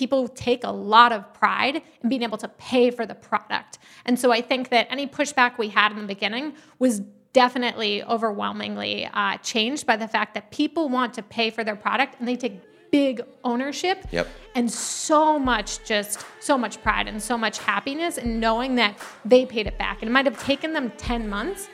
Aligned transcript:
people 0.00 0.26
take 0.28 0.64
a 0.64 0.70
lot 0.70 1.12
of 1.12 1.20
pride 1.34 1.82
in 2.02 2.08
being 2.08 2.22
able 2.22 2.38
to 2.38 2.48
pay 2.48 2.90
for 2.90 3.04
the 3.04 3.14
product. 3.14 3.78
And 4.06 4.18
so 4.18 4.32
I 4.32 4.40
think 4.40 4.70
that 4.70 4.86
any 4.88 5.06
pushback 5.06 5.58
we 5.58 5.68
had 5.68 5.92
in 5.92 5.98
the 6.00 6.06
beginning 6.06 6.54
was 6.78 7.00
definitely 7.34 8.02
overwhelmingly 8.04 9.06
uh, 9.12 9.36
changed 9.52 9.84
by 9.86 9.96
the 9.96 10.08
fact 10.08 10.32
that 10.36 10.50
people 10.50 10.88
want 10.88 11.12
to 11.18 11.22
pay 11.22 11.50
for 11.50 11.62
their 11.64 11.76
product 11.76 12.16
and 12.18 12.26
they 12.26 12.34
take 12.34 12.54
big 12.90 13.20
ownership 13.44 13.98
Yep. 14.10 14.26
and 14.54 14.72
so 14.72 15.38
much 15.38 15.84
just 15.84 16.24
so 16.40 16.56
much 16.56 16.82
pride 16.82 17.06
and 17.06 17.22
so 17.22 17.36
much 17.36 17.58
happiness 17.58 18.16
in 18.16 18.40
knowing 18.40 18.76
that 18.76 18.98
they 19.26 19.44
paid 19.44 19.66
it 19.66 19.76
back. 19.76 20.00
And 20.00 20.08
it 20.08 20.12
might 20.12 20.24
have 20.24 20.42
taken 20.42 20.72
them 20.72 20.90
10 20.96 21.28
months, 21.28 21.68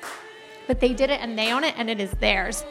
but 0.67 0.81
they 0.81 0.93
did 0.93 1.11
it 1.11 1.21
and 1.21 1.39
they 1.39 1.53
own 1.53 1.63
it 1.63 1.75
and 1.79 1.89
it 1.89 2.01
is 2.01 2.11
theirs. 2.27 2.65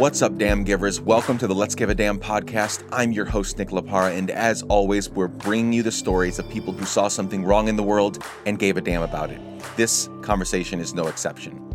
What's 0.00 0.22
up, 0.22 0.38
damn 0.38 0.64
givers? 0.64 0.98
Welcome 0.98 1.36
to 1.36 1.46
the 1.46 1.54
Let's 1.54 1.74
Give 1.74 1.90
a 1.90 1.94
Damn 1.94 2.18
podcast. 2.18 2.88
I'm 2.90 3.12
your 3.12 3.26
host, 3.26 3.58
Nick 3.58 3.68
Lapara, 3.68 4.16
and 4.16 4.30
as 4.30 4.62
always, 4.62 5.10
we're 5.10 5.28
bringing 5.28 5.74
you 5.74 5.82
the 5.82 5.92
stories 5.92 6.38
of 6.38 6.48
people 6.48 6.72
who 6.72 6.86
saw 6.86 7.06
something 7.06 7.44
wrong 7.44 7.68
in 7.68 7.76
the 7.76 7.82
world 7.82 8.24
and 8.46 8.58
gave 8.58 8.78
a 8.78 8.80
damn 8.80 9.02
about 9.02 9.30
it. 9.30 9.42
This 9.76 10.08
conversation 10.22 10.80
is 10.80 10.94
no 10.94 11.06
exception. 11.08 11.74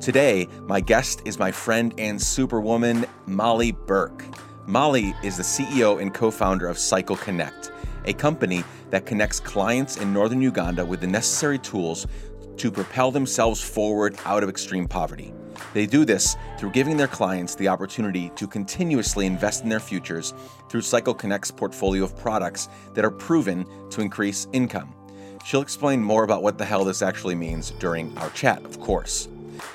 Today, 0.00 0.48
my 0.62 0.80
guest 0.80 1.22
is 1.24 1.38
my 1.38 1.52
friend 1.52 1.94
and 1.96 2.20
superwoman, 2.20 3.06
Molly 3.26 3.70
Burke. 3.70 4.24
Molly 4.66 5.14
is 5.22 5.36
the 5.36 5.44
CEO 5.44 6.02
and 6.02 6.12
co 6.12 6.32
founder 6.32 6.66
of 6.66 6.76
Cycle 6.76 7.18
Connect, 7.18 7.70
a 8.04 8.12
company 8.12 8.64
that 8.90 9.06
connects 9.06 9.38
clients 9.38 9.96
in 9.96 10.12
northern 10.12 10.42
Uganda 10.42 10.84
with 10.84 11.02
the 11.02 11.06
necessary 11.06 11.60
tools 11.60 12.08
to 12.60 12.70
propel 12.70 13.10
themselves 13.10 13.62
forward 13.62 14.14
out 14.26 14.42
of 14.42 14.50
extreme 14.50 14.86
poverty. 14.86 15.32
They 15.72 15.86
do 15.86 16.04
this 16.04 16.36
through 16.58 16.72
giving 16.72 16.98
their 16.98 17.06
clients 17.06 17.54
the 17.54 17.68
opportunity 17.68 18.30
to 18.36 18.46
continuously 18.46 19.24
invest 19.24 19.62
in 19.62 19.70
their 19.70 19.80
futures 19.80 20.34
through 20.68 20.82
Cycle 20.82 21.14
Connect's 21.14 21.50
portfolio 21.50 22.04
of 22.04 22.14
products 22.18 22.68
that 22.92 23.02
are 23.02 23.10
proven 23.10 23.64
to 23.88 24.02
increase 24.02 24.46
income. 24.52 24.94
She'll 25.42 25.62
explain 25.62 26.02
more 26.02 26.22
about 26.22 26.42
what 26.42 26.58
the 26.58 26.66
hell 26.66 26.84
this 26.84 27.00
actually 27.00 27.34
means 27.34 27.70
during 27.78 28.16
our 28.18 28.28
chat, 28.30 28.62
of 28.62 28.78
course. 28.78 29.28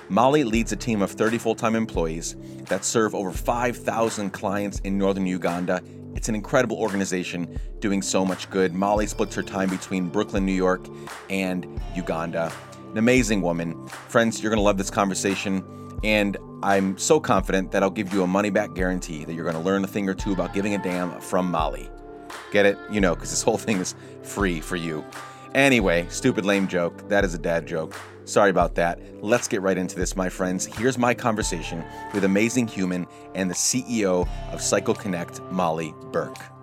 Molly 0.10 0.44
leads 0.44 0.72
a 0.72 0.76
team 0.76 1.02
of 1.02 1.10
30 1.10 1.40
full 1.40 1.56
time 1.56 1.76
employees 1.76 2.36
that 2.68 2.86
serve 2.86 3.16
over 3.16 3.32
5,000 3.32 4.30
clients 4.30 4.78
in 4.82 4.96
northern 4.96 5.26
Uganda. 5.26 5.82
It's 6.14 6.30
an 6.30 6.36
incredible 6.36 6.78
organization 6.78 7.60
doing 7.80 8.04
so 8.04 8.24
much 8.24 8.48
good. 8.52 8.76
Molly 8.76 9.08
splits 9.08 9.34
her 9.34 9.44
time 9.44 9.72
between 9.72 10.08
Brooklyn, 10.08 10.46
New 10.46 10.54
York, 10.54 10.88
and 11.32 11.82
Uganda. 11.96 12.52
An 12.96 13.00
amazing 13.00 13.42
woman. 13.42 13.90
Friends, 13.90 14.42
you're 14.42 14.50
going 14.50 14.58
to 14.58 14.64
love 14.64 14.78
this 14.78 14.90
conversation. 14.90 15.66
And 16.06 16.38
I'm 16.64 16.98
so 16.98 17.20
confident 17.20 17.74
that 17.74 17.84
I'll 17.84 17.90
give 17.90 18.14
you 18.14 18.24
a 18.24 18.28
money 18.28 18.50
back 18.50 18.74
guarantee 18.74 19.26
that 19.26 19.34
you're 19.34 19.44
going 19.44 19.58
to 19.58 19.62
learn 19.62 19.84
a 19.84 19.88
thing 19.88 20.08
or 20.08 20.14
two 20.14 20.32
about 20.32 20.54
giving 20.54 20.76
a 20.76 20.78
damn 20.82 21.20
from 21.20 21.52
Molly. 21.52 21.90
Get 22.54 22.66
it? 22.66 22.78
You 22.90 23.02
know, 23.02 23.14
because 23.14 23.32
this 23.32 23.42
whole 23.44 23.58
thing 23.58 23.80
is 23.80 23.96
free 24.24 24.62
for 24.62 24.78
you. 24.78 25.04
Anyway, 25.54 26.06
stupid 26.08 26.46
lame 26.46 26.70
joke. 26.70 27.10
That 27.10 27.26
is 27.26 27.34
a 27.34 27.38
dad 27.38 27.68
joke. 27.68 28.00
Sorry 28.24 28.50
about 28.50 28.76
that. 28.76 29.02
Let's 29.22 29.50
get 29.50 29.62
right 29.62 29.78
into 29.78 29.98
this, 29.98 30.16
my 30.16 30.30
friends. 30.30 30.66
Here's 30.66 30.98
my 30.98 31.14
conversation 31.14 31.84
with 32.14 32.24
amazing 32.24 32.70
human 32.70 33.08
and 33.34 33.50
the 33.50 33.56
CEO 33.56 34.26
of 34.54 34.62
Cycle 34.62 34.96
Connect, 34.96 35.42
Molly 35.52 35.94
Burke. 36.14 36.55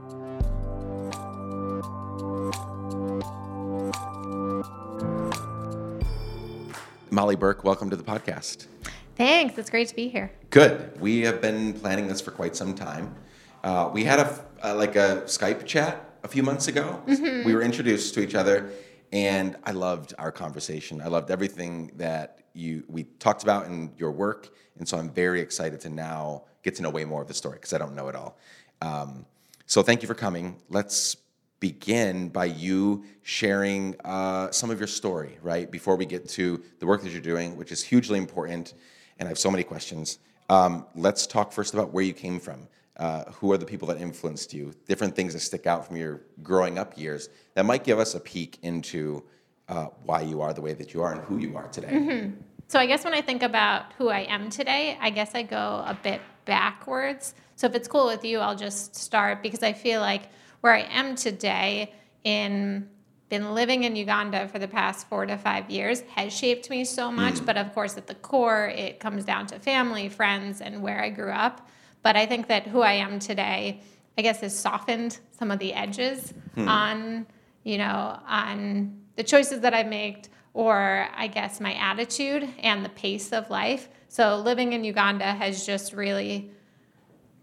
Molly 7.13 7.37
Burke, 7.37 7.63
welcome 7.63 7.91
to 7.91 7.97
the 7.97 8.03
podcast. 8.03 8.69
Thanks. 9.17 9.59
It's 9.59 9.69
great 9.69 9.87
to 9.89 9.95
be 9.95 10.09
here. 10.09 10.33
Good. 10.49 10.99
We 10.99 11.21
have 11.21 11.43
been 11.43 11.75
planning 11.75 12.07
this 12.09 12.23
for 12.23 12.31
quite 12.31 12.57
some 12.57 12.75
time. 12.75 13.15
Uh, 13.63 13.91
we 13.93 14.03
had 14.05 14.19
a 14.19 14.45
uh, 14.65 14.75
like 14.75 14.97
a 14.97 15.21
Skype 15.27 15.67
chat 15.67 16.09
a 16.23 16.29
few 16.29 16.43
months 16.43 16.69
ago. 16.69 17.03
We 17.07 17.55
were 17.55 17.61
introduced 17.61 18.15
to 18.15 18.23
each 18.23 18.35
other, 18.35 18.71
and 19.13 19.59
I 19.65 19.73
loved 19.73 20.15
our 20.17 20.33
conversation. 20.33 21.03
I 21.03 21.09
loved 21.09 21.31
everything 21.31 21.93
that 21.97 22.45
you 22.55 22.83
we 22.89 23.05
talked 23.05 23.43
about 23.43 23.67
in 23.67 23.93
your 23.99 24.13
work, 24.13 24.49
and 24.79 24.89
so 24.89 24.97
I'm 24.97 25.11
very 25.11 25.43
excited 25.43 25.81
to 25.81 25.91
now 25.91 26.45
get 26.63 26.77
to 26.77 26.83
know 26.83 26.89
way 26.89 27.05
more 27.05 27.21
of 27.21 27.29
the 27.29 27.35
story 27.35 27.57
because 27.57 27.75
I 27.75 27.79
don't 27.79 27.95
know 27.95 28.09
it 28.09 28.17
all. 28.17 28.39
Um, 28.81 29.27
so 29.67 29.83
thank 29.83 30.01
you 30.01 30.09
for 30.09 30.15
coming. 30.15 30.63
Let's 30.71 31.19
begin 31.63 32.29
by 32.29 32.45
you 32.45 33.05
sharing 33.23 33.95
uh, 34.05 34.51
some 34.51 34.69
of 34.69 34.81
your 34.81 34.89
story, 34.89 35.39
right? 35.43 35.71
Before 35.71 35.95
we 35.95 36.05
get 36.05 36.29
to 36.31 36.61
the 36.81 36.87
work 36.87 37.03
that 37.05 37.11
you're 37.11 37.21
doing, 37.21 37.57
which 37.57 37.71
is 37.71 37.85
hugely 37.85 38.19
important, 38.19 38.75
and 39.21 39.29
I 39.29 39.31
have 39.31 39.39
so 39.39 39.49
many 39.49 39.63
questions. 39.63 40.19
Um, 40.51 40.85
let's 40.97 41.25
talk 41.25 41.53
first 41.53 41.73
about 41.73 41.93
where 41.93 42.03
you 42.03 42.15
came 42.15 42.41
from. 42.41 42.67
Uh, 42.97 43.25
who 43.31 43.53
are 43.53 43.57
the 43.57 43.65
people 43.65 43.87
that 43.89 43.99
influenced 44.01 44.53
you? 44.53 44.75
Different 44.89 45.15
things 45.15 45.35
that 45.35 45.39
stick 45.39 45.69
out 45.69 45.87
from 45.87 45.97
your 45.97 46.23
growing 46.43 46.79
up 46.79 46.99
years 46.99 47.29
that 47.55 47.65
might 47.65 47.85
give 47.85 48.01
us 48.01 48.17
a 48.17 48.21
peek 48.21 48.59
into 48.63 49.23
uh, 49.69 49.87
why 50.03 50.21
you 50.21 50.41
are 50.41 50.53
the 50.53 50.61
way 50.61 50.75
that 50.75 50.93
you 50.93 51.01
are 51.01 51.13
and 51.13 51.23
who 51.23 51.39
you 51.39 51.57
are 51.57 51.69
today. 51.69 52.33
So 52.67 52.81
I 52.81 52.87
guess 52.87 53.05
when 53.05 53.15
I 53.15 53.21
think 53.21 53.43
about 53.43 53.93
who 53.99 54.09
I 54.09 54.21
am 54.21 54.51
today, 54.51 54.99
I 55.01 55.11
guess 55.11 55.35
I 55.35 55.43
go 55.43 55.85
a 55.87 55.97
bit 56.03 56.21
backwards. 56.45 57.35
So 57.55 57.67
if 57.69 57.75
it's 57.75 57.87
cool 57.87 58.07
with 58.07 58.25
you, 58.25 58.41
I'll 58.41 58.57
just 58.57 58.97
start 58.97 59.43
because 59.43 59.63
I 59.63 59.75
feel 59.75 60.01
like 60.01 60.23
where 60.63 60.73
I 60.73 60.81
am 60.91 61.15
today 61.15 61.93
in 62.25 62.89
been 63.29 63.55
living 63.55 63.85
in 63.85 63.97
Uganda 63.97 64.47
for 64.49 64.59
the 64.59 64.69
past 64.69 65.09
4 65.09 65.25
to 65.25 65.39
5 65.39 65.71
years 65.71 66.03
has 66.15 66.35
shaped 66.35 66.69
me 66.69 66.85
so 66.85 67.11
much, 67.11 67.37
mm. 67.37 67.47
but 67.47 67.57
of 67.57 67.73
course 67.73 67.97
at 67.97 68.07
the 68.07 68.15
core 68.15 68.67
it 68.67 69.01
comes 69.01 69.25
down 69.25 69.47
to 69.47 69.59
family, 69.59 70.11
friends 70.11 70.61
and 70.61 70.83
where 70.83 71.01
I 71.01 71.09
grew 71.09 71.31
up. 71.31 71.67
But 72.03 72.15
I 72.15 72.27
think 72.27 72.49
that 72.49 72.67
who 72.67 72.81
I 72.81 72.93
am 72.93 73.19
today 73.19 73.81
I 74.19 74.23
guess 74.23 74.41
has 74.41 74.59
softened 74.59 75.19
some 75.31 75.51
of 75.51 75.59
the 75.59 75.73
edges 75.73 76.35
hmm. 76.55 76.69
on, 76.69 77.27
you 77.65 77.79
know, 77.79 78.19
on 78.27 79.01
the 79.17 79.23
choices 79.23 79.61
that 79.61 79.75
I've 79.75 79.87
made 79.87 80.29
or 80.55 81.09
I 81.17 81.29
guess 81.29 81.61
my 81.61 81.75
attitude 81.75 82.49
and 82.59 82.85
the 82.85 82.91
pace 82.91 83.33
of 83.33 83.49
life. 83.49 83.89
So 84.09 84.39
living 84.39 84.75
in 84.75 84.85
Uganda 84.85 85.25
has 85.25 85.65
just 85.65 85.95
really 85.95 86.51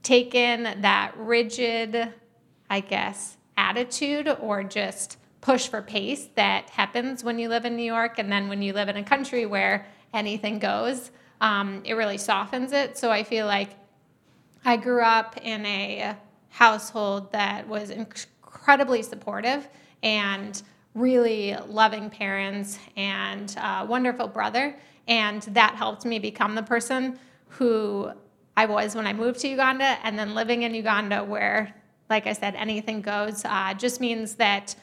taken 0.03 0.63
that 0.81 1.13
rigid, 1.17 2.13
I 2.69 2.81
guess, 2.81 3.37
attitude 3.57 4.27
or 4.39 4.63
just 4.63 5.17
push 5.41 5.67
for 5.67 5.81
pace 5.81 6.29
that 6.35 6.69
happens 6.69 7.23
when 7.23 7.39
you 7.39 7.49
live 7.49 7.65
in 7.65 7.75
New 7.75 7.83
York. 7.83 8.19
And 8.19 8.31
then 8.31 8.49
when 8.49 8.61
you 8.61 8.73
live 8.73 8.89
in 8.89 8.97
a 8.97 9.03
country 9.03 9.45
where 9.45 9.85
anything 10.13 10.59
goes, 10.59 11.11
um, 11.41 11.81
it 11.85 11.93
really 11.93 12.17
softens 12.17 12.73
it. 12.73 12.97
So 12.97 13.11
I 13.11 13.23
feel 13.23 13.45
like 13.45 13.69
I 14.65 14.77
grew 14.77 15.01
up 15.01 15.37
in 15.41 15.65
a 15.65 16.15
household 16.49 17.31
that 17.31 17.67
was 17.67 17.89
incredibly 17.89 19.01
supportive 19.03 19.67
and 20.03 20.61
really 20.93 21.55
loving 21.67 22.09
parents 22.09 22.77
and 22.97 23.55
a 23.57 23.85
wonderful 23.85 24.27
brother. 24.27 24.75
And 25.07 25.41
that 25.43 25.75
helped 25.75 26.05
me 26.05 26.19
become 26.19 26.55
the 26.55 26.63
person 26.63 27.17
who 27.47 28.11
I 28.57 28.65
was 28.65 28.95
when 28.95 29.07
I 29.07 29.13
moved 29.13 29.39
to 29.41 29.47
Uganda. 29.47 29.97
And 30.03 30.19
then 30.19 30.35
living 30.35 30.63
in 30.63 30.73
Uganda, 30.73 31.23
where, 31.23 31.73
like 32.09 32.27
I 32.27 32.33
said, 32.33 32.55
anything 32.55 33.01
goes, 33.01 33.45
uh, 33.45 33.73
just 33.73 34.01
means 34.01 34.35
that 34.35 34.75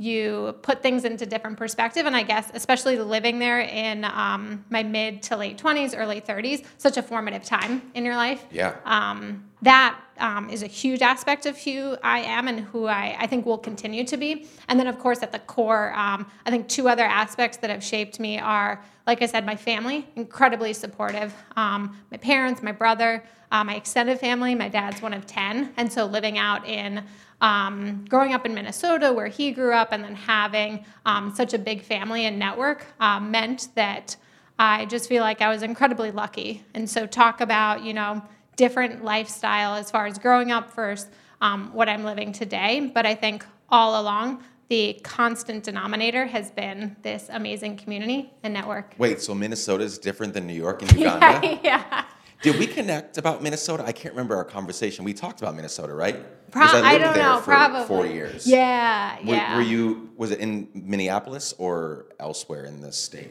you 0.00 0.54
put 0.62 0.82
things 0.82 1.04
into 1.04 1.26
different 1.26 1.58
perspective 1.58 2.06
and 2.06 2.16
i 2.16 2.22
guess 2.22 2.50
especially 2.54 2.96
living 2.98 3.38
there 3.38 3.60
in 3.60 4.02
um, 4.04 4.64
my 4.70 4.82
mid 4.82 5.22
to 5.22 5.36
late 5.36 5.58
20s 5.58 5.94
early 5.96 6.20
30s 6.20 6.64
such 6.78 6.96
a 6.96 7.02
formative 7.02 7.44
time 7.44 7.82
in 7.94 8.04
your 8.04 8.16
life 8.16 8.42
Yeah. 8.50 8.76
um, 8.86 9.44
that 9.62 10.00
um, 10.18 10.48
is 10.48 10.62
a 10.62 10.66
huge 10.66 11.02
aspect 11.02 11.44
of 11.46 11.56
who 11.58 11.96
I 12.02 12.20
am 12.20 12.46
and 12.48 12.60
who 12.60 12.86
I, 12.86 13.16
I 13.18 13.26
think 13.26 13.44
will 13.46 13.56
continue 13.58 14.04
to 14.04 14.16
be. 14.18 14.46
And 14.68 14.78
then, 14.78 14.86
of 14.86 14.98
course, 14.98 15.22
at 15.22 15.32
the 15.32 15.38
core, 15.38 15.92
um, 15.94 16.26
I 16.44 16.50
think 16.50 16.68
two 16.68 16.88
other 16.90 17.04
aspects 17.04 17.56
that 17.58 17.70
have 17.70 17.82
shaped 17.82 18.20
me 18.20 18.38
are, 18.38 18.82
like 19.06 19.22
I 19.22 19.26
said, 19.26 19.46
my 19.46 19.56
family, 19.56 20.06
incredibly 20.16 20.74
supportive. 20.74 21.34
Um, 21.56 21.96
my 22.10 22.18
parents, 22.18 22.62
my 22.62 22.72
brother, 22.72 23.24
uh, 23.50 23.64
my 23.64 23.74
extended 23.76 24.18
family. 24.20 24.54
My 24.54 24.68
dad's 24.68 25.00
one 25.00 25.14
of 25.14 25.26
10. 25.26 25.72
And 25.78 25.90
so 25.90 26.04
living 26.04 26.36
out 26.36 26.66
in 26.66 27.02
um, 27.40 28.04
growing 28.08 28.34
up 28.34 28.44
in 28.46 28.54
Minnesota, 28.54 29.12
where 29.12 29.28
he 29.28 29.52
grew 29.52 29.72
up, 29.72 29.92
and 29.92 30.04
then 30.04 30.14
having 30.14 30.84
um, 31.06 31.34
such 31.34 31.54
a 31.54 31.58
big 31.58 31.82
family 31.82 32.26
and 32.26 32.38
network 32.38 32.86
uh, 33.00 33.20
meant 33.20 33.68
that 33.74 34.16
I 34.58 34.84
just 34.86 35.08
feel 35.08 35.22
like 35.22 35.40
I 35.40 35.48
was 35.48 35.62
incredibly 35.62 36.10
lucky. 36.10 36.64
And 36.74 36.88
so, 36.88 37.06
talk 37.06 37.40
about, 37.40 37.82
you 37.82 37.94
know, 37.94 38.22
different 38.56 39.04
lifestyle 39.04 39.74
as 39.74 39.90
far 39.90 40.06
as 40.06 40.18
growing 40.18 40.52
up 40.52 40.70
first, 40.70 41.08
um, 41.40 41.72
what 41.72 41.88
I'm 41.88 42.04
living 42.04 42.32
today. 42.32 42.90
But 42.92 43.06
I 43.06 43.14
think 43.14 43.46
all 43.70 44.00
along, 44.00 44.42
the 44.68 45.00
constant 45.02 45.64
denominator 45.64 46.26
has 46.26 46.50
been 46.50 46.94
this 47.02 47.28
amazing 47.32 47.76
community 47.76 48.30
and 48.42 48.54
network. 48.54 48.94
Wait, 48.98 49.20
so 49.20 49.34
Minnesota 49.34 49.82
is 49.82 49.98
different 49.98 50.32
than 50.32 50.46
New 50.46 50.54
York 50.54 50.82
and 50.82 50.92
Uganda? 50.96 51.58
yeah. 51.64 52.04
Did 52.42 52.58
we 52.58 52.66
connect 52.66 53.18
about 53.18 53.42
Minnesota? 53.42 53.84
I 53.84 53.92
can't 53.92 54.14
remember 54.14 54.34
our 54.36 54.44
conversation. 54.44 55.04
We 55.04 55.12
talked 55.12 55.40
about 55.42 55.54
Minnesota, 55.54 55.92
right? 55.92 56.16
Pro- 56.50 56.62
I 56.62 56.92
lived 56.92 57.04
don't 57.04 57.14
there 57.14 57.22
know, 57.22 57.38
for 57.38 57.44
probably. 57.52 57.86
four 57.86 58.06
years. 58.06 58.46
Yeah, 58.46 59.16
Were, 59.24 59.34
yeah. 59.34 59.56
were 59.56 59.62
you? 59.62 60.10
Was 60.16 60.30
it 60.30 60.40
in 60.40 60.68
Minneapolis 60.74 61.54
or 61.58 62.06
elsewhere 62.18 62.64
in 62.64 62.80
the 62.80 62.92
state? 62.92 63.30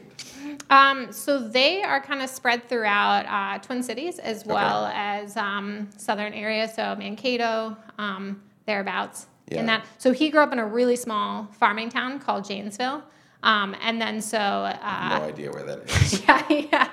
Um, 0.70 1.12
so 1.12 1.38
they 1.38 1.82
are 1.82 2.00
kind 2.00 2.22
of 2.22 2.30
spread 2.30 2.68
throughout 2.68 3.26
uh, 3.26 3.58
Twin 3.60 3.82
Cities 3.82 4.18
as 4.20 4.46
well 4.46 4.86
as 4.86 5.36
um, 5.36 5.88
southern 5.96 6.32
area, 6.32 6.68
so 6.68 6.94
Mankato, 6.96 7.76
um, 7.98 8.40
thereabouts. 8.66 9.26
Yeah. 9.48 9.60
In 9.60 9.66
that, 9.66 9.84
so 9.98 10.12
he 10.12 10.30
grew 10.30 10.40
up 10.42 10.52
in 10.52 10.60
a 10.60 10.66
really 10.66 10.94
small 10.94 11.48
farming 11.58 11.88
town 11.88 12.20
called 12.20 12.44
Janesville, 12.44 13.02
um, 13.42 13.74
and 13.82 14.00
then 14.00 14.22
so 14.22 14.38
uh, 14.38 15.18
no 15.18 15.24
idea 15.24 15.50
where 15.50 15.64
that 15.64 15.90
is. 15.90 16.22
yeah, 16.28 16.46
yeah, 16.48 16.88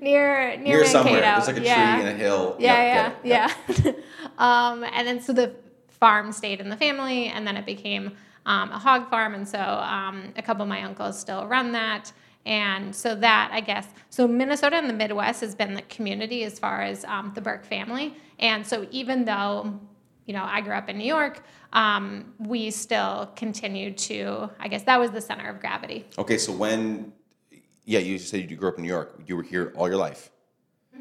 near 0.00 0.56
near, 0.56 0.78
Near 0.78 0.84
somewhere. 0.84 1.20
There's 1.20 1.46
like 1.46 1.58
a 1.58 1.62
yeah. 1.62 1.96
tree 1.96 2.08
and 2.08 2.20
a 2.20 2.22
hill. 2.22 2.56
Yeah, 2.58 3.06
Yep, 3.06 3.20
yeah. 3.24 3.54
Yep. 3.68 3.84
yeah. 3.84 3.92
um, 4.38 4.84
and 4.84 5.06
then 5.06 5.20
so 5.20 5.32
the 5.32 5.54
farm 5.88 6.32
stayed 6.32 6.60
in 6.60 6.68
the 6.68 6.76
family, 6.76 7.26
and 7.26 7.46
then 7.46 7.56
it 7.56 7.66
became 7.66 8.16
um, 8.46 8.70
a 8.70 8.78
hog 8.78 9.10
farm, 9.10 9.34
and 9.34 9.46
so 9.46 9.58
um, 9.58 10.32
a 10.36 10.42
couple 10.42 10.62
of 10.62 10.68
my 10.68 10.82
uncles 10.82 11.18
still 11.18 11.46
run 11.46 11.72
that. 11.72 12.12
And 12.46 12.96
so 12.96 13.14
that, 13.16 13.50
I 13.52 13.60
guess, 13.60 13.86
so 14.08 14.26
Minnesota 14.26 14.76
and 14.76 14.88
the 14.88 14.94
Midwest 14.94 15.42
has 15.42 15.54
been 15.54 15.74
the 15.74 15.82
community 15.82 16.44
as 16.44 16.58
far 16.58 16.80
as 16.80 17.04
um, 17.04 17.32
the 17.34 17.42
Burke 17.42 17.66
family. 17.66 18.14
And 18.38 18.66
so 18.66 18.86
even 18.90 19.26
though, 19.26 19.78
you 20.24 20.32
know, 20.32 20.44
I 20.44 20.62
grew 20.62 20.72
up 20.72 20.88
in 20.88 20.96
New 20.96 21.04
York, 21.04 21.42
um, 21.74 22.32
we 22.38 22.70
still 22.70 23.30
continue 23.36 23.92
to, 23.92 24.48
I 24.58 24.68
guess 24.68 24.84
that 24.84 24.98
was 24.98 25.10
the 25.10 25.20
center 25.20 25.50
of 25.50 25.60
gravity. 25.60 26.06
Okay, 26.16 26.38
so 26.38 26.52
when, 26.52 27.12
yeah, 27.88 28.00
you 28.00 28.18
said 28.18 28.50
you 28.50 28.56
grew 28.56 28.68
up 28.68 28.76
in 28.76 28.82
New 28.82 28.88
York. 28.88 29.18
You 29.26 29.34
were 29.34 29.42
here 29.42 29.72
all 29.74 29.88
your 29.88 29.96
life, 29.96 30.30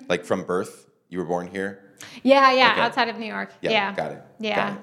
like 0.07 0.24
from 0.24 0.44
birth. 0.44 0.88
You 1.10 1.19
were 1.19 1.25
born 1.25 1.48
here. 1.48 1.84
Yeah, 2.24 2.51
yeah, 2.54 2.72
Okay. 2.72 2.81
outside 2.81 3.10
of 3.10 3.18
New 3.19 3.25
York. 3.25 3.51
Yeah, 3.62 3.72
Yeah. 3.72 3.94
got 3.94 4.12
it. 4.13 4.22
Yeah. 4.39 4.56
Got 4.56 4.74
it. 4.78 4.80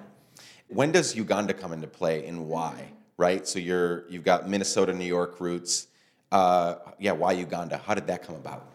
When 0.68 0.92
does 0.92 1.16
Uganda 1.16 1.54
come 1.54 1.72
into 1.72 1.86
play 1.86 2.26
and 2.26 2.46
why? 2.46 2.88
Right. 3.16 3.46
So 3.48 3.58
you're 3.58 4.04
you've 4.10 4.24
got 4.24 4.48
Minnesota, 4.48 4.92
New 4.92 5.06
York 5.18 5.40
roots. 5.40 5.86
Uh, 6.30 6.74
yeah. 6.98 7.12
Why 7.12 7.32
Uganda? 7.32 7.78
How 7.86 7.94
did 7.94 8.06
that 8.08 8.22
come 8.26 8.36
about? 8.36 8.66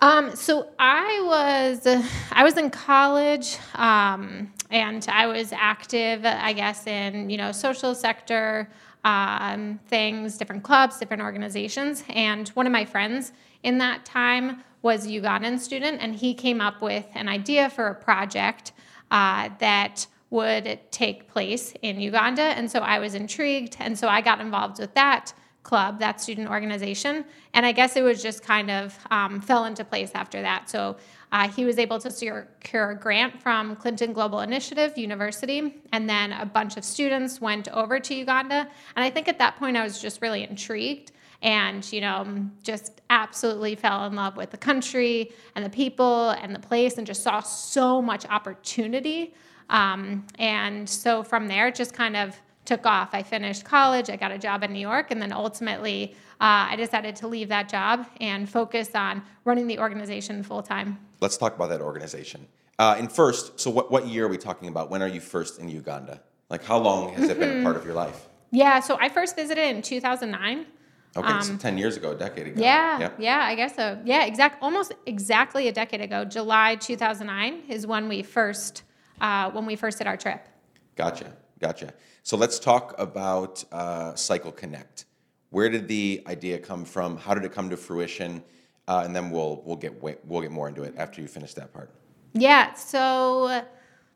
Um, 0.00 0.36
so 0.36 0.68
I 0.78 1.22
was 1.24 1.86
I 2.32 2.42
was 2.44 2.58
in 2.58 2.68
college, 2.70 3.56
um, 3.76 4.52
and 4.70 5.06
I 5.08 5.26
was 5.26 5.52
active, 5.52 6.24
I 6.26 6.52
guess, 6.52 6.86
in 6.86 7.30
you 7.30 7.38
know 7.38 7.50
social 7.52 7.94
sector 7.94 8.68
um, 9.04 9.80
things, 9.88 10.36
different 10.36 10.62
clubs, 10.62 10.98
different 10.98 11.22
organizations. 11.22 12.04
And 12.08 12.48
one 12.50 12.66
of 12.66 12.72
my 12.72 12.84
friends 12.84 13.32
in 13.62 13.78
that 13.78 14.04
time 14.04 14.62
was 14.82 15.06
a 15.06 15.10
Ugandan 15.10 15.58
student, 15.58 16.00
and 16.00 16.14
he 16.14 16.34
came 16.34 16.60
up 16.60 16.82
with 16.82 17.06
an 17.14 17.28
idea 17.28 17.70
for 17.70 17.88
a 17.88 17.94
project 17.94 18.72
uh, 19.10 19.48
that 19.58 20.06
would 20.30 20.80
take 20.90 21.28
place 21.28 21.74
in 21.82 22.00
Uganda. 22.00 22.42
And 22.42 22.70
so 22.70 22.80
I 22.80 22.98
was 22.98 23.14
intrigued, 23.14 23.76
and 23.78 23.98
so 23.98 24.08
I 24.08 24.20
got 24.20 24.40
involved 24.40 24.78
with 24.78 24.94
that 24.94 25.32
club, 25.62 26.00
that 26.00 26.20
student 26.20 26.48
organization. 26.48 27.24
And 27.54 27.64
I 27.64 27.72
guess 27.72 27.96
it 27.96 28.02
was 28.02 28.22
just 28.22 28.42
kind 28.42 28.70
of 28.70 28.98
um, 29.10 29.40
fell 29.40 29.64
into 29.66 29.84
place 29.84 30.10
after 30.14 30.42
that. 30.42 30.68
So 30.68 30.96
uh, 31.32 31.48
he 31.48 31.64
was 31.64 31.78
able 31.78 31.98
to 31.98 32.10
secure 32.10 32.90
a 32.90 32.94
grant 32.94 33.42
from 33.42 33.74
Clinton 33.76 34.12
Global 34.12 34.40
Initiative 34.40 34.96
University, 34.98 35.82
and 35.92 36.08
then 36.08 36.32
a 36.32 36.44
bunch 36.44 36.76
of 36.76 36.84
students 36.84 37.40
went 37.40 37.68
over 37.68 37.98
to 37.98 38.14
Uganda. 38.14 38.68
And 38.96 39.04
I 39.04 39.10
think 39.10 39.28
at 39.28 39.38
that 39.38 39.56
point 39.56 39.76
I 39.76 39.82
was 39.82 40.00
just 40.00 40.20
really 40.20 40.44
intrigued 40.44 41.12
and, 41.40 41.90
you 41.90 42.02
know, 42.02 42.48
just 42.62 43.00
absolutely 43.10 43.74
fell 43.74 44.06
in 44.06 44.14
love 44.14 44.36
with 44.36 44.50
the 44.50 44.58
country 44.58 45.32
and 45.56 45.64
the 45.64 45.70
people 45.70 46.30
and 46.30 46.54
the 46.54 46.60
place 46.60 46.98
and 46.98 47.06
just 47.06 47.22
saw 47.22 47.40
so 47.40 48.00
much 48.00 48.26
opportunity. 48.26 49.34
Um, 49.70 50.26
and 50.38 50.88
so 50.88 51.22
from 51.22 51.48
there, 51.48 51.70
just 51.70 51.94
kind 51.94 52.16
of 52.16 52.36
took 52.64 52.86
off. 52.86 53.10
I 53.12 53.22
finished 53.22 53.64
college, 53.64 54.08
I 54.10 54.16
got 54.16 54.32
a 54.32 54.38
job 54.38 54.62
in 54.62 54.72
New 54.72 54.80
York, 54.80 55.10
and 55.10 55.20
then 55.20 55.32
ultimately 55.32 56.14
uh, 56.40 56.70
I 56.70 56.76
decided 56.76 57.16
to 57.16 57.28
leave 57.28 57.48
that 57.48 57.68
job 57.68 58.06
and 58.20 58.48
focus 58.48 58.94
on 58.94 59.22
running 59.44 59.66
the 59.66 59.78
organization 59.78 60.42
full 60.42 60.62
time. 60.62 60.98
Let's 61.20 61.36
talk 61.36 61.54
about 61.54 61.68
that 61.70 61.80
organization. 61.80 62.46
Uh, 62.78 62.96
and 62.98 63.10
first, 63.12 63.60
so 63.60 63.70
what 63.70 63.90
what 63.90 64.06
year 64.06 64.26
are 64.26 64.28
we 64.28 64.38
talking 64.38 64.68
about? 64.68 64.90
When 64.90 65.02
are 65.02 65.08
you 65.08 65.20
first 65.20 65.60
in 65.60 65.68
Uganda? 65.68 66.20
Like, 66.48 66.64
how 66.64 66.78
long 66.78 67.14
has 67.14 67.30
it 67.30 67.38
been 67.38 67.60
a 67.60 67.62
part 67.62 67.76
of 67.76 67.84
your 67.84 67.94
life? 67.94 68.28
Yeah, 68.50 68.80
so 68.80 68.98
I 69.00 69.08
first 69.08 69.36
visited 69.36 69.74
in 69.74 69.82
2009. 69.82 70.66
Okay, 71.14 71.40
so 71.42 71.56
ten 71.56 71.76
years 71.76 71.96
ago, 71.96 72.12
a 72.12 72.14
decade 72.14 72.46
ago. 72.48 72.56
Um, 72.56 72.62
Yeah, 72.62 73.10
yeah, 73.18 73.44
I 73.44 73.54
guess 73.54 73.76
so. 73.76 73.98
Yeah, 74.04 74.24
exact, 74.24 74.62
almost 74.62 74.92
exactly 75.06 75.68
a 75.68 75.72
decade 75.72 76.00
ago, 76.00 76.24
July 76.24 76.76
2009 76.76 77.64
is 77.68 77.86
when 77.86 78.08
we 78.08 78.22
first 78.22 78.82
uh, 79.20 79.50
when 79.50 79.66
we 79.66 79.76
first 79.76 79.98
did 79.98 80.06
our 80.06 80.16
trip. 80.16 80.48
Gotcha, 80.96 81.32
gotcha. 81.60 81.92
So 82.22 82.36
let's 82.36 82.58
talk 82.58 82.94
about 82.98 83.64
uh, 83.72 84.14
Cycle 84.14 84.52
Connect. 84.52 85.06
Where 85.50 85.68
did 85.68 85.88
the 85.88 86.22
idea 86.26 86.58
come 86.58 86.84
from? 86.84 87.16
How 87.16 87.34
did 87.34 87.44
it 87.44 87.52
come 87.52 87.68
to 87.70 87.76
fruition? 87.76 88.42
Uh, 88.88 89.02
and 89.04 89.14
then 89.14 89.30
we'll 89.30 89.62
we'll 89.64 89.76
get 89.76 90.00
we'll 90.02 90.40
get 90.40 90.50
more 90.50 90.68
into 90.68 90.82
it 90.82 90.94
after 90.96 91.20
you 91.20 91.28
finish 91.28 91.54
that 91.54 91.72
part. 91.72 91.90
Yeah, 92.32 92.72
so 92.74 93.62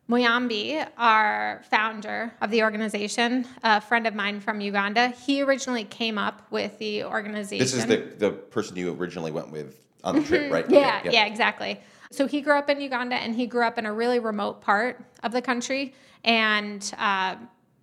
Muyambi, 0.08 0.86
our 0.96 1.62
founder 1.70 2.32
of 2.40 2.50
the 2.50 2.62
organization, 2.62 3.46
a 3.62 3.80
friend 3.80 4.06
of 4.06 4.14
mine 4.14 4.40
from 4.40 4.60
Uganda, 4.60 5.08
he 5.08 5.42
originally 5.42 5.84
came 5.84 6.16
up 6.16 6.46
with 6.50 6.78
the 6.78 7.04
organization. 7.04 7.58
This 7.58 7.74
is 7.74 7.86
the 7.86 7.96
the 8.18 8.30
person 8.30 8.76
you 8.76 8.92
originally 8.94 9.32
went 9.32 9.50
with 9.50 9.78
on 10.04 10.16
the 10.16 10.22
trip, 10.22 10.52
right? 10.52 10.64
Mm-hmm. 10.64 10.74
Yeah, 10.74 10.96
Okay, 10.98 11.04
yep. 11.06 11.12
yeah, 11.12 11.26
exactly. 11.26 11.80
So 12.12 12.26
he 12.26 12.40
grew 12.40 12.54
up 12.54 12.70
in 12.70 12.80
Uganda 12.80 13.16
and 13.16 13.34
he 13.34 13.46
grew 13.46 13.64
up 13.64 13.78
in 13.78 13.86
a 13.86 13.92
really 13.92 14.20
remote 14.20 14.60
part 14.62 15.04
of 15.24 15.32
the 15.32 15.42
country 15.42 15.92
and 16.24 16.92
uh, 16.98 17.36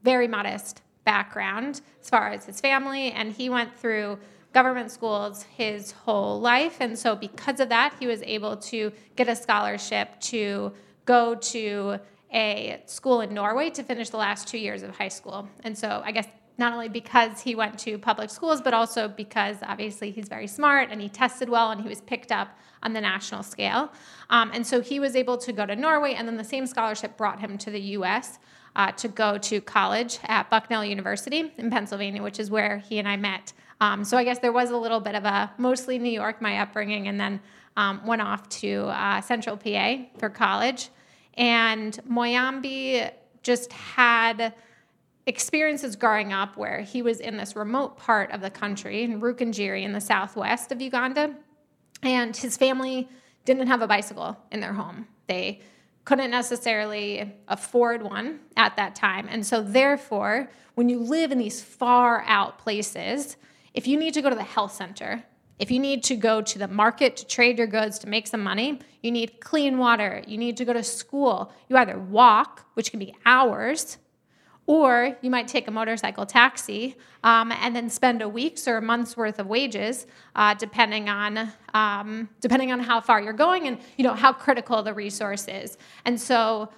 very 0.03 0.27
modest 0.27 0.81
background 1.05 1.81
as 2.01 2.09
far 2.09 2.29
as 2.29 2.45
his 2.45 2.61
family. 2.61 3.11
And 3.11 3.31
he 3.31 3.49
went 3.49 3.75
through 3.75 4.19
government 4.53 4.91
schools 4.91 5.43
his 5.43 5.91
whole 5.91 6.39
life. 6.39 6.77
And 6.79 6.97
so, 6.97 7.15
because 7.15 7.59
of 7.59 7.69
that, 7.69 7.95
he 7.99 8.07
was 8.07 8.21
able 8.23 8.57
to 8.57 8.91
get 9.15 9.27
a 9.27 9.35
scholarship 9.35 10.19
to 10.21 10.73
go 11.05 11.35
to 11.35 11.99
a 12.31 12.81
school 12.85 13.21
in 13.21 13.33
Norway 13.33 13.69
to 13.71 13.83
finish 13.83 14.09
the 14.09 14.17
last 14.17 14.47
two 14.47 14.57
years 14.57 14.83
of 14.83 14.95
high 14.95 15.07
school. 15.07 15.47
And 15.63 15.77
so, 15.77 16.01
I 16.05 16.11
guess 16.11 16.27
not 16.57 16.71
only 16.71 16.89
because 16.89 17.41
he 17.41 17.55
went 17.55 17.79
to 17.79 17.97
public 17.97 18.29
schools, 18.29 18.61
but 18.61 18.73
also 18.73 19.07
because 19.07 19.57
obviously 19.63 20.11
he's 20.11 20.27
very 20.27 20.45
smart 20.45 20.89
and 20.91 21.01
he 21.01 21.09
tested 21.09 21.49
well 21.49 21.71
and 21.71 21.81
he 21.81 21.89
was 21.89 22.01
picked 22.01 22.31
up 22.31 22.57
on 22.83 22.93
the 22.93 23.01
national 23.01 23.41
scale. 23.41 23.91
Um, 24.29 24.51
and 24.53 24.65
so 24.65 24.79
he 24.81 24.99
was 24.99 25.15
able 25.15 25.37
to 25.37 25.53
go 25.53 25.65
to 25.65 25.75
Norway, 25.75 26.13
and 26.13 26.27
then 26.27 26.37
the 26.37 26.43
same 26.43 26.67
scholarship 26.67 27.17
brought 27.17 27.39
him 27.39 27.57
to 27.59 27.71
the 27.71 27.79
US 27.97 28.39
uh, 28.75 28.91
to 28.93 29.07
go 29.07 29.37
to 29.37 29.61
college 29.61 30.19
at 30.25 30.49
Bucknell 30.49 30.83
University 30.83 31.51
in 31.57 31.69
Pennsylvania, 31.69 32.23
which 32.23 32.39
is 32.39 32.49
where 32.49 32.77
he 32.77 32.99
and 32.99 33.07
I 33.07 33.17
met. 33.17 33.53
Um, 33.81 34.03
so 34.03 34.17
I 34.17 34.23
guess 34.23 34.39
there 34.39 34.51
was 34.51 34.71
a 34.71 34.77
little 34.77 34.99
bit 34.99 35.15
of 35.15 35.25
a 35.25 35.51
mostly 35.57 35.99
New 35.99 36.11
York, 36.11 36.41
my 36.41 36.59
upbringing, 36.59 37.07
and 37.07 37.19
then 37.19 37.39
um, 37.75 38.05
went 38.05 38.21
off 38.21 38.47
to 38.49 38.85
uh, 38.85 39.21
Central 39.21 39.57
PA 39.57 39.97
for 40.17 40.29
college. 40.29 40.89
And 41.35 41.99
Muyambi 42.09 43.11
just 43.41 43.71
had 43.73 44.53
experiences 45.25 45.95
growing 45.95 46.33
up 46.33 46.57
where 46.57 46.81
he 46.81 47.01
was 47.01 47.19
in 47.19 47.37
this 47.37 47.55
remote 47.55 47.97
part 47.97 48.31
of 48.31 48.41
the 48.41 48.49
country 48.49 49.03
in 49.03 49.21
Rukungiri 49.21 49.83
in 49.83 49.93
the 49.93 50.01
southwest 50.01 50.71
of 50.71 50.81
Uganda, 50.81 51.35
and 52.01 52.35
his 52.35 52.57
family 52.57 53.09
didn't 53.45 53.67
have 53.67 53.81
a 53.81 53.87
bicycle 53.87 54.37
in 54.51 54.59
their 54.59 54.73
home. 54.73 55.07
They 55.27 55.61
couldn't 56.05 56.31
necessarily 56.31 57.33
afford 57.47 58.01
one 58.01 58.39
at 58.57 58.75
that 58.75 58.95
time. 58.95 59.27
And 59.29 59.45
so, 59.45 59.61
therefore, 59.61 60.49
when 60.75 60.89
you 60.89 60.99
live 60.99 61.31
in 61.31 61.37
these 61.37 61.61
far 61.61 62.23
out 62.27 62.57
places, 62.57 63.37
if 63.73 63.87
you 63.87 63.97
need 63.97 64.13
to 64.15 64.21
go 64.21 64.29
to 64.29 64.35
the 64.35 64.43
health 64.43 64.73
center, 64.73 65.23
if 65.59 65.71
you 65.71 65.79
need 65.79 66.03
to 66.03 66.15
go 66.15 66.41
to 66.41 66.59
the 66.59 66.67
market 66.67 67.15
to 67.17 67.27
trade 67.27 67.57
your 67.57 67.67
goods 67.67 67.99
to 67.99 68.09
make 68.09 68.27
some 68.27 68.43
money, 68.43 68.79
you 69.01 69.11
need 69.11 69.39
clean 69.39 69.77
water, 69.77 70.23
you 70.27 70.37
need 70.37 70.57
to 70.57 70.65
go 70.65 70.73
to 70.73 70.83
school, 70.83 71.53
you 71.69 71.77
either 71.77 71.97
walk, 71.97 72.65
which 72.73 72.89
can 72.89 72.99
be 72.99 73.15
hours, 73.25 73.97
or 74.65 75.17
you 75.21 75.29
might 75.29 75.47
take 75.47 75.67
a 75.67 75.71
motorcycle 75.71 76.25
taxi 76.25 76.95
um, 77.23 77.51
and 77.51 77.75
then 77.75 77.89
spend 77.89 78.21
a 78.21 78.29
week's 78.29 78.67
or 78.67 78.77
a 78.77 78.81
month's 78.81 79.17
worth 79.17 79.39
of 79.39 79.47
wages, 79.47 80.07
uh, 80.35 80.53
depending 80.53 81.09
on 81.09 81.51
um, 81.73 82.29
depending 82.39 82.71
on 82.71 82.79
how 82.79 83.01
far 83.01 83.21
you're 83.21 83.33
going 83.33 83.67
and 83.67 83.77
you 83.97 84.03
know 84.03 84.13
how 84.13 84.31
critical 84.31 84.81
the 84.83 84.93
resource 84.93 85.47
is. 85.47 85.77
And 86.05 86.19
so, 86.19 86.69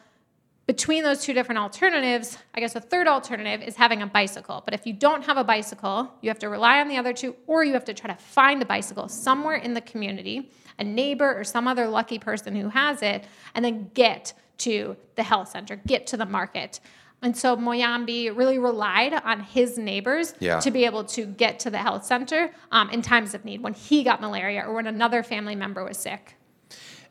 between 0.65 1.03
those 1.03 1.21
two 1.21 1.33
different 1.33 1.59
alternatives, 1.59 2.39
I 2.55 2.59
guess 2.59 2.75
a 2.75 2.81
third 2.81 3.07
alternative 3.07 3.67
is 3.67 3.75
having 3.75 4.01
a 4.01 4.07
bicycle. 4.07 4.63
But 4.65 4.73
if 4.73 4.87
you 4.87 4.93
don't 4.93 5.23
have 5.25 5.37
a 5.37 5.43
bicycle, 5.43 6.11
you 6.21 6.29
have 6.31 6.39
to 6.39 6.49
rely 6.49 6.81
on 6.81 6.87
the 6.87 6.97
other 6.97 7.13
two, 7.13 7.35
or 7.45 7.63
you 7.63 7.73
have 7.73 7.85
to 7.85 7.93
try 7.93 8.11
to 8.11 8.19
find 8.19 8.63
a 8.63 8.65
bicycle 8.65 9.07
somewhere 9.07 9.57
in 9.57 9.75
the 9.75 9.81
community, 9.81 10.49
a 10.79 10.83
neighbor 10.83 11.37
or 11.37 11.43
some 11.43 11.67
other 11.67 11.87
lucky 11.87 12.17
person 12.17 12.55
who 12.55 12.69
has 12.69 13.03
it, 13.03 13.25
and 13.53 13.63
then 13.63 13.91
get 13.93 14.33
to 14.57 14.95
the 15.15 15.23
health 15.23 15.49
center, 15.49 15.75
get 15.85 16.07
to 16.07 16.17
the 16.17 16.25
market. 16.25 16.79
And 17.21 17.35
so 17.35 17.55
Muyambi 17.57 18.35
really 18.35 18.59
relied 18.59 19.13
on 19.13 19.39
his 19.39 19.77
neighbors 19.77 20.33
Yeah. 20.39 20.59
to 20.59 20.69
be 20.69 20.85
able 20.85 21.03
to 21.05 21.25
get 21.25 21.59
to 21.61 21.69
the 21.71 21.77
health 21.79 22.05
center 22.05 22.51
um, 22.71 22.89
in 22.91 23.01
times 23.01 23.33
of 23.33 23.43
need 23.45 23.61
when 23.63 23.73
he 23.73 24.03
got 24.03 24.21
malaria 24.21 24.61
or 24.65 24.73
when 24.73 24.85
another 24.87 25.23
family 25.23 25.55
member 25.55 25.83
was 25.83 25.97
sick. 25.97 26.35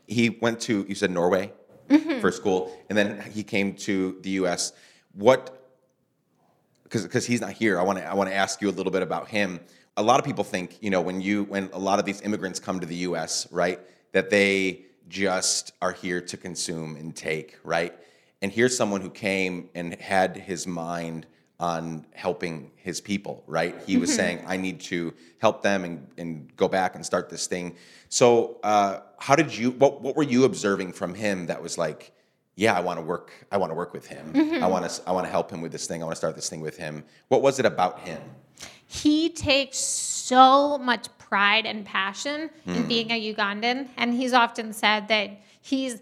He 0.07 0.29
went 0.29 0.59
to 0.61 0.85
you 0.87 0.95
said 0.95 1.11
Norway 1.11 1.51
Mm-hmm. 1.89 2.19
for 2.19 2.31
school, 2.31 2.75
and 2.89 2.97
then 2.97 3.21
he 3.31 3.43
came 3.43 3.75
to 3.75 4.17
the 4.23 4.31
U.S. 4.41 4.73
What? 5.13 5.61
Because 6.83 7.25
he's 7.27 7.41
not 7.41 7.51
here, 7.51 7.79
I 7.79 7.83
want 7.83 7.99
to 7.99 8.05
I 8.05 8.15
want 8.15 8.27
to 8.29 8.35
ask 8.35 8.59
you 8.59 8.69
a 8.69 8.71
little 8.71 8.91
bit 8.91 9.03
about 9.03 9.27
him. 9.27 9.59
a 9.95 10.01
lot 10.01 10.19
of 10.19 10.25
people 10.25 10.43
think, 10.43 10.77
you 10.81 10.89
know, 10.89 10.99
when 11.01 11.21
you 11.21 11.43
when 11.43 11.69
a 11.73 11.77
lot 11.79 11.99
of 11.99 12.05
these 12.05 12.21
immigrants 12.21 12.59
come 12.59 12.79
to 12.79 12.87
the 12.87 12.95
U.S., 13.09 13.47
right, 13.51 13.79
that 14.13 14.31
they 14.31 14.85
just 15.09 15.73
are 15.81 15.91
here 15.91 16.19
to 16.21 16.37
consume 16.37 16.95
and 16.95 17.15
take, 17.15 17.57
right? 17.63 17.93
And 18.41 18.51
here's 18.51 18.75
someone 18.75 19.01
who 19.01 19.09
came 19.09 19.69
and 19.73 19.95
had 19.95 20.37
his 20.37 20.67
mind 20.67 21.25
on 21.59 22.05
helping 22.13 22.71
his 22.75 22.99
people, 22.99 23.43
right? 23.47 23.75
He 23.85 23.97
was 23.97 24.09
mm-hmm. 24.09 24.17
saying, 24.17 24.43
I 24.45 24.57
need 24.57 24.81
to 24.81 25.13
help 25.39 25.61
them 25.61 25.85
and, 25.85 26.07
and 26.17 26.55
go 26.57 26.67
back 26.67 26.95
and 26.95 27.05
start 27.05 27.29
this 27.29 27.47
thing. 27.47 27.75
So, 28.09 28.57
uh, 28.61 28.99
how 29.19 29.35
did 29.35 29.57
you, 29.57 29.71
what, 29.71 30.01
what 30.01 30.17
were 30.17 30.23
you 30.23 30.43
observing 30.43 30.93
from 30.93 31.13
him 31.13 31.47
that 31.47 31.61
was 31.61 31.77
like, 31.77 32.11
yeah, 32.55 32.73
I 32.73 32.81
want 32.81 32.99
to 32.99 33.05
work, 33.05 33.31
I 33.51 33.57
want 33.57 33.71
to 33.71 33.75
work 33.75 33.93
with 33.93 34.05
him. 34.05 34.33
Mm-hmm. 34.33 34.63
I 34.63 34.67
want 34.67 34.89
to, 34.89 35.01
I 35.07 35.11
want 35.11 35.25
to 35.25 35.31
help 35.31 35.49
him 35.49 35.61
with 35.61 35.71
this 35.71 35.87
thing. 35.87 36.01
I 36.01 36.05
want 36.05 36.15
to 36.15 36.19
start 36.19 36.35
this 36.35 36.49
thing 36.49 36.61
with 36.61 36.77
him. 36.77 37.03
What 37.29 37.41
was 37.41 37.59
it 37.59 37.65
about 37.65 37.99
him? 37.99 38.21
He 38.87 39.29
takes 39.29 39.77
so 39.77 40.77
much 40.77 41.07
pride 41.17 41.65
and 41.65 41.85
passion 41.85 42.49
mm. 42.67 42.75
in 42.75 42.81
hmm. 42.83 42.87
being 42.87 43.11
a 43.11 43.33
Ugandan. 43.33 43.89
And 43.97 44.13
he's 44.13 44.33
often 44.33 44.73
said 44.73 45.07
that 45.07 45.31
he's, 45.61 45.99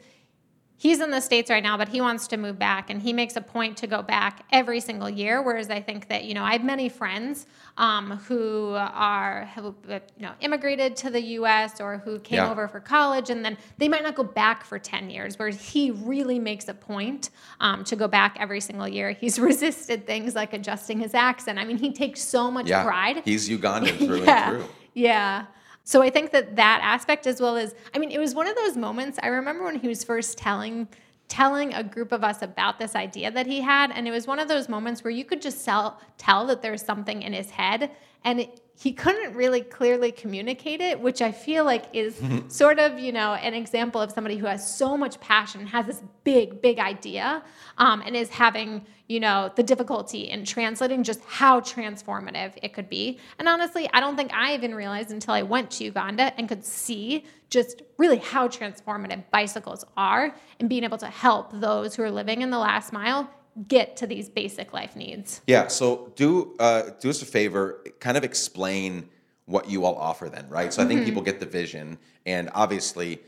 he's 0.83 0.99
in 0.99 1.11
the 1.11 1.21
states 1.21 1.49
right 1.49 1.63
now 1.63 1.77
but 1.77 1.87
he 1.87 2.01
wants 2.01 2.27
to 2.27 2.35
move 2.35 2.59
back 2.59 2.89
and 2.89 3.01
he 3.01 3.13
makes 3.13 3.37
a 3.37 3.41
point 3.41 3.77
to 3.77 3.87
go 3.87 4.01
back 4.01 4.45
every 4.51 4.81
single 4.81 5.09
year 5.09 5.41
whereas 5.41 5.69
i 5.69 5.81
think 5.81 6.09
that 6.09 6.25
you 6.25 6.33
know 6.33 6.43
i 6.43 6.51
have 6.51 6.63
many 6.63 6.89
friends 6.89 7.47
um, 7.77 8.17
who 8.27 8.75
are 8.75 9.49
who, 9.55 9.73
you 9.87 9.99
know 10.19 10.33
immigrated 10.41 10.95
to 10.97 11.09
the 11.09 11.21
us 11.21 11.79
or 11.79 11.99
who 11.99 12.19
came 12.19 12.37
yeah. 12.37 12.51
over 12.51 12.67
for 12.67 12.81
college 12.81 13.29
and 13.29 13.43
then 13.43 13.57
they 13.77 13.87
might 13.87 14.03
not 14.03 14.13
go 14.13 14.23
back 14.23 14.65
for 14.65 14.77
10 14.77 15.09
years 15.09 15.39
whereas 15.39 15.59
he 15.71 15.89
really 15.89 16.37
makes 16.37 16.67
a 16.67 16.73
point 16.73 17.29
um, 17.61 17.83
to 17.85 17.95
go 17.95 18.07
back 18.07 18.35
every 18.39 18.59
single 18.59 18.87
year 18.87 19.11
he's 19.11 19.39
resisted 19.49 20.05
things 20.05 20.35
like 20.35 20.51
adjusting 20.53 20.99
his 20.99 21.13
accent 21.13 21.57
i 21.57 21.63
mean 21.63 21.77
he 21.77 21.93
takes 21.93 22.21
so 22.21 22.51
much 22.51 22.67
yeah. 22.67 22.83
pride 22.83 23.21
he's 23.23 23.49
ugandan 23.49 23.97
through 24.05 24.23
yeah. 24.23 24.51
and 24.51 24.61
through 24.61 24.69
yeah 24.93 25.45
so 25.83 26.01
I 26.01 26.09
think 26.09 26.31
that 26.31 26.55
that 26.55 26.79
aspect, 26.83 27.27
as 27.27 27.41
well 27.41 27.57
as, 27.57 27.75
I 27.93 27.99
mean, 27.99 28.11
it 28.11 28.19
was 28.19 28.33
one 28.33 28.47
of 28.47 28.55
those 28.55 28.77
moments. 28.77 29.19
I 29.21 29.27
remember 29.27 29.63
when 29.65 29.79
he 29.79 29.87
was 29.87 30.03
first 30.03 30.37
telling 30.37 30.87
telling 31.29 31.73
a 31.73 31.83
group 31.83 32.11
of 32.11 32.23
us 32.23 32.41
about 32.43 32.77
this 32.77 32.95
idea 32.95 33.31
that 33.31 33.47
he 33.47 33.61
had, 33.61 33.91
and 33.91 34.07
it 34.07 34.11
was 34.11 34.27
one 34.27 34.39
of 34.39 34.47
those 34.47 34.69
moments 34.69 35.03
where 35.03 35.09
you 35.09 35.25
could 35.25 35.41
just 35.41 35.61
sell, 35.61 35.99
tell 36.17 36.45
that 36.45 36.61
there's 36.61 36.81
something 36.83 37.23
in 37.23 37.33
his 37.33 37.49
head, 37.49 37.89
and 38.23 38.41
it, 38.41 38.61
he 38.75 38.91
couldn't 38.91 39.35
really 39.35 39.61
clearly 39.61 40.11
communicate 40.11 40.81
it, 40.81 40.99
which 40.99 41.21
I 41.21 41.31
feel 41.31 41.63
like 41.63 41.85
is 41.93 42.19
sort 42.47 42.79
of, 42.79 42.99
you 42.99 43.11
know, 43.11 43.33
an 43.33 43.53
example 43.53 44.01
of 44.01 44.11
somebody 44.11 44.37
who 44.37 44.45
has 44.45 44.75
so 44.75 44.97
much 44.97 45.19
passion, 45.19 45.67
has 45.67 45.85
this 45.85 46.01
big, 46.23 46.61
big 46.61 46.79
idea, 46.79 47.43
um, 47.77 48.01
and 48.05 48.15
is 48.15 48.29
having, 48.29 48.85
you 49.07 49.19
know, 49.19 49.51
the 49.55 49.63
difficulty 49.63 50.29
in 50.29 50.45
translating 50.45 51.03
just 51.03 51.21
how 51.25 51.59
transformative 51.59 52.53
it 52.61 52.73
could 52.73 52.89
be. 52.89 53.19
And 53.39 53.47
honestly, 53.47 53.89
I 53.93 53.99
don't 53.99 54.15
think 54.15 54.33
I 54.33 54.53
even 54.55 54.73
realized 54.73 55.11
until 55.11 55.33
I 55.33 55.43
went 55.43 55.71
to 55.71 55.83
Uganda 55.83 56.33
and 56.37 56.49
could 56.49 56.65
see 56.65 57.25
just 57.49 57.83
really 57.97 58.17
how 58.17 58.47
transformative 58.47 59.23
bicycles 59.29 59.85
are 59.95 60.35
and 60.59 60.67
being 60.67 60.83
able 60.83 60.97
to 60.97 61.07
help 61.07 61.51
those 61.53 61.95
who 61.95 62.03
are 62.03 62.11
living 62.11 62.41
in 62.41 62.49
the 62.49 62.57
last 62.57 62.91
mile 62.91 63.29
get 63.67 63.95
to 63.97 64.07
these 64.07 64.29
basic 64.29 64.73
life 64.73 64.95
needs. 64.95 65.41
Yeah. 65.47 65.67
So 65.67 66.11
do 66.15 66.55
uh, 66.59 66.91
do 66.99 67.09
us 67.09 67.21
a 67.21 67.25
favor, 67.25 67.83
kind 67.99 68.17
of 68.17 68.23
explain 68.23 69.09
what 69.45 69.69
you 69.69 69.85
all 69.85 69.95
offer 69.95 70.29
then, 70.29 70.47
right? 70.49 70.73
So 70.73 70.81
I 70.81 70.85
think 70.85 71.01
mm-hmm. 71.01 71.09
people 71.09 71.21
get 71.21 71.39
the 71.39 71.45
vision, 71.45 71.97
and 72.25 72.49
obviously, 72.53 73.19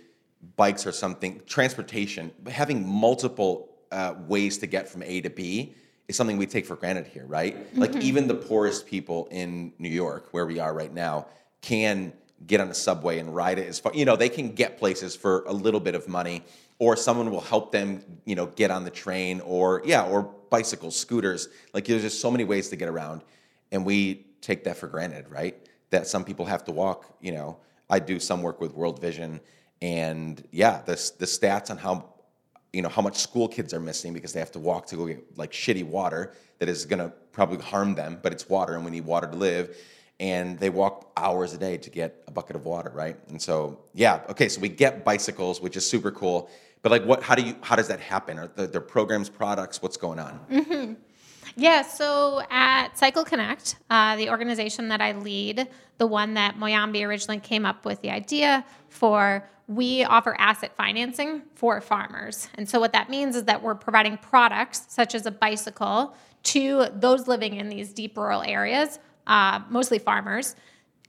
bikes 0.55 0.87
are 0.87 0.91
something. 0.91 1.41
Transportation, 1.45 2.31
having 2.47 2.87
multiple 2.87 3.69
uh, 3.91 4.15
ways 4.27 4.57
to 4.59 4.67
get 4.67 4.87
from 4.87 5.03
A 5.03 5.21
to 5.21 5.29
B 5.29 5.75
is 6.07 6.15
something 6.15 6.37
we 6.37 6.45
take 6.45 6.65
for 6.65 6.75
granted 6.75 7.07
here, 7.07 7.25
right? 7.25 7.55
Mm-hmm. 7.55 7.81
Like 7.81 7.95
even 7.97 8.27
the 8.27 8.35
poorest 8.35 8.85
people 8.85 9.27
in 9.31 9.73
New 9.79 9.89
York, 9.89 10.29
where 10.31 10.45
we 10.45 10.59
are 10.59 10.73
right 10.73 10.93
now, 10.93 11.27
can 11.61 12.13
get 12.45 12.61
on 12.61 12.69
a 12.69 12.73
subway 12.73 13.19
and 13.19 13.33
ride 13.33 13.59
it 13.59 13.67
as 13.67 13.79
far. 13.79 13.93
You 13.93 14.05
know, 14.05 14.15
they 14.15 14.29
can 14.29 14.53
get 14.53 14.77
places 14.77 15.15
for 15.15 15.43
a 15.45 15.53
little 15.53 15.79
bit 15.79 15.95
of 15.95 16.07
money 16.07 16.43
or 16.79 16.95
someone 16.95 17.31
will 17.31 17.41
help 17.41 17.71
them, 17.71 18.03
you 18.25 18.35
know, 18.35 18.47
get 18.47 18.71
on 18.71 18.83
the 18.83 18.89
train 18.89 19.41
or 19.41 19.81
yeah, 19.85 20.05
or 20.05 20.23
bicycles, 20.49 20.95
scooters. 20.95 21.47
Like 21.73 21.85
there's 21.85 22.01
just 22.01 22.19
so 22.19 22.29
many 22.29 22.43
ways 22.43 22.69
to 22.69 22.75
get 22.75 22.89
around, 22.89 23.23
and 23.71 23.85
we 23.85 24.25
take 24.41 24.63
that 24.65 24.77
for 24.77 24.87
granted, 24.87 25.29
right? 25.29 25.55
That 25.89 26.07
some 26.07 26.23
people 26.23 26.45
have 26.45 26.63
to 26.65 26.71
walk. 26.71 27.15
You 27.21 27.31
know, 27.31 27.57
I 27.89 27.99
do 27.99 28.19
some 28.19 28.41
work 28.41 28.59
with 28.59 28.73
World 28.73 28.99
Vision, 28.99 29.39
and 29.81 30.45
yeah, 30.51 30.81
the 30.85 30.93
the 31.17 31.25
stats 31.25 31.69
on 31.71 31.77
how 31.77 32.13
you 32.73 32.81
know 32.81 32.89
how 32.89 33.01
much 33.01 33.17
school 33.17 33.47
kids 33.47 33.73
are 33.73 33.79
missing 33.79 34.13
because 34.13 34.33
they 34.33 34.39
have 34.39 34.51
to 34.51 34.59
walk 34.59 34.85
to 34.87 34.95
go 34.95 35.07
get 35.07 35.37
like 35.37 35.51
shitty 35.51 35.85
water 35.85 36.33
that 36.59 36.69
is 36.69 36.85
going 36.85 36.99
to 36.99 37.13
probably 37.31 37.57
harm 37.57 37.95
them, 37.95 38.19
but 38.21 38.31
it's 38.31 38.49
water, 38.49 38.75
and 38.75 38.85
we 38.85 38.91
need 38.91 39.05
water 39.05 39.27
to 39.27 39.35
live 39.35 39.77
and 40.19 40.57
they 40.59 40.69
walk 40.69 41.11
hours 41.17 41.53
a 41.53 41.57
day 41.57 41.77
to 41.77 41.89
get 41.89 42.23
a 42.27 42.31
bucket 42.31 42.55
of 42.55 42.65
water, 42.65 42.91
right? 42.93 43.17
And 43.29 43.41
so, 43.41 43.79
yeah, 43.93 44.21
okay, 44.29 44.47
so 44.47 44.61
we 44.61 44.69
get 44.69 45.03
bicycles, 45.03 45.61
which 45.61 45.75
is 45.75 45.89
super 45.89 46.11
cool. 46.11 46.49
But 46.81 46.91
like, 46.91 47.03
what? 47.03 47.23
How 47.23 47.35
do 47.35 47.41
you? 47.41 47.55
How 47.61 47.75
does 47.75 47.87
that 47.87 47.99
happen? 47.99 48.37
Are 48.37 48.47
there 48.47 48.79
programs, 48.81 49.27
products? 49.27 49.81
What's 49.81 49.97
going 49.97 50.19
on? 50.19 50.39
Mm-hmm. 50.51 50.93
Yeah, 51.57 51.83
so 51.83 52.41
at 52.49 52.97
Cycle 52.97 53.23
Connect, 53.23 53.77
uh, 53.89 54.15
the 54.17 54.29
organization 54.29 54.89
that 54.89 54.99
I 54.99 55.13
lead, 55.13 55.67
the 55.97 56.07
one 56.07 56.33
that 56.33 56.57
Muyambi 56.57 57.07
originally 57.07 57.39
came 57.39 57.65
up 57.65 57.85
with 57.85 58.01
the 58.01 58.09
idea 58.09 58.65
for, 58.89 59.47
we 59.67 60.03
offer 60.03 60.35
asset 60.37 60.75
financing 60.75 61.43
for 61.55 61.79
farmers. 61.79 62.49
And 62.55 62.67
so 62.67 62.79
what 62.79 62.91
that 62.91 63.09
means 63.09 63.35
is 63.35 63.45
that 63.45 63.63
we're 63.63 63.75
providing 63.75 64.17
products 64.17 64.85
such 64.89 65.15
as 65.15 65.25
a 65.25 65.31
bicycle 65.31 66.13
to 66.43 66.87
those 66.93 67.27
living 67.27 67.55
in 67.55 67.69
these 67.69 67.93
deep 67.93 68.17
rural 68.17 68.41
areas, 68.41 68.99
uh, 69.27 69.61
mostly 69.69 69.99
farmers, 69.99 70.55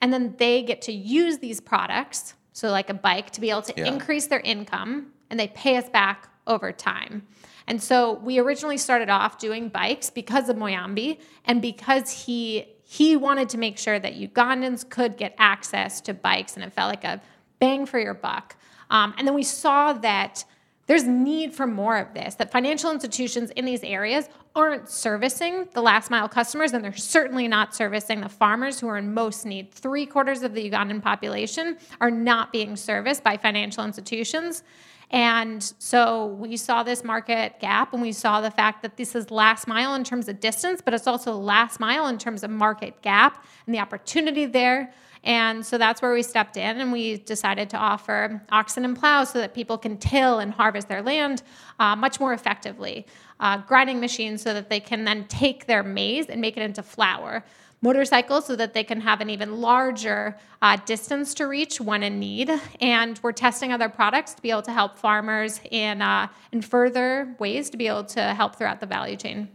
and 0.00 0.12
then 0.12 0.34
they 0.38 0.62
get 0.62 0.82
to 0.82 0.92
use 0.92 1.38
these 1.38 1.60
products, 1.60 2.34
so 2.52 2.70
like 2.70 2.90
a 2.90 2.94
bike, 2.94 3.30
to 3.30 3.40
be 3.40 3.50
able 3.50 3.62
to 3.62 3.74
yeah. 3.76 3.86
increase 3.86 4.26
their 4.26 4.40
income 4.40 5.12
and 5.30 5.38
they 5.38 5.48
pay 5.48 5.76
us 5.76 5.88
back 5.88 6.28
over 6.46 6.72
time. 6.72 7.26
And 7.66 7.82
so 7.82 8.14
we 8.14 8.38
originally 8.38 8.78
started 8.78 9.08
off 9.08 9.38
doing 9.38 9.68
bikes 9.68 10.10
because 10.10 10.48
of 10.48 10.56
Muyambi 10.56 11.18
and 11.44 11.60
because 11.60 12.24
he 12.24 12.68
he 12.88 13.16
wanted 13.16 13.48
to 13.48 13.58
make 13.58 13.78
sure 13.78 13.98
that 13.98 14.14
Ugandans 14.14 14.88
could 14.88 15.16
get 15.16 15.34
access 15.38 16.00
to 16.02 16.14
bikes 16.14 16.54
and 16.54 16.64
it 16.64 16.72
felt 16.72 16.88
like 16.88 17.02
a 17.02 17.20
bang 17.58 17.84
for 17.84 17.98
your 17.98 18.14
buck. 18.14 18.54
Um, 18.90 19.12
and 19.18 19.26
then 19.26 19.34
we 19.34 19.42
saw 19.42 19.92
that 19.92 20.44
there's 20.86 21.02
need 21.02 21.52
for 21.52 21.66
more 21.66 21.96
of 21.96 22.14
this, 22.14 22.36
that 22.36 22.52
financial 22.52 22.92
institutions 22.92 23.50
in 23.50 23.64
these 23.64 23.82
areas 23.82 24.28
aren't 24.56 24.88
servicing 24.88 25.68
the 25.74 25.82
last 25.82 26.10
mile 26.10 26.28
customers, 26.28 26.72
and 26.72 26.82
they're 26.82 26.96
certainly 26.96 27.46
not 27.46 27.74
servicing 27.74 28.22
the 28.22 28.28
farmers 28.28 28.80
who 28.80 28.88
are 28.88 28.96
in 28.96 29.12
most 29.12 29.44
need. 29.44 29.70
Three 29.70 30.06
quarters 30.06 30.42
of 30.42 30.54
the 30.54 30.70
Ugandan 30.70 31.02
population 31.02 31.76
are 32.00 32.10
not 32.10 32.52
being 32.52 32.74
serviced 32.74 33.22
by 33.22 33.36
financial 33.36 33.84
institutions. 33.84 34.64
And 35.10 35.62
so 35.78 36.26
we 36.26 36.56
saw 36.56 36.82
this 36.82 37.04
market 37.04 37.60
gap 37.60 37.92
and 37.92 38.02
we 38.02 38.10
saw 38.10 38.40
the 38.40 38.50
fact 38.50 38.82
that 38.82 38.96
this 38.96 39.14
is 39.14 39.30
last 39.30 39.68
mile 39.68 39.94
in 39.94 40.02
terms 40.02 40.28
of 40.28 40.40
distance, 40.40 40.80
but 40.84 40.94
it's 40.94 41.06
also 41.06 41.36
last 41.36 41.78
mile 41.78 42.08
in 42.08 42.18
terms 42.18 42.42
of 42.42 42.50
market 42.50 43.00
gap 43.02 43.44
and 43.66 43.74
the 43.74 43.78
opportunity 43.78 44.46
there. 44.46 44.92
And 45.26 45.66
so 45.66 45.76
that's 45.76 46.00
where 46.00 46.14
we 46.14 46.22
stepped 46.22 46.56
in 46.56 46.80
and 46.80 46.92
we 46.92 47.18
decided 47.18 47.68
to 47.70 47.76
offer 47.76 48.40
oxen 48.50 48.84
and 48.84 48.96
plows 48.96 49.30
so 49.30 49.40
that 49.40 49.54
people 49.54 49.76
can 49.76 49.98
till 49.98 50.38
and 50.38 50.52
harvest 50.52 50.88
their 50.88 51.02
land 51.02 51.42
uh, 51.80 51.96
much 51.96 52.20
more 52.20 52.32
effectively. 52.32 53.06
Uh, 53.40 53.58
grinding 53.58 54.00
machines 54.00 54.40
so 54.40 54.54
that 54.54 54.70
they 54.70 54.80
can 54.80 55.04
then 55.04 55.26
take 55.26 55.66
their 55.66 55.82
maize 55.82 56.26
and 56.26 56.40
make 56.40 56.56
it 56.56 56.62
into 56.62 56.82
flour 56.82 57.44
motorcycles 57.82 58.46
so 58.46 58.56
that 58.56 58.72
they 58.72 58.82
can 58.82 59.00
have 59.00 59.20
an 59.20 59.28
even 59.28 59.60
larger 59.60 60.36
uh, 60.62 60.76
distance 60.86 61.34
to 61.34 61.46
reach 61.46 61.80
when 61.80 62.02
in 62.02 62.18
need. 62.18 62.50
And 62.80 63.20
we're 63.22 63.32
testing 63.32 63.72
other 63.72 63.88
products 63.88 64.32
to 64.34 64.42
be 64.42 64.50
able 64.50 64.62
to 64.62 64.72
help 64.72 64.96
farmers 64.96 65.60
in, 65.70 66.00
uh, 66.00 66.28
in 66.52 66.62
further 66.62 67.36
ways 67.38 67.68
to 67.70 67.76
be 67.76 67.86
able 67.88 68.04
to 68.04 68.22
help 68.34 68.56
throughout 68.56 68.80
the 68.80 68.86
value 68.86 69.16
chain. 69.16 69.48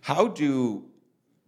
How 0.00 0.28
do 0.28 0.84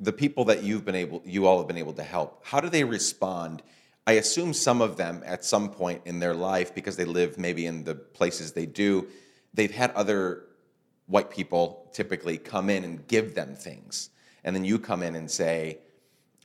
the 0.01 0.13
people 0.13 0.45
that 0.47 0.63
you've 0.63 0.85
been 0.85 0.95
able, 0.95 1.23
you 1.25 1.47
all 1.47 1.59
have 1.59 1.67
been 1.67 1.79
able 1.79 1.95
to 1.95 2.03
help, 2.03 2.41
how 2.45 2.61
do 2.61 2.69
they 2.69 2.85
respond? 2.85 3.63
I 4.07 4.13
assume 4.13 4.53
some 4.55 4.81
of 4.81 4.97
them 4.97 5.23
at 5.27 5.45
some 5.45 5.71
point 5.71 6.03
in 6.05 6.21
their 6.21 6.35
life, 6.35 6.75
because 6.75 6.97
they 6.97 7.05
live 7.05 7.39
maybe 7.39 7.67
in 7.67 7.85
the 7.85 7.95
places 7.95 8.53
they 8.53 8.67
do, 8.67 9.09
they've 9.55 9.71
had 9.71 9.91
other 9.93 10.45
white 11.07 11.31
people 11.31 11.91
typically 11.93 12.39
come 12.39 12.71
in 12.71 12.85
and 12.85 13.07
give 13.09 13.35
them 13.35 13.55
things. 13.55 14.11
And 14.45 14.55
then 14.55 14.65
you 14.65 14.79
come 14.79 15.03
in 15.03 15.17
and 15.17 15.31
say, 15.31 15.79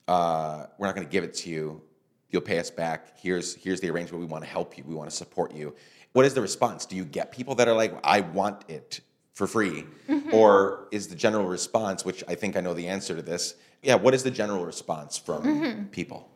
uh, 0.07 0.65
we're 0.77 0.87
not 0.87 0.95
going 0.95 1.07
to 1.07 1.11
give 1.11 1.23
it 1.23 1.33
to 1.35 1.49
you. 1.49 1.81
You'll 2.29 2.41
pay 2.41 2.59
us 2.59 2.71
back. 2.71 3.19
Here's 3.19 3.55
here's 3.55 3.79
the 3.79 3.89
arrangement. 3.91 4.19
We 4.19 4.25
want 4.25 4.43
to 4.43 4.49
help 4.49 4.77
you. 4.77 4.83
We 4.87 4.95
want 4.95 5.09
to 5.09 5.15
support 5.15 5.53
you. 5.53 5.75
What 6.13 6.25
is 6.25 6.33
the 6.33 6.41
response? 6.41 6.85
Do 6.85 6.95
you 6.95 7.05
get 7.05 7.31
people 7.31 7.55
that 7.55 7.67
are 7.67 7.75
like, 7.75 7.93
I 8.03 8.21
want 8.21 8.69
it 8.69 9.01
for 9.33 9.47
free, 9.47 9.85
mm-hmm. 10.07 10.33
or 10.33 10.87
is 10.91 11.07
the 11.07 11.15
general 11.15 11.45
response, 11.45 12.05
which 12.05 12.23
I 12.27 12.35
think 12.35 12.55
I 12.55 12.61
know 12.61 12.73
the 12.73 12.87
answer 12.87 13.15
to 13.15 13.21
this? 13.21 13.55
Yeah, 13.81 13.95
what 13.95 14.13
is 14.13 14.23
the 14.23 14.31
general 14.31 14.65
response 14.65 15.17
from 15.17 15.43
mm-hmm. 15.43 15.83
people? 15.85 16.29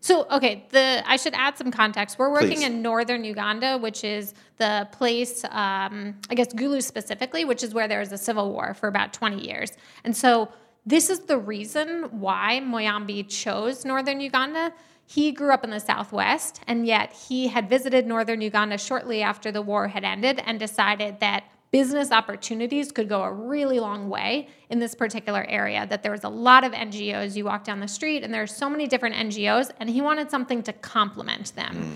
So, 0.00 0.26
okay, 0.30 0.66
the 0.68 1.02
I 1.06 1.16
should 1.16 1.32
add 1.32 1.56
some 1.56 1.70
context. 1.70 2.18
We're 2.18 2.30
working 2.30 2.58
Please. 2.58 2.64
in 2.64 2.82
northern 2.82 3.24
Uganda, 3.24 3.78
which 3.78 4.04
is 4.04 4.34
the 4.58 4.86
place, 4.92 5.44
um, 5.44 6.14
I 6.28 6.34
guess, 6.34 6.52
Gulu 6.52 6.82
specifically, 6.82 7.46
which 7.46 7.62
is 7.62 7.72
where 7.72 7.88
there 7.88 8.00
was 8.00 8.12
a 8.12 8.18
civil 8.18 8.52
war 8.52 8.74
for 8.74 8.88
about 8.88 9.14
20 9.14 9.42
years. 9.42 9.72
And 10.04 10.14
so 10.14 10.50
this 10.84 11.08
is 11.08 11.20
the 11.20 11.38
reason 11.38 12.20
why 12.20 12.60
Muyambi 12.62 13.26
chose 13.30 13.86
northern 13.86 14.20
Uganda. 14.20 14.74
He 15.06 15.32
grew 15.32 15.52
up 15.52 15.64
in 15.64 15.70
the 15.70 15.80
Southwest, 15.80 16.60
and 16.66 16.86
yet 16.86 17.10
he 17.12 17.48
had 17.48 17.70
visited 17.70 18.06
northern 18.06 18.42
Uganda 18.42 18.76
shortly 18.76 19.22
after 19.22 19.50
the 19.50 19.62
war 19.62 19.88
had 19.88 20.04
ended 20.04 20.42
and 20.44 20.58
decided 20.58 21.20
that 21.20 21.44
business 21.74 22.12
opportunities 22.12 22.92
could 22.92 23.08
go 23.08 23.24
a 23.24 23.32
really 23.32 23.80
long 23.80 24.08
way 24.08 24.46
in 24.70 24.78
this 24.78 24.94
particular 24.94 25.44
area. 25.48 25.84
That 25.84 26.04
there 26.04 26.12
was 26.12 26.22
a 26.22 26.28
lot 26.28 26.62
of 26.62 26.70
NGOs. 26.70 27.34
You 27.34 27.46
walk 27.46 27.64
down 27.64 27.80
the 27.80 27.88
street, 27.88 28.22
and 28.22 28.32
there 28.32 28.44
are 28.44 28.46
so 28.46 28.70
many 28.70 28.86
different 28.86 29.16
NGOs, 29.16 29.72
and 29.80 29.90
he 29.90 30.00
wanted 30.00 30.30
something 30.30 30.62
to 30.62 30.72
complement 30.72 31.52
them. 31.56 31.74
Mm. 31.74 31.94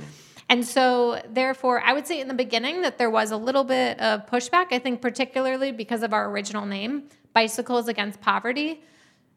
And 0.49 0.67
so, 0.67 1.23
therefore, 1.31 1.81
I 1.81 1.93
would 1.93 2.09
say 2.09 2.21
in 2.21 2.27
the 2.27 2.35
beginning 2.35 2.83
that 2.83 2.99
there 2.99 3.09
was 3.09 3.31
a 3.31 3.37
little 3.37 3.63
bit 3.63 4.01
of 4.01 4.27
pushback, 4.27 4.73
I 4.73 4.81
think, 4.81 5.01
particularly 5.01 5.71
because 5.71 6.03
of 6.03 6.13
our 6.13 6.29
original 6.29 6.67
name, 6.67 7.05
Bicycles 7.33 7.87
Against 7.87 8.21
Poverty. 8.21 8.83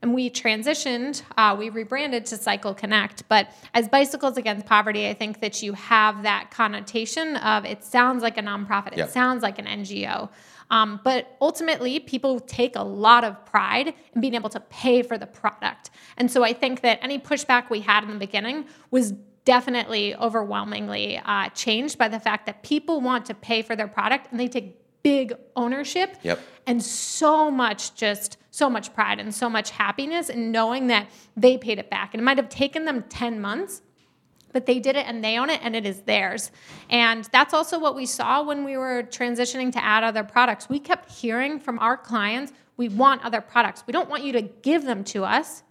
And 0.02 0.16
we 0.16 0.30
transitioned, 0.32 1.22
uh, 1.38 1.56
we 1.58 1.70
rebranded 1.70 2.26
to 2.28 2.38
Cycle 2.38 2.74
Connect. 2.74 3.28
But 3.30 3.52
as 3.74 3.88
Bicycles 3.88 4.36
Against 4.38 4.66
Poverty, 4.66 5.08
I 5.08 5.14
think 5.14 5.42
that 5.42 5.62
you 5.62 5.74
have 5.74 6.24
that 6.24 6.50
connotation 6.50 7.38
of 7.38 7.66
it 7.66 7.84
sounds 7.84 8.24
like 8.24 8.38
a 8.38 8.42
nonprofit, 8.42 8.98
it 8.98 9.12
sounds 9.12 9.44
like 9.44 9.60
an 9.60 9.66
NGO. 9.66 10.30
Um, 10.72 11.02
but 11.04 11.36
ultimately, 11.42 12.00
people 12.00 12.40
take 12.40 12.76
a 12.78 12.84
lot 12.84 13.24
of 13.26 13.46
pride 13.46 13.94
in 14.16 14.22
being 14.22 14.36
able 14.36 14.50
to 14.50 14.60
pay 14.62 15.04
for 15.04 15.18
the 15.18 15.28
product. 15.28 15.92
And 16.18 16.32
so 16.32 16.44
I 16.44 16.54
think 16.54 16.82
that 16.82 17.00
any 17.02 17.20
pushback 17.20 17.70
we 17.70 17.82
had 17.82 18.04
in 18.04 18.10
the 18.10 18.18
beginning 18.18 18.66
was 18.90 19.12
definitely 19.44 20.16
overwhelmingly 20.16 21.20
uh, 21.26 21.50
changed 21.50 21.98
by 21.98 22.08
the 22.08 22.20
fact 22.20 22.46
that 22.46 22.64
people 22.64 23.02
want 23.02 23.26
to 23.26 23.34
pay 23.34 23.62
for 23.62 23.76
their 23.76 23.88
product 23.88 24.28
and 24.32 24.40
they 24.40 24.48
take 24.48 24.78
big 25.04 25.34
ownership 25.56 26.16
yep. 26.22 26.40
and 26.68 26.84
so 26.84 27.50
much 27.50 27.96
just 27.96 28.38
so 28.52 28.70
much 28.70 28.94
pride 28.94 29.20
and 29.20 29.34
so 29.34 29.50
much 29.50 29.72
happiness 29.72 30.30
in 30.30 30.52
knowing 30.52 30.88
that 30.88 31.10
they 31.36 31.58
paid 31.58 31.80
it 31.80 31.90
back. 31.90 32.14
And 32.14 32.22
it 32.22 32.24
might 32.24 32.38
have 32.38 32.50
taken 32.50 32.86
them 32.86 33.04
10 33.04 33.42
months 33.42 33.82
but 34.54 34.66
they 34.66 34.80
did 34.80 34.98
it 34.98 35.08
and 35.08 35.24
they 35.24 35.38
own 35.38 35.50
it 35.50 35.62
and 35.64 35.78
it 35.78 35.86
is 35.86 36.02
theirs. 36.02 36.52
And 36.90 37.24
that's 37.32 37.54
also 37.54 37.80
what 37.80 37.96
we 37.96 38.06
saw 38.06 38.44
when 38.44 38.66
we 38.66 38.76
were 38.76 39.04
transitioning 39.04 39.72
to 39.72 39.82
add 39.82 40.04
other 40.04 40.26
products. 40.26 40.68
We 40.68 40.78
kept 40.78 41.10
hearing 41.10 41.58
from 41.58 41.80
our 41.80 41.96
clients 41.96 42.52
we 42.76 42.90
want 42.90 43.24
other 43.24 43.40
products. 43.40 43.84
We 43.88 43.94
don't 43.94 44.10
want 44.10 44.24
you 44.26 44.34
to 44.34 44.42
give 44.42 44.84
them 44.84 45.06
to 45.06 45.24
us 45.24 45.64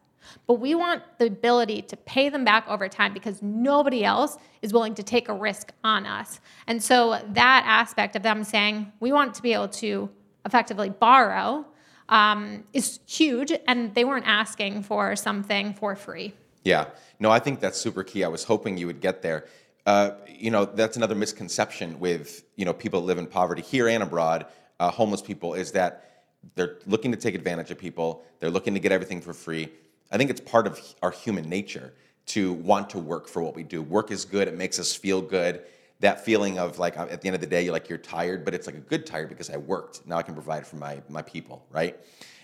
but 0.47 0.55
we 0.55 0.75
want 0.75 1.03
the 1.19 1.27
ability 1.27 1.83
to 1.83 1.97
pay 1.97 2.29
them 2.29 2.45
back 2.45 2.67
over 2.69 2.89
time 2.89 3.13
because 3.13 3.43
nobody 3.43 4.05
else 4.05 4.37
is 4.63 4.73
willing 4.73 4.95
to 4.95 5.03
take 5.03 5.29
a 5.29 5.35
risk 5.35 5.73
on 5.83 6.07
us. 6.07 6.41
And 6.67 6.83
so 6.83 7.21
that 7.33 7.65
aspect 7.67 8.17
of 8.17 8.23
them 8.23 8.45
saying, 8.45 8.93
we 9.01 9.13
want 9.13 9.35
to 9.35 9.43
be 9.43 9.53
able 9.53 9.69
to 9.69 10.09
effectively 10.45 10.91
borrow 10.91 11.67
um, 12.11 12.65
is 12.73 13.01
huge. 13.07 13.53
And 13.67 13.95
they 13.95 14.05
weren't 14.05 14.27
asking 14.27 14.83
for 14.83 15.17
something 15.17 15.75
for 15.75 15.97
free. 15.97 16.35
Yeah. 16.65 16.87
No, 17.19 17.31
I 17.31 17.39
think 17.39 17.61
that's 17.61 17.81
super 17.81 18.05
key. 18.05 18.23
I 18.23 18.29
was 18.29 18.45
hoping 18.45 18.77
you 18.77 18.87
would 18.87 19.01
get 19.01 19.23
there. 19.23 19.47
Uh, 19.87 20.11
you 20.29 20.51
know, 20.51 20.67
that's 20.67 20.97
another 20.97 21.15
misconception 21.15 21.99
with, 21.99 22.45
you 22.57 22.65
know, 22.65 22.75
people 22.75 23.01
that 23.01 23.07
live 23.07 23.19
in 23.19 23.27
poverty 23.27 23.63
here 23.63 23.89
and 23.89 24.03
abroad, 24.03 24.47
uh, 24.79 24.91
homeless 24.91 25.23
people, 25.23 25.55
is 25.55 25.73
that 25.73 26.25
they're 26.55 26.77
looking 26.87 27.11
to 27.13 27.17
take 27.17 27.35
advantage 27.35 27.71
of 27.71 27.79
people. 27.79 28.23
They're 28.39 28.51
looking 28.51 28.75
to 28.75 28.81
get 28.81 28.93
everything 28.93 29.21
for 29.21 29.33
free. 29.33 29.71
I 30.11 30.19
think 30.19 30.31
it's 30.31 30.41
part 30.41 30.67
of 30.67 30.79
our 31.03 31.11
human 31.11 31.49
nature 31.49 31.93
to 32.27 32.53
want 32.53 32.91
to 32.91 32.99
work 32.99 33.29
for 33.29 33.43
what 33.43 33.55
we 33.55 33.63
do. 33.63 33.83
Work 33.83 34.11
is 34.11 34.25
good, 34.25 34.49
it 34.49 34.57
makes 34.57 34.79
us 34.79 34.95
feel 34.95 35.21
good. 35.21 35.63
That 36.01 36.25
feeling 36.25 36.59
of 36.59 36.79
like 36.79 36.97
at 36.97 37.21
the 37.21 37.29
end 37.29 37.35
of 37.35 37.41
the 37.41 37.47
day, 37.47 37.63
you're 37.63 37.73
like 37.73 37.89
you're 37.89 37.99
tired, 37.99 38.45
but 38.45 38.55
it's 38.55 38.67
like 38.67 38.77
a 38.77 38.81
good 38.81 39.07
tired 39.07 39.29
because 39.29 39.51
I 39.51 39.57
worked. 39.57 40.07
Now 40.07 40.17
I 40.19 40.23
can 40.23 40.35
provide 40.35 40.67
for 40.67 40.77
my 40.77 41.03
my 41.09 41.23
people, 41.23 41.67
right? 41.71 41.99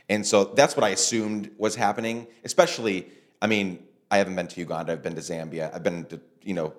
And 0.09 0.25
so 0.25 0.45
that's 0.45 0.77
what 0.77 0.85
I 0.85 0.91
assumed 0.91 1.51
was 1.59 1.75
happening. 1.75 2.27
Especially, 2.45 3.09
I 3.43 3.47
mean, 3.47 3.83
I 4.11 4.19
haven't 4.19 4.37
been 4.37 4.47
to 4.47 4.61
Uganda, 4.61 4.93
I've 4.93 5.03
been 5.03 5.15
to 5.15 5.21
Zambia, 5.21 5.75
I've 5.75 5.83
been 5.83 6.05
to 6.07 6.21
you 6.43 6.55
know 6.55 6.75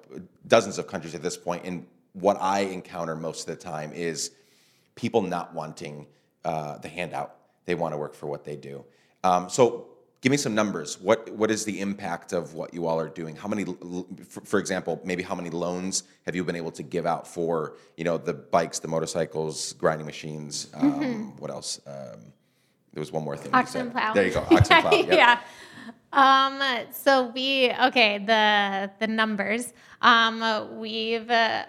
dozens 0.48 0.78
of 0.78 0.88
countries 0.88 1.16
at 1.16 1.22
this 1.22 1.38
point, 1.38 1.64
and 1.66 1.86
what 2.14 2.38
I 2.40 2.62
encounter 2.62 3.16
most 3.16 3.48
of 3.48 3.58
the 3.58 3.62
time 3.62 3.92
is 3.94 4.32
people 4.96 5.22
not 5.22 5.54
wanting 5.54 6.08
uh, 6.46 6.78
the 6.80 6.88
handout. 6.88 7.36
They 7.66 7.76
want 7.76 7.94
to 7.94 7.98
work 7.98 8.16
for 8.16 8.28
what 8.28 8.44
they 8.44 8.56
do. 8.56 8.86
Um, 9.24 9.50
so 9.50 9.90
give 10.22 10.32
me 10.32 10.38
some 10.38 10.56
numbers. 10.56 11.00
What 11.00 11.30
what 11.32 11.52
is 11.52 11.66
the 11.66 11.80
impact 11.80 12.34
of 12.34 12.54
what 12.54 12.74
you 12.74 12.88
all 12.88 13.00
are 13.00 13.10
doing? 13.10 13.36
How 13.36 13.48
many, 13.48 13.66
for, 13.66 14.42
for, 14.42 14.60
example, 14.60 15.02
maybe 15.04 15.24
how 15.24 15.36
many 15.36 15.50
loans 15.50 16.04
have 16.26 16.36
you 16.36 16.44
been 16.44 16.56
able 16.56 16.72
to 16.72 16.84
give 16.84 17.06
out 17.06 17.28
for 17.28 17.78
you 17.96 18.04
know 18.04 18.18
the 18.18 18.34
bikes, 18.34 18.80
the 18.80 18.88
motorcycles, 18.88 19.74
grinding 19.74 20.06
machines? 20.06 20.68
Um, 20.74 20.94
mm-hmm. 20.94 21.24
What 21.38 21.52
else? 21.52 21.80
Um, 21.86 22.34
there 22.94 23.02
was 23.02 23.12
one 23.12 23.24
more 23.24 23.38
thing. 23.38 23.54
Oxen 23.54 23.92
plow. 23.92 24.14
There 24.14 24.26
you 24.26 24.34
go. 24.34 24.46
Oxen 24.52 24.82
plow. 24.82 24.92
Yep. 24.98 25.08
yeah. 25.12 25.40
Um, 26.14 26.62
so 26.92 27.28
we 27.28 27.72
okay 27.72 28.18
the 28.18 28.92
the 29.00 29.08
numbers. 29.08 29.74
Um, 30.02 30.80
we've. 30.80 31.30
Uh, 31.30 31.66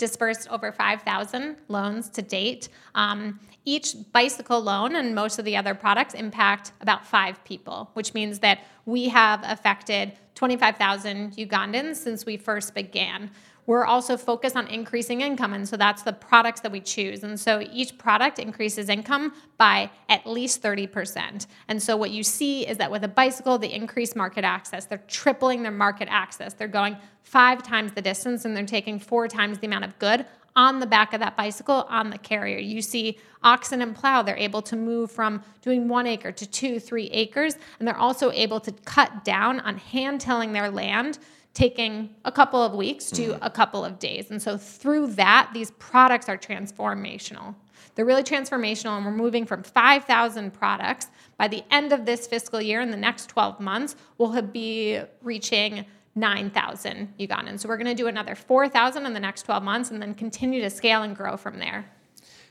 dispersed 0.00 0.48
over 0.50 0.72
5,000 0.72 1.56
loans 1.68 2.08
to 2.10 2.22
date. 2.22 2.70
Um, 2.96 3.38
each 3.64 3.94
bicycle 4.12 4.60
loan 4.60 4.96
and 4.96 5.14
most 5.14 5.38
of 5.38 5.44
the 5.44 5.56
other 5.56 5.74
products 5.74 6.14
impact 6.14 6.72
about 6.80 7.06
five 7.06 7.44
people, 7.44 7.90
which 7.92 8.14
means 8.14 8.40
that 8.40 8.60
we 8.86 9.10
have 9.10 9.40
affected 9.44 10.14
25,000 10.34 11.36
Ugandans 11.36 11.96
since 11.96 12.24
we 12.24 12.38
first 12.38 12.74
began. 12.74 13.30
We're 13.66 13.84
also 13.84 14.16
focused 14.16 14.56
on 14.56 14.66
increasing 14.66 15.20
income, 15.20 15.52
and 15.52 15.68
so 15.68 15.76
that's 15.76 16.02
the 16.02 16.12
products 16.12 16.60
that 16.60 16.72
we 16.72 16.80
choose. 16.80 17.22
And 17.22 17.38
so 17.38 17.60
each 17.72 17.98
product 17.98 18.38
increases 18.38 18.88
income 18.88 19.32
by 19.58 19.90
at 20.08 20.26
least 20.26 20.62
30%. 20.62 21.46
And 21.68 21.82
so 21.82 21.96
what 21.96 22.10
you 22.10 22.22
see 22.22 22.66
is 22.66 22.78
that 22.78 22.90
with 22.90 23.04
a 23.04 23.08
bicycle, 23.08 23.58
they 23.58 23.72
increase 23.72 24.16
market 24.16 24.44
access. 24.44 24.86
They're 24.86 25.02
tripling 25.06 25.62
their 25.62 25.72
market 25.72 26.08
access. 26.10 26.54
They're 26.54 26.68
going 26.68 26.96
five 27.22 27.62
times 27.62 27.92
the 27.92 28.02
distance 28.02 28.44
and 28.44 28.56
they're 28.56 28.66
taking 28.66 28.98
four 28.98 29.28
times 29.28 29.58
the 29.58 29.66
amount 29.66 29.84
of 29.84 29.98
good 29.98 30.26
on 30.56 30.80
the 30.80 30.86
back 30.86 31.12
of 31.12 31.20
that 31.20 31.36
bicycle 31.36 31.86
on 31.88 32.10
the 32.10 32.18
carrier. 32.18 32.58
You 32.58 32.82
see 32.82 33.18
oxen 33.42 33.82
and 33.82 33.94
plow, 33.94 34.22
they're 34.22 34.36
able 34.36 34.62
to 34.62 34.76
move 34.76 35.10
from 35.10 35.42
doing 35.62 35.88
one 35.88 36.06
acre 36.06 36.32
to 36.32 36.46
two, 36.46 36.80
three 36.80 37.06
acres, 37.06 37.56
and 37.78 37.86
they're 37.86 37.96
also 37.96 38.30
able 38.32 38.60
to 38.60 38.72
cut 38.84 39.24
down 39.24 39.60
on 39.60 39.76
hand 39.78 40.20
tilling 40.20 40.52
their 40.52 40.70
land. 40.70 41.18
Taking 41.52 42.14
a 42.24 42.32
couple 42.32 42.62
of 42.62 42.74
weeks 42.74 43.10
to 43.10 43.32
mm-hmm. 43.32 43.42
a 43.42 43.50
couple 43.50 43.84
of 43.84 43.98
days. 43.98 44.30
And 44.30 44.40
so, 44.40 44.56
through 44.56 45.08
that, 45.14 45.50
these 45.52 45.72
products 45.72 46.28
are 46.28 46.38
transformational. 46.38 47.54
They're 47.94 48.04
really 48.04 48.22
transformational, 48.22 48.96
and 48.96 49.04
we're 49.04 49.10
moving 49.10 49.44
from 49.44 49.62
5,000 49.62 50.52
products. 50.52 51.08
By 51.36 51.48
the 51.48 51.64
end 51.70 51.92
of 51.92 52.06
this 52.06 52.26
fiscal 52.26 52.62
year, 52.62 52.80
in 52.80 52.90
the 52.90 52.96
next 52.96 53.26
12 53.28 53.60
months, 53.60 53.96
we'll 54.16 54.40
be 54.42 55.00
reaching 55.22 55.84
9,000 56.14 57.14
Ugandans. 57.18 57.60
So 57.60 57.68
we're 57.68 57.76
going 57.76 57.86
to 57.86 57.94
do 57.94 58.06
another 58.06 58.34
4,000 58.34 59.06
in 59.06 59.14
the 59.14 59.20
next 59.20 59.42
12 59.42 59.62
months 59.62 59.90
and 59.90 60.00
then 60.00 60.14
continue 60.14 60.60
to 60.60 60.70
scale 60.70 61.02
and 61.02 61.16
grow 61.16 61.36
from 61.36 61.58
there. 61.58 61.90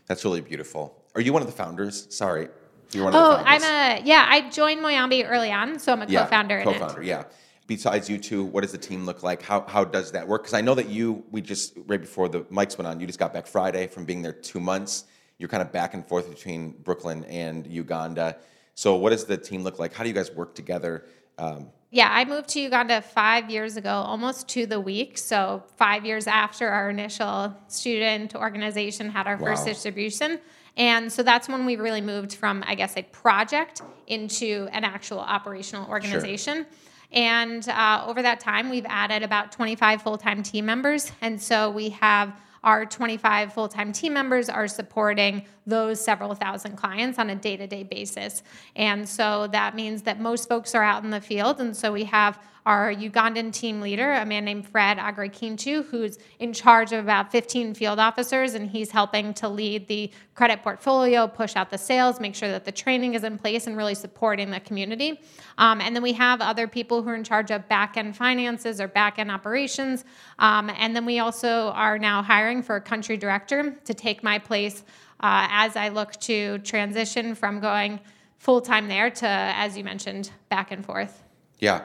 That's 0.07 0.25
really 0.25 0.41
beautiful. 0.41 0.95
Are 1.15 1.21
you 1.21 1.33
one 1.33 1.41
of 1.41 1.47
the 1.47 1.53
founders? 1.53 2.07
Sorry. 2.09 2.47
You're 2.91 3.05
one 3.05 3.15
oh, 3.15 3.33
of 3.33 3.39
the 3.39 3.43
founders. 3.43 3.67
I'm 3.67 4.01
a, 4.01 4.01
yeah, 4.03 4.25
I 4.27 4.49
joined 4.49 4.81
Muyambi 4.81 5.29
early 5.29 5.51
on, 5.51 5.77
so 5.77 5.91
I'm 5.91 6.01
a 6.01 6.05
yeah, 6.05 6.23
co-founder 6.23 6.63
co-founder, 6.63 7.03
yeah. 7.03 7.25
Besides 7.69 8.09
you 8.09 8.17
two, 8.17 8.43
what 8.43 8.61
does 8.61 8.71
the 8.71 8.79
team 8.79 9.05
look 9.05 9.21
like? 9.21 9.43
How, 9.43 9.61
how 9.61 9.83
does 9.83 10.11
that 10.13 10.27
work? 10.27 10.41
Because 10.41 10.55
I 10.55 10.61
know 10.61 10.73
that 10.73 10.89
you, 10.89 11.23
we 11.29 11.39
just, 11.39 11.77
right 11.85 12.01
before 12.01 12.27
the 12.27 12.41
mics 12.45 12.79
went 12.79 12.87
on, 12.87 12.99
you 12.99 13.05
just 13.05 13.19
got 13.19 13.31
back 13.31 13.45
Friday 13.45 13.85
from 13.85 14.05
being 14.05 14.23
there 14.23 14.33
two 14.33 14.59
months. 14.59 15.03
You're 15.37 15.49
kind 15.49 15.61
of 15.61 15.71
back 15.71 15.93
and 15.93 16.03
forth 16.03 16.27
between 16.31 16.71
Brooklyn 16.71 17.23
and 17.25 17.67
Uganda. 17.67 18.37
So 18.73 18.95
what 18.95 19.11
does 19.11 19.25
the 19.25 19.37
team 19.37 19.63
look 19.63 19.77
like? 19.77 19.93
How 19.93 20.01
do 20.01 20.09
you 20.09 20.15
guys 20.15 20.31
work 20.31 20.55
together? 20.55 21.05
Um, 21.37 21.67
yeah, 21.91 22.09
I 22.11 22.25
moved 22.25 22.49
to 22.49 22.59
Uganda 22.59 23.03
five 23.03 23.51
years 23.51 23.77
ago, 23.77 23.91
almost 23.91 24.47
to 24.49 24.65
the 24.65 24.79
week. 24.79 25.19
So, 25.19 25.63
five 25.77 26.05
years 26.05 26.25
after 26.25 26.67
our 26.69 26.89
initial 26.89 27.55
student 27.67 28.35
organization 28.35 29.09
had 29.09 29.27
our 29.27 29.37
wow. 29.37 29.45
first 29.45 29.65
distribution. 29.65 30.39
And 30.75 31.11
so 31.11 31.23
that's 31.23 31.47
when 31.47 31.65
we 31.65 31.75
really 31.75 32.01
moved 32.01 32.33
from, 32.33 32.63
I 32.65 32.75
guess, 32.75 32.95
a 32.95 33.03
project 33.03 33.81
into 34.07 34.67
an 34.71 34.83
actual 34.83 35.19
operational 35.19 35.89
organization. 35.89 36.57
Sure. 36.57 36.65
And 37.11 37.67
uh, 37.67 38.03
over 38.07 38.21
that 38.21 38.39
time, 38.39 38.69
we've 38.69 38.85
added 38.87 39.23
about 39.23 39.51
25 39.51 40.01
full 40.01 40.17
time 40.17 40.43
team 40.43 40.65
members. 40.65 41.11
And 41.21 41.41
so 41.41 41.69
we 41.69 41.89
have 41.89 42.39
our 42.63 42.85
25 42.85 43.53
full 43.53 43.67
time 43.67 43.91
team 43.91 44.13
members 44.13 44.49
are 44.49 44.67
supporting 44.67 45.45
those 45.65 46.03
several 46.03 46.35
thousand 46.35 46.75
clients 46.75 47.17
on 47.17 47.29
a 47.29 47.35
day 47.35 47.57
to 47.57 47.67
day 47.67 47.83
basis. 47.83 48.43
And 48.75 49.07
so 49.07 49.47
that 49.47 49.75
means 49.75 50.03
that 50.03 50.19
most 50.19 50.49
folks 50.49 50.75
are 50.75 50.83
out 50.83 51.03
in 51.03 51.09
the 51.09 51.21
field. 51.21 51.59
And 51.59 51.75
so 51.75 51.91
we 51.91 52.03
have 52.05 52.39
our 52.69 52.93
Ugandan 52.93 53.51
team 53.51 53.81
leader, 53.81 54.13
a 54.13 54.23
man 54.23 54.45
named 54.45 54.67
Fred 54.67 54.99
Agrikintu, 54.99 55.85
who's 55.85 56.19
in 56.37 56.53
charge 56.53 56.91
of 56.91 56.99
about 56.99 57.31
15 57.31 57.73
field 57.73 57.97
officers, 57.97 58.53
and 58.53 58.69
he's 58.69 58.91
helping 58.91 59.33
to 59.33 59.49
lead 59.49 59.87
the 59.87 60.11
credit 60.35 60.61
portfolio, 60.61 61.25
push 61.25 61.55
out 61.55 61.71
the 61.71 61.79
sales, 61.79 62.19
make 62.19 62.35
sure 62.35 62.49
that 62.49 62.65
the 62.65 62.71
training 62.71 63.15
is 63.15 63.23
in 63.23 63.39
place, 63.39 63.65
and 63.65 63.75
really 63.75 63.95
supporting 63.95 64.51
the 64.51 64.59
community. 64.59 65.19
Um, 65.57 65.81
and 65.81 65.95
then 65.95 66.03
we 66.03 66.13
have 66.13 66.41
other 66.41 66.67
people 66.67 67.01
who 67.01 67.09
are 67.09 67.15
in 67.15 67.23
charge 67.23 67.49
of 67.49 67.67
back 67.67 67.97
end 67.97 68.15
finances 68.15 68.79
or 68.79 68.87
back 68.87 69.17
end 69.17 69.31
operations. 69.31 70.05
Um, 70.37 70.69
and 70.77 70.95
then 70.95 71.07
we 71.07 71.17
also 71.17 71.71
are 71.71 71.97
now 71.97 72.21
hiring 72.21 72.61
for 72.61 72.75
a 72.75 72.81
country 72.81 73.17
director 73.17 73.79
to 73.83 73.93
take 73.95 74.21
my 74.21 74.37
place 74.37 74.83
uh, 75.21 75.47
as 75.49 75.75
I 75.75 75.89
look 75.89 76.11
to 76.17 76.59
transition 76.59 77.33
from 77.33 77.61
going 77.61 77.99
full 78.37 78.61
time 78.61 78.87
there 78.87 79.09
to, 79.09 79.27
as 79.27 79.75
you 79.75 79.83
mentioned, 79.83 80.29
back 80.49 80.71
and 80.71 80.85
forth. 80.85 81.23
Yeah, 81.57 81.81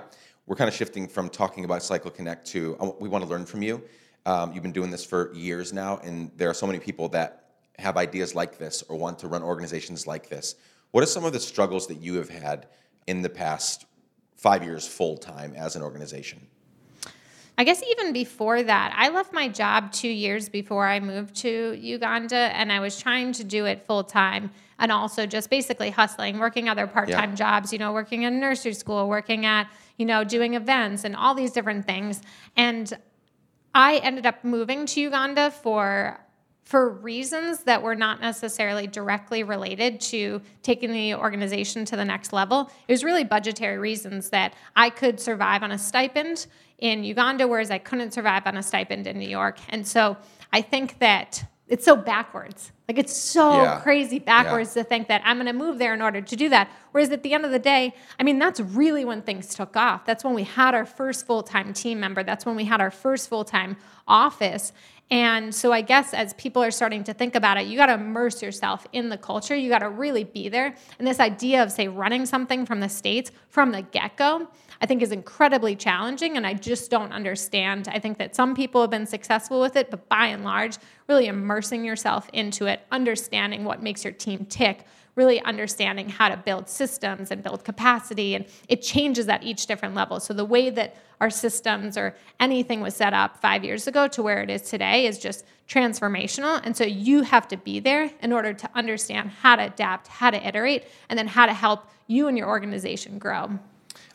we're 0.46 0.56
kind 0.56 0.68
of 0.68 0.74
shifting 0.74 1.08
from 1.08 1.28
talking 1.28 1.64
about 1.64 1.82
Cycle 1.82 2.10
Connect 2.10 2.46
to 2.48 2.76
we 3.00 3.08
want 3.08 3.24
to 3.24 3.30
learn 3.30 3.46
from 3.46 3.62
you. 3.62 3.82
Um, 4.26 4.52
you've 4.52 4.62
been 4.62 4.72
doing 4.72 4.90
this 4.90 5.04
for 5.04 5.32
years 5.34 5.72
now, 5.72 5.98
and 5.98 6.30
there 6.36 6.48
are 6.48 6.54
so 6.54 6.66
many 6.66 6.78
people 6.78 7.08
that 7.10 7.50
have 7.78 7.96
ideas 7.96 8.34
like 8.34 8.58
this 8.58 8.82
or 8.82 8.96
want 8.96 9.18
to 9.18 9.28
run 9.28 9.42
organizations 9.42 10.06
like 10.06 10.28
this. 10.28 10.54
What 10.92 11.02
are 11.02 11.06
some 11.06 11.24
of 11.24 11.32
the 11.32 11.40
struggles 11.40 11.86
that 11.88 12.00
you 12.00 12.14
have 12.14 12.28
had 12.28 12.66
in 13.06 13.22
the 13.22 13.28
past 13.28 13.84
five 14.36 14.62
years 14.62 14.86
full 14.86 15.16
time 15.16 15.54
as 15.56 15.76
an 15.76 15.82
organization? 15.82 16.46
I 17.56 17.64
guess 17.64 17.82
even 17.88 18.12
before 18.12 18.62
that, 18.62 18.94
I 18.96 19.10
left 19.10 19.32
my 19.32 19.48
job 19.48 19.92
two 19.92 20.08
years 20.08 20.48
before 20.48 20.86
I 20.86 20.98
moved 20.98 21.36
to 21.36 21.78
Uganda, 21.80 22.36
and 22.36 22.72
I 22.72 22.80
was 22.80 22.98
trying 22.98 23.32
to 23.34 23.44
do 23.44 23.64
it 23.64 23.86
full 23.86 24.02
time 24.02 24.50
and 24.78 24.90
also 24.90 25.24
just 25.24 25.50
basically 25.50 25.90
hustling, 25.90 26.38
working 26.38 26.68
other 26.68 26.86
part 26.86 27.08
time 27.08 27.30
yeah. 27.30 27.36
jobs, 27.36 27.72
you 27.72 27.78
know, 27.78 27.92
working 27.92 28.22
in 28.22 28.40
nursery 28.40 28.74
school, 28.74 29.08
working 29.08 29.46
at, 29.46 29.70
you 29.98 30.06
know, 30.06 30.24
doing 30.24 30.54
events 30.54 31.04
and 31.04 31.14
all 31.14 31.34
these 31.34 31.52
different 31.52 31.86
things. 31.86 32.22
And 32.56 32.92
I 33.72 33.98
ended 33.98 34.26
up 34.26 34.42
moving 34.42 34.86
to 34.86 35.00
Uganda 35.00 35.50
for 35.50 36.20
for 36.64 36.88
reasons 36.88 37.64
that 37.64 37.82
were 37.82 37.94
not 37.94 38.22
necessarily 38.22 38.86
directly 38.86 39.42
related 39.42 40.00
to 40.00 40.40
taking 40.62 40.90
the 40.92 41.14
organization 41.14 41.84
to 41.84 41.94
the 41.94 42.04
next 42.04 42.32
level. 42.32 42.70
It 42.88 42.92
was 42.92 43.04
really 43.04 43.22
budgetary 43.22 43.76
reasons 43.76 44.30
that 44.30 44.54
I 44.74 44.88
could 44.88 45.20
survive 45.20 45.62
on 45.62 45.72
a 45.72 45.78
stipend 45.78 46.46
in 46.84 47.02
Uganda, 47.02 47.48
whereas 47.48 47.70
I 47.70 47.78
couldn't 47.78 48.12
survive 48.12 48.46
on 48.46 48.58
a 48.58 48.62
stipend 48.62 49.06
in 49.06 49.18
New 49.18 49.28
York. 49.28 49.58
And 49.70 49.88
so 49.88 50.18
I 50.52 50.60
think 50.60 50.98
that 50.98 51.42
it's 51.66 51.82
so 51.82 51.96
backwards. 51.96 52.72
Like 52.86 52.98
it's 52.98 53.16
so 53.16 53.62
yeah. 53.62 53.80
crazy 53.80 54.18
backwards 54.18 54.76
yeah. 54.76 54.82
to 54.82 54.88
think 54.90 55.08
that 55.08 55.22
I'm 55.24 55.38
going 55.38 55.46
to 55.46 55.54
move 55.54 55.78
there 55.78 55.94
in 55.94 56.02
order 56.02 56.20
to 56.20 56.36
do 56.36 56.50
that. 56.50 56.68
Whereas 56.92 57.10
at 57.10 57.22
the 57.22 57.32
end 57.32 57.46
of 57.46 57.52
the 57.52 57.58
day, 57.58 57.94
I 58.20 58.22
mean, 58.22 58.38
that's 58.38 58.60
really 58.60 59.06
when 59.06 59.22
things 59.22 59.54
took 59.54 59.78
off. 59.78 60.04
That's 60.04 60.22
when 60.22 60.34
we 60.34 60.42
had 60.42 60.74
our 60.74 60.84
first 60.84 61.26
full 61.26 61.42
time 61.42 61.72
team 61.72 62.00
member. 62.00 62.22
That's 62.22 62.44
when 62.44 62.54
we 62.54 62.66
had 62.66 62.82
our 62.82 62.90
first 62.90 63.30
full 63.30 63.46
time 63.46 63.78
office. 64.06 64.74
And 65.10 65.54
so 65.54 65.72
I 65.72 65.80
guess 65.80 66.12
as 66.12 66.34
people 66.34 66.62
are 66.62 66.70
starting 66.70 67.04
to 67.04 67.14
think 67.14 67.34
about 67.34 67.56
it, 67.56 67.66
you 67.66 67.76
got 67.76 67.86
to 67.86 67.94
immerse 67.94 68.42
yourself 68.42 68.86
in 68.92 69.08
the 69.08 69.18
culture. 69.18 69.54
You 69.54 69.70
got 69.70 69.80
to 69.80 69.90
really 69.90 70.24
be 70.24 70.50
there. 70.50 70.74
And 70.98 71.06
this 71.06 71.20
idea 71.20 71.62
of, 71.62 71.72
say, 71.72 71.88
running 71.88 72.26
something 72.26 72.64
from 72.66 72.80
the 72.80 72.88
States 72.88 73.30
from 73.48 73.72
the 73.72 73.82
get 73.82 74.16
go, 74.16 74.48
I 74.84 74.86
think 74.86 75.00
is 75.00 75.12
incredibly 75.12 75.74
challenging. 75.74 76.36
And 76.36 76.46
I 76.46 76.52
just 76.52 76.90
don't 76.90 77.10
understand. 77.10 77.88
I 77.88 77.98
think 77.98 78.18
that 78.18 78.36
some 78.36 78.54
people 78.54 78.82
have 78.82 78.90
been 78.90 79.06
successful 79.06 79.58
with 79.58 79.76
it, 79.76 79.90
but 79.90 80.10
by 80.10 80.26
and 80.26 80.44
large, 80.44 80.76
really 81.08 81.26
immersing 81.26 81.86
yourself 81.86 82.28
into 82.34 82.66
it, 82.66 82.82
understanding 82.92 83.64
what 83.64 83.82
makes 83.82 84.04
your 84.04 84.12
team 84.12 84.44
tick 84.44 84.84
really 85.16 85.40
understanding 85.42 86.08
how 86.08 86.28
to 86.28 86.36
build 86.36 86.68
systems 86.68 87.30
and 87.30 87.42
build 87.42 87.64
capacity. 87.64 88.34
And 88.34 88.44
it 88.68 88.82
changes 88.82 89.28
at 89.28 89.42
each 89.44 89.66
different 89.66 89.94
level. 89.94 90.18
So 90.20 90.34
the 90.34 90.44
way 90.44 90.70
that 90.70 90.96
our 91.20 91.30
systems 91.30 91.96
or 91.96 92.14
anything 92.40 92.80
was 92.80 92.96
set 92.96 93.14
up 93.14 93.40
five 93.40 93.64
years 93.64 93.86
ago 93.86 94.08
to 94.08 94.22
where 94.22 94.42
it 94.42 94.50
is 94.50 94.62
today 94.62 95.06
is 95.06 95.18
just 95.18 95.44
transformational. 95.68 96.60
And 96.64 96.76
so 96.76 96.84
you 96.84 97.22
have 97.22 97.46
to 97.48 97.56
be 97.56 97.78
there 97.78 98.10
in 98.20 98.32
order 98.32 98.52
to 98.52 98.68
understand 98.74 99.30
how 99.30 99.56
to 99.56 99.66
adapt, 99.66 100.08
how 100.08 100.30
to 100.30 100.46
iterate, 100.46 100.84
and 101.08 101.18
then 101.18 101.28
how 101.28 101.46
to 101.46 101.54
help 101.54 101.88
you 102.08 102.26
and 102.26 102.36
your 102.36 102.48
organization 102.48 103.18
grow. 103.18 103.56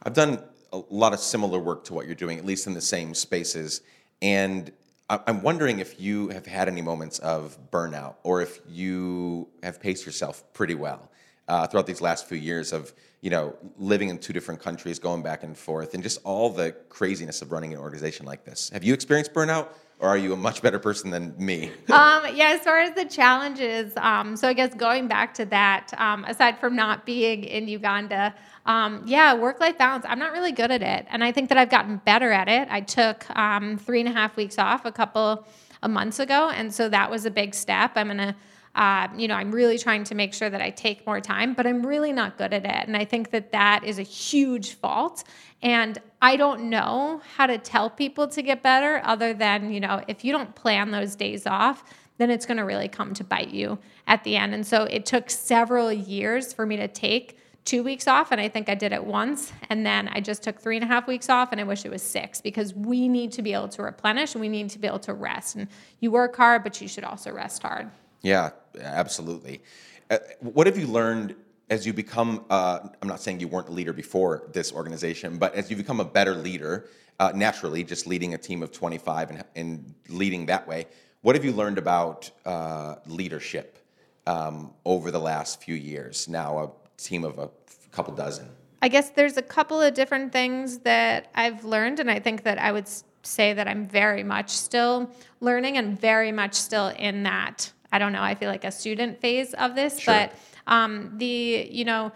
I've 0.03 0.13
done 0.13 0.43
a 0.73 0.81
lot 0.89 1.13
of 1.13 1.19
similar 1.19 1.59
work 1.59 1.83
to 1.85 1.93
what 1.93 2.05
you're 2.05 2.15
doing, 2.15 2.37
at 2.37 2.45
least 2.45 2.67
in 2.67 2.73
the 2.73 2.81
same 2.81 3.13
spaces. 3.13 3.81
And 4.21 4.71
I'm 5.09 5.41
wondering 5.41 5.79
if 5.79 5.99
you 5.99 6.29
have 6.29 6.45
had 6.45 6.67
any 6.67 6.81
moments 6.81 7.17
of 7.19 7.57
burnout 7.71 8.15
or 8.23 8.41
if 8.41 8.59
you 8.69 9.47
have 9.63 9.81
paced 9.81 10.05
yourself 10.05 10.43
pretty 10.53 10.75
well 10.75 11.09
uh, 11.47 11.65
throughout 11.65 11.87
these 11.87 12.01
last 12.01 12.27
few 12.27 12.37
years 12.37 12.71
of 12.71 12.93
you 13.21 13.31
know 13.31 13.55
living 13.77 14.09
in 14.09 14.19
two 14.19 14.33
different 14.33 14.61
countries, 14.61 14.99
going 14.99 15.23
back 15.23 15.43
and 15.43 15.57
forth, 15.57 15.95
and 15.95 16.03
just 16.03 16.19
all 16.23 16.49
the 16.49 16.73
craziness 16.89 17.41
of 17.41 17.51
running 17.51 17.73
an 17.73 17.79
organization 17.79 18.25
like 18.25 18.45
this. 18.45 18.69
Have 18.69 18.83
you 18.83 18.93
experienced 18.93 19.33
burnout? 19.33 19.69
Or 19.99 20.07
are 20.07 20.17
you 20.17 20.33
a 20.33 20.37
much 20.37 20.61
better 20.61 20.79
person 20.79 21.11
than 21.11 21.35
me? 21.37 21.71
um, 21.89 22.23
yeah, 22.33 22.55
as 22.57 22.61
far 22.61 22.79
as 22.79 22.95
the 22.95 23.05
challenges, 23.05 23.93
um, 23.97 24.35
so 24.35 24.47
I 24.47 24.53
guess 24.53 24.73
going 24.73 25.07
back 25.07 25.33
to 25.35 25.45
that, 25.45 25.93
um, 25.97 26.23
aside 26.25 26.57
from 26.59 26.75
not 26.75 27.05
being 27.05 27.43
in 27.43 27.67
Uganda, 27.67 28.33
um, 28.65 29.03
yeah, 29.05 29.33
work 29.33 29.59
life 29.59 29.77
balance, 29.77 30.05
I'm 30.07 30.19
not 30.19 30.31
really 30.31 30.51
good 30.51 30.71
at 30.71 30.81
it. 30.81 31.05
And 31.09 31.23
I 31.23 31.31
think 31.31 31.49
that 31.49 31.57
I've 31.57 31.69
gotten 31.69 31.97
better 31.97 32.31
at 32.31 32.47
it. 32.47 32.67
I 32.71 32.81
took 32.81 33.29
um, 33.37 33.77
three 33.77 33.99
and 33.99 34.07
a 34.07 34.11
half 34.11 34.37
weeks 34.37 34.57
off 34.57 34.85
a 34.85 34.91
couple 34.91 35.45
of 35.81 35.91
months 35.91 36.19
ago. 36.19 36.49
And 36.49 36.73
so 36.73 36.87
that 36.89 37.09
was 37.09 37.25
a 37.25 37.31
big 37.31 37.53
step. 37.53 37.91
I'm 37.95 38.07
going 38.07 38.17
to 38.17 38.35
uh, 38.75 39.07
you 39.17 39.27
know, 39.27 39.35
I'm 39.35 39.51
really 39.51 39.77
trying 39.77 40.03
to 40.05 40.15
make 40.15 40.33
sure 40.33 40.49
that 40.49 40.61
I 40.61 40.69
take 40.69 41.05
more 41.05 41.19
time, 41.19 41.53
but 41.53 41.65
I'm 41.65 41.85
really 41.85 42.13
not 42.13 42.37
good 42.37 42.53
at 42.53 42.65
it. 42.65 42.87
And 42.87 42.95
I 42.95 43.05
think 43.05 43.31
that 43.31 43.51
that 43.51 43.83
is 43.83 43.99
a 43.99 44.03
huge 44.03 44.73
fault. 44.75 45.23
And 45.61 45.97
I 46.21 46.37
don't 46.37 46.69
know 46.69 47.21
how 47.35 47.47
to 47.47 47.57
tell 47.57 47.89
people 47.89 48.27
to 48.27 48.41
get 48.41 48.61
better 48.61 49.01
other 49.03 49.33
than, 49.33 49.71
you 49.71 49.79
know, 49.79 50.03
if 50.07 50.23
you 50.23 50.31
don't 50.31 50.53
plan 50.55 50.91
those 50.91 51.15
days 51.15 51.47
off, 51.47 51.83
then 52.17 52.29
it's 52.29 52.45
going 52.45 52.57
to 52.57 52.63
really 52.63 52.87
come 52.87 53.13
to 53.15 53.23
bite 53.23 53.49
you 53.49 53.79
at 54.05 54.23
the 54.23 54.35
end. 54.35 54.53
And 54.53 54.65
so 54.65 54.83
it 54.83 55.05
took 55.05 55.29
several 55.29 55.91
years 55.91 56.53
for 56.53 56.65
me 56.65 56.77
to 56.77 56.87
take 56.87 57.37
two 57.65 57.83
weeks 57.83 58.07
off, 58.07 58.31
and 58.31 58.41
I 58.41 58.49
think 58.49 58.67
I 58.67 58.75
did 58.75 58.93
it 58.93 59.03
once. 59.03 59.53
And 59.69 59.85
then 59.85 60.09
I 60.09 60.21
just 60.21 60.43
took 60.43 60.59
three 60.59 60.75
and 60.75 60.83
a 60.83 60.87
half 60.87 61.07
weeks 61.07 61.29
off, 61.29 61.51
and 61.51 61.61
I 61.61 61.63
wish 61.63 61.85
it 61.85 61.91
was 61.91 62.01
six 62.01 62.41
because 62.41 62.73
we 62.73 63.07
need 63.07 63.31
to 63.33 63.41
be 63.41 63.53
able 63.53 63.69
to 63.69 63.83
replenish 63.83 64.33
and 64.33 64.41
we 64.41 64.49
need 64.49 64.69
to 64.71 64.79
be 64.79 64.87
able 64.87 64.99
to 64.99 65.13
rest. 65.13 65.55
And 65.55 65.67
you 65.99 66.11
work 66.11 66.35
hard, 66.35 66.63
but 66.63 66.81
you 66.81 66.87
should 66.87 67.03
also 67.03 67.31
rest 67.31 67.61
hard. 67.61 67.89
Yeah, 68.21 68.51
absolutely. 68.79 69.61
Uh, 70.09 70.17
what 70.39 70.67
have 70.67 70.77
you 70.77 70.87
learned 70.87 71.35
as 71.69 71.85
you 71.85 71.93
become? 71.93 72.45
Uh, 72.49 72.79
I'm 73.01 73.07
not 73.07 73.19
saying 73.19 73.39
you 73.39 73.47
weren't 73.47 73.69
a 73.69 73.71
leader 73.71 73.93
before 73.93 74.49
this 74.51 74.73
organization, 74.73 75.37
but 75.37 75.53
as 75.55 75.69
you 75.69 75.75
become 75.75 75.99
a 75.99 76.05
better 76.05 76.35
leader, 76.35 76.87
uh, 77.19 77.31
naturally, 77.35 77.83
just 77.83 78.07
leading 78.07 78.33
a 78.33 78.37
team 78.37 78.63
of 78.63 78.71
25 78.71 79.29
and, 79.29 79.43
and, 79.55 79.93
leading 80.07 80.45
that 80.45 80.67
way, 80.67 80.87
what 81.21 81.35
have 81.35 81.43
you 81.43 81.51
learned 81.51 81.77
about 81.77 82.31
uh, 82.45 82.95
leadership 83.05 83.77
um, 84.25 84.71
over 84.85 85.11
the 85.11 85.19
last 85.19 85.61
few 85.61 85.75
years? 85.75 86.27
Now, 86.27 86.57
a 86.57 86.71
team 86.97 87.23
of 87.23 87.37
a 87.37 87.49
couple 87.91 88.13
dozen? 88.15 88.47
I 88.81 88.87
guess 88.87 89.09
there's 89.09 89.35
a 89.35 89.41
couple 89.41 89.81
of 89.81 89.93
different 89.93 90.31
things 90.31 90.79
that 90.79 91.29
I've 91.35 91.65
learned, 91.65 91.99
and 91.99 92.09
I 92.09 92.19
think 92.19 92.43
that 92.43 92.57
I 92.57 92.71
would 92.71 92.87
say 93.23 93.53
that 93.53 93.67
I'm 93.67 93.85
very 93.85 94.23
much 94.23 94.51
still 94.51 95.11
learning 95.41 95.77
and 95.77 95.99
very 95.99 96.31
much 96.31 96.53
still 96.53 96.87
in 96.87 97.23
that. 97.23 97.73
I 97.91 97.99
don't 97.99 98.13
know. 98.13 98.21
I 98.21 98.35
feel 98.35 98.49
like 98.49 98.63
a 98.63 98.71
student 98.71 99.19
phase 99.19 99.53
of 99.53 99.75
this, 99.75 99.99
sure. 99.99 100.13
but 100.13 100.33
um, 100.67 101.13
the 101.17 101.67
you 101.71 101.85
know 101.85 102.11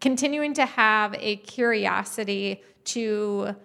continuing 0.00 0.54
to 0.54 0.66
have 0.66 1.14
a 1.18 1.36
curiosity 1.36 2.62
to 2.84 3.56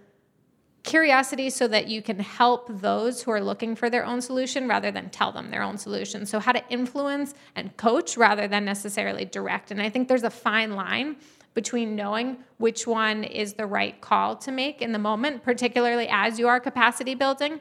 curiosity 0.84 1.50
so 1.50 1.68
that 1.68 1.88
you 1.88 2.02
can 2.02 2.20
help 2.20 2.68
those 2.82 3.22
who 3.22 3.32
are 3.32 3.42
looking 3.42 3.76
for 3.76 3.90
their 3.90 4.06
own 4.06 4.22
solution 4.22 4.68
rather 4.68 4.92
than 4.92 5.10
tell 5.10 5.32
them 5.32 5.52
their 5.52 5.62
own 5.62 5.78
solution. 5.78 6.26
So, 6.26 6.40
how 6.40 6.52
to 6.52 6.64
influence 6.70 7.34
and 7.56 7.76
coach 7.78 8.18
rather 8.18 8.48
than 8.48 8.66
necessarily 8.66 9.26
direct. 9.26 9.72
And 9.72 9.82
I 9.82 9.90
think 9.90 10.08
there's 10.08 10.24
a 10.24 10.30
fine 10.30 10.76
line 10.76 11.18
between 11.54 11.96
knowing 11.96 12.38
which 12.58 12.88
one 12.88 13.24
is 13.24 13.54
the 13.54 13.66
right 13.66 14.00
call 14.02 14.36
to 14.38 14.52
make 14.52 14.82
in 14.82 14.92
the 14.92 15.00
moment, 15.00 15.44
particularly 15.44 16.08
as 16.10 16.40
you 16.40 16.48
are 16.48 16.60
capacity 16.60 17.16
building. 17.16 17.60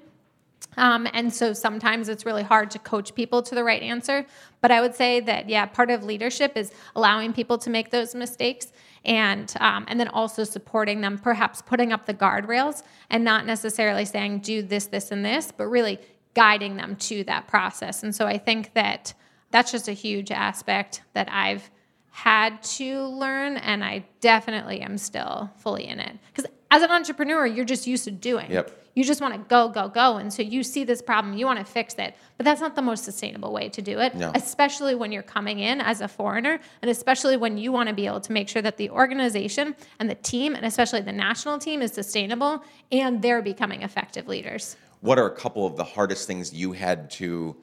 Um, 0.77 1.09
and 1.13 1.33
so 1.33 1.53
sometimes 1.53 2.09
it's 2.09 2.25
really 2.25 2.45
hard 2.45 2.71
to 2.71 2.79
coach 2.79 3.15
people 3.15 3.43
to 3.43 3.55
the 3.55 3.65
right 3.65 3.83
answer. 3.83 4.27
But 4.61 4.71
I 4.71 4.81
would 4.81 4.95
say 4.95 5.21
that, 5.21 5.49
yeah, 5.49 5.67
part 5.67 5.91
of 5.91 6.05
leadership 6.05 6.57
is 6.57 6.73
allowing 6.95 7.33
people 7.33 7.59
to 7.59 7.71
make 7.71 7.91
those 7.91 8.15
mistakes 8.15 8.73
and 9.05 9.53
um, 9.61 9.87
and 9.89 9.99
then 9.99 10.09
also 10.09 10.45
supporting 10.45 11.01
them, 11.01 11.19
perhaps 11.19 11.63
putting 11.63 11.93
up 11.93 12.07
the 12.07 12.15
guardrails 12.15 12.83
and 13.11 13.25
not 13.25 13.47
necessarily 13.47 14.05
saying 14.05 14.41
do 14.41 14.63
this, 14.63 14.87
this, 14.87 15.11
and 15.11 15.25
this, 15.25 15.53
but 15.57 15.67
really 15.67 15.99
guiding 16.35 16.77
them 16.77 16.95
to 16.97 17.25
that 17.25 17.49
process. 17.49 18.03
And 18.03 18.15
so 18.15 18.27
I 18.27 18.39
think 18.39 18.75
that 18.75 19.15
that's 19.51 19.73
just 19.73 19.89
a 19.89 19.93
huge 19.93 20.31
aspect 20.31 21.03
that 21.15 21.29
I've 21.31 21.71
had 22.11 22.63
to 22.65 23.05
learn, 23.05 23.57
and 23.59 23.85
I 23.85 24.05
definitely 24.21 24.81
am 24.81 24.99
still 24.99 25.51
fully 25.57 25.87
in 25.87 26.01
it. 26.01 26.19
Because 26.33 26.48
as 26.71 26.83
an 26.83 26.91
entrepreneur, 26.91 27.47
you're 27.47 27.65
just 27.65 27.87
used 27.87 28.05
to 28.05 28.11
doing. 28.11 28.51
Yep. 28.51 28.85
You 28.95 29.05
just 29.05 29.21
want 29.21 29.35
to 29.35 29.41
go, 29.49 29.69
go, 29.69 29.89
go. 29.89 30.17
And 30.17 30.33
so 30.33 30.43
you 30.43 30.63
see 30.63 30.83
this 30.83 31.01
problem, 31.01 31.37
you 31.37 31.47
want 31.47 31.61
to 31.61 31.65
fix 31.65 31.95
it. 31.95 32.17
But 32.37 32.45
that's 32.45 32.61
not 32.61 32.75
the 32.75 32.83
most 32.83 33.05
sustainable 33.05 33.53
way 33.53 33.69
to 33.69 33.81
do 33.81 34.01
it, 34.01 34.15
no. 34.15 34.33
especially 34.35 34.95
when 34.97 35.13
you're 35.13 35.23
coming 35.23 35.61
in 35.61 35.81
as 35.81 36.01
a 36.01 36.09
foreigner, 36.09 36.59
and 36.83 36.91
especially 36.91 37.37
when 37.37 37.59
you 37.59 37.71
want 37.71 37.89
to 37.89 37.95
be 37.95 38.07
able 38.07 38.21
to 38.21 38.33
make 38.33 38.49
sure 38.49 38.61
that 38.61 38.77
the 38.77 38.91
organization 38.91 39.77
and 40.01 40.11
the 40.11 40.17
team, 40.17 40.55
and 40.57 40.67
especially 40.67 41.01
the 41.01 41.13
national 41.13 41.59
team, 41.59 41.81
is 41.81 41.93
sustainable 41.93 42.65
and 42.91 43.23
they're 43.23 43.43
becoming 43.43 43.83
effective 43.83 44.27
leaders. 44.27 44.77
What 45.01 45.19
are 45.19 45.27
a 45.27 45.35
couple 45.35 45.65
of 45.65 45.77
the 45.77 45.85
hardest 45.85 46.27
things 46.27 46.53
you 46.53 46.73
had 46.73 47.09
to 47.13 47.57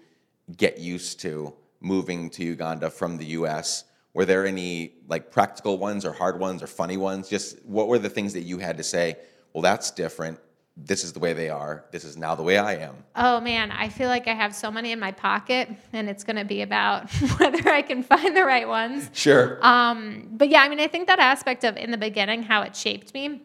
get 0.56 0.80
used 0.80 1.20
to 1.22 1.54
moving 1.82 2.30
to 2.32 2.46
Uganda 2.46 2.89
from 2.89 3.18
the 3.18 3.26
US? 3.26 3.84
Were 4.15 4.25
there 4.25 4.47
any 4.47 4.93
like 5.08 5.30
practical 5.30 5.78
ones 5.78 6.06
or 6.06 6.12
hard 6.12 6.39
ones 6.39 6.63
or 6.63 6.67
funny 6.67 6.97
ones? 6.97 7.30
Just 7.30 7.63
what 7.65 7.88
were 7.88 7.99
the 7.99 8.10
things 8.10 8.34
that 8.34 8.41
you 8.41 8.58
had 8.58 8.78
to 8.78 8.84
say, 8.84 9.17
well, 9.54 9.62
that's 9.62 9.91
different 9.91 10.39
this 10.78 11.04
is 11.04 11.13
the 11.13 11.19
way 11.19 11.34
they 11.34 11.49
are. 11.49 11.86
This 11.91 12.04
is 12.04 12.17
now 12.17 12.36
the 12.36 12.43
way 12.43 12.58
I 12.58 12.75
am. 12.75 12.95
Oh 13.15 13.39
man, 13.39 13.71
I 13.71 13.88
feel 13.88 14.10
like 14.10 14.28
I 14.28 14.34
have 14.34 14.54
so 14.54 14.69
many 14.69 14.91
in 14.91 14.99
my 14.99 15.12
pocket, 15.12 15.69
and 15.93 16.10
it's 16.10 16.23
going 16.23 16.36
to 16.36 16.43
be 16.43 16.62
about 16.62 17.10
whether 17.39 17.69
I 17.69 17.82
can 17.82 18.04
find 18.04 18.36
the 18.36 18.43
right 18.43 18.67
ones. 18.67 19.10
Sure. 19.13 19.58
Um, 19.62 20.28
but 20.34 20.49
yeah, 20.49 20.62
I 20.62 20.69
mean, 20.69 20.82
I 20.82 20.88
think 20.88 21.08
that 21.08 21.19
aspect 21.19 21.63
of 21.63 21.78
in 21.78 21.91
the 21.91 21.97
beginning, 21.97 22.43
how 22.43 22.62
it 22.63 22.75
shaped 22.75 23.13
me. 23.13 23.41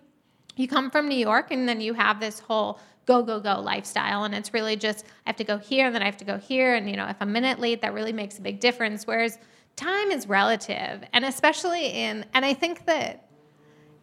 You 0.56 0.66
come 0.66 0.90
from 0.90 1.08
New 1.08 1.16
York, 1.16 1.52
and 1.52 1.68
then 1.68 1.80
you 1.80 1.94
have 1.94 2.18
this 2.18 2.40
whole 2.40 2.80
go 3.06 3.22
go 3.22 3.38
go 3.38 3.60
lifestyle, 3.60 4.24
and 4.24 4.34
it's 4.34 4.52
really 4.52 4.74
just 4.74 5.06
I 5.24 5.30
have 5.30 5.36
to 5.36 5.44
go 5.44 5.58
here, 5.58 5.86
and 5.86 5.94
then 5.94 6.02
I 6.02 6.06
have 6.06 6.16
to 6.18 6.24
go 6.24 6.36
here, 6.36 6.74
and 6.74 6.90
you 6.90 6.96
know, 6.96 7.06
if 7.06 7.16
I'm 7.20 7.28
a 7.28 7.32
minute 7.32 7.60
late, 7.60 7.80
that 7.82 7.94
really 7.94 8.12
makes 8.12 8.38
a 8.38 8.42
big 8.42 8.58
difference. 8.58 9.06
Whereas 9.06 9.38
time 9.76 10.10
is 10.10 10.28
relative, 10.28 11.04
and 11.12 11.24
especially 11.24 11.86
in, 11.86 12.26
and 12.34 12.44
I 12.44 12.54
think 12.54 12.86
that 12.86 13.26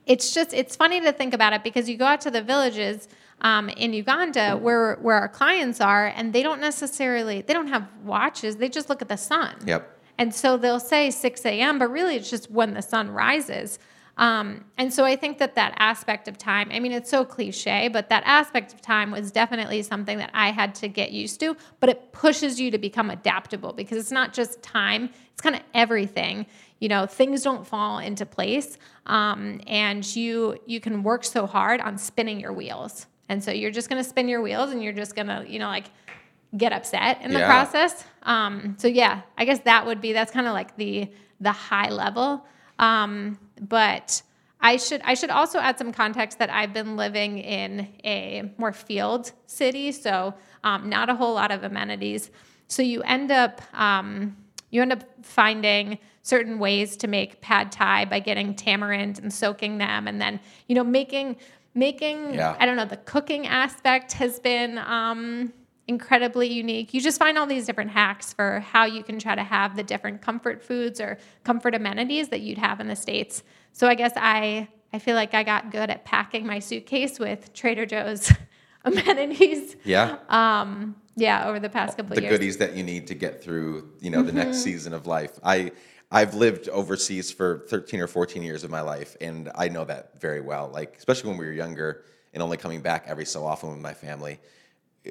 it's 0.06 0.34
just 0.34 0.54
it's 0.54 0.76
funny 0.76 1.02
to 1.02 1.12
think 1.12 1.34
about 1.34 1.54
it 1.54 1.64
because 1.64 1.90
you 1.90 1.98
go 1.98 2.06
out 2.06 2.22
to 2.22 2.32
the 2.32 2.42
villages 2.42 3.08
um, 3.42 3.70
in 3.70 3.94
Uganda 3.94 4.58
where 4.58 4.96
where 4.96 5.18
our 5.18 5.28
clients 5.28 5.82
are, 5.82 6.08
and 6.08 6.34
they 6.34 6.44
don't 6.44 6.62
necessarily 6.62 7.42
they 7.42 7.54
don't 7.54 7.68
have 7.68 7.88
watches. 8.04 8.58
They 8.58 8.70
just 8.70 8.90
look 8.90 9.02
at 9.02 9.10
the 9.10 9.18
sun. 9.18 9.56
Yep. 9.66 9.94
And 10.18 10.34
so 10.34 10.58
they'll 10.58 10.80
say 10.80 11.12
6 11.12 11.46
a.m., 11.46 11.78
but 11.78 11.92
really 11.92 12.16
it's 12.16 12.30
just 12.30 12.50
when 12.50 12.74
the 12.74 12.82
sun 12.82 13.12
rises. 13.12 13.78
Um, 14.18 14.66
and 14.78 14.92
so 14.92 15.06
I 15.06 15.16
think 15.16 15.38
that 15.38 15.56
that 15.56 15.76
aspect 15.78 16.28
of 16.28 16.38
time, 16.38 16.70
I 16.72 16.80
mean, 16.80 16.92
it's 16.92 17.10
so 17.10 17.24
cliche, 17.24 17.88
but 17.88 18.10
that 18.10 18.24
aspect 18.26 18.74
of 18.74 18.82
time 18.82 19.12
was 19.12 19.32
definitely 19.32 19.84
something 19.84 20.18
that 20.18 20.32
I 20.34 20.52
had 20.52 20.74
to 20.76 20.88
get 20.88 21.12
used 21.12 21.40
to. 21.42 21.56
But 21.80 21.90
it 21.90 22.12
pushes 22.14 22.60
you 22.60 22.72
to 22.72 22.80
become 22.80 23.12
adaptable 23.12 23.74
because 23.74 23.98
it's 24.00 24.12
not 24.12 24.34
just 24.34 24.62
time, 24.64 25.10
it's 25.34 25.42
kind 25.42 25.56
of 25.56 25.62
everything. 25.76 26.48
You 26.80 26.90
know, 26.90 27.06
things 27.06 27.44
don't 27.44 27.66
fall 27.66 28.00
into 28.00 28.26
place, 28.26 28.78
um, 29.06 29.62
and 29.68 30.04
you 30.16 30.58
you 30.66 30.80
can 30.80 31.04
work 31.04 31.24
so 31.24 31.46
hard 31.48 31.80
on 31.82 31.98
spinning 31.98 32.40
your 32.40 32.54
wheels. 32.54 33.06
And 33.30 33.44
so 33.44 33.52
you're 33.52 33.72
just 33.72 33.90
going 33.90 34.02
to 34.02 34.08
spin 34.08 34.28
your 34.28 34.42
wheels, 34.42 34.72
and 34.72 34.84
you're 34.84 34.94
just 34.94 35.16
going 35.16 35.28
to, 35.28 35.46
you 35.48 35.60
know, 35.60 35.68
like 35.68 35.86
get 36.56 36.72
upset 36.74 37.22
in 37.22 37.32
the 37.34 37.40
Yeah. 37.40 37.48
process. 37.48 38.04
Um, 38.24 38.76
so 38.80 38.88
yeah, 38.88 39.22
I 39.38 39.46
guess 39.46 39.60
that 39.62 39.86
would 39.86 40.02
be 40.02 40.14
that's 40.14 40.32
kind 40.32 40.48
of 40.48 40.54
like 40.54 40.76
the 40.78 41.12
the 41.40 41.52
high 41.52 41.90
level. 41.90 42.46
Um, 42.80 43.40
but 43.60 44.22
I 44.60 44.78
should 44.78 45.02
I 45.04 45.14
should 45.14 45.30
also 45.30 45.60
add 45.60 45.78
some 45.78 45.92
context 45.92 46.40
that 46.40 46.50
I've 46.50 46.74
been 46.74 46.98
living 46.98 47.38
in 47.38 47.88
a 48.04 48.52
more 48.58 48.74
field 48.74 49.32
city, 49.46 49.92
so 49.92 50.34
um, 50.64 50.90
not 50.90 51.10
a 51.10 51.16
whole 51.16 51.34
lot 51.34 51.52
of 51.52 51.64
amenities. 51.64 52.32
So 52.68 52.82
you 52.82 53.02
end 53.04 53.32
up 53.32 53.62
um, 53.74 54.36
you 54.72 54.82
end 54.82 54.92
up 54.92 55.04
finding 55.24 56.00
certain 56.24 56.60
ways 56.60 56.98
to 56.98 57.08
make 57.08 57.40
pad 57.40 57.72
thai 57.72 58.06
by 58.06 58.20
getting 58.20 58.54
tamarind 58.56 59.20
and 59.20 59.32
soaking 59.32 59.78
them, 59.78 60.08
and 60.08 60.20
then 60.20 60.40
you 60.68 60.76
know 60.76 60.84
making 60.84 61.38
making 61.76 62.34
Yeah. 62.34 62.56
I 62.60 62.66
don't 62.66 62.76
know 62.76 62.86
the 62.86 62.98
cooking 62.98 63.46
aspect 63.46 64.14
has 64.14 64.40
been 64.40 64.80
um, 64.80 65.54
incredibly 65.88 66.48
unique. 66.52 66.94
You 66.94 67.02
just 67.02 67.18
find 67.20 67.38
all 67.38 67.46
these 67.48 67.66
different 67.66 67.92
hacks 67.92 68.34
for 68.34 68.60
how 68.60 68.86
you 68.86 69.04
can 69.04 69.20
try 69.20 69.36
to 69.36 69.44
have 69.44 69.76
the 69.76 69.84
different 69.84 70.22
comfort 70.22 70.64
foods 70.64 71.00
or 71.00 71.18
comfort 71.44 71.74
amenities 71.76 72.30
that 72.30 72.42
you'd 72.42 72.58
have 72.58 72.80
in 72.80 72.88
the 72.88 72.96
states. 72.96 73.44
So 73.74 73.88
I 73.88 73.96
guess 73.96 74.14
I 74.16 74.68
I 74.94 75.00
feel 75.00 75.16
like 75.16 75.34
I 75.34 75.44
got 75.44 75.72
good 75.72 75.90
at 75.90 76.06
packing 76.06 76.46
my 76.46 76.60
suitcase 76.60 77.20
with 77.20 77.54
Trader 77.54 77.86
Joe's 77.86 78.32
amenities. 78.86 79.76
Yeah. 79.84 80.18
Um, 80.30 80.96
yeah, 81.16 81.48
over 81.48 81.60
the 81.60 81.70
past 81.70 81.98
couple 81.98 82.16
the 82.16 82.18
of 82.18 82.24
years. 82.24 82.32
goodies 82.38 82.58
that 82.58 82.76
you 82.76 82.84
need 82.84 83.08
to 83.08 83.16
get 83.16 83.44
through, 83.44 83.90
you 84.00 84.10
know, 84.10 84.22
the 84.22 84.30
Mm-hmm. 84.30 84.38
next 84.38 84.58
season 84.64 84.94
of 84.94 85.08
life. 85.08 85.40
I 85.44 85.72
I've 86.10 86.36
lived 86.36 86.70
overseas 86.70 87.32
for 87.32 87.66
13 87.68 88.00
or 88.00 88.08
14 88.08 88.42
years 88.42 88.64
of 88.64 88.72
my 88.72 88.80
life 88.82 89.18
and 89.20 89.52
I 89.56 89.68
know 89.68 89.84
that 89.86 90.20
very 90.22 90.40
well. 90.42 90.70
Like 90.74 90.96
especially 90.98 91.30
when 91.32 91.38
we 91.38 91.46
were 91.46 91.52
younger 91.52 92.04
and 92.34 92.42
only 92.42 92.56
coming 92.58 92.82
back 92.82 93.06
every 93.08 93.26
so 93.26 93.46
often 93.46 93.70
with 93.70 93.80
my 93.80 93.94
family. 93.94 94.40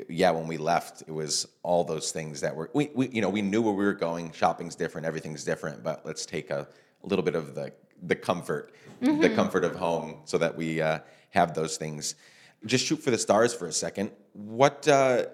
Yeah, 0.08 0.30
when 0.30 0.46
we 0.46 0.56
left, 0.56 1.02
it 1.06 1.12
was 1.12 1.46
all 1.62 1.84
those 1.84 2.12
things 2.12 2.40
that 2.40 2.54
were 2.54 2.70
we, 2.74 2.90
we 2.94 3.08
you 3.08 3.20
know, 3.20 3.28
we 3.28 3.42
knew 3.42 3.62
where 3.62 3.74
we 3.74 3.84
were 3.84 3.92
going, 3.94 4.32
shopping's 4.32 4.74
different, 4.74 5.06
everything's 5.06 5.44
different, 5.44 5.82
but 5.82 6.04
let's 6.04 6.26
take 6.26 6.50
a, 6.50 6.68
a 7.02 7.06
little 7.06 7.24
bit 7.24 7.34
of 7.34 7.54
the 7.54 7.72
the 8.02 8.14
comfort, 8.14 8.74
the 9.00 9.30
comfort 9.30 9.64
of 9.64 9.74
home 9.74 10.20
so 10.24 10.38
that 10.38 10.54
we 10.54 10.80
uh, 10.80 10.98
have 11.30 11.54
those 11.54 11.76
things. 11.76 12.14
Just 12.64 12.84
shoot 12.86 13.02
for 13.02 13.10
the 13.10 13.18
stars 13.18 13.54
for 13.54 13.66
a 13.66 13.72
second. 13.72 14.10
What 14.32 14.86
uh, 14.88 15.26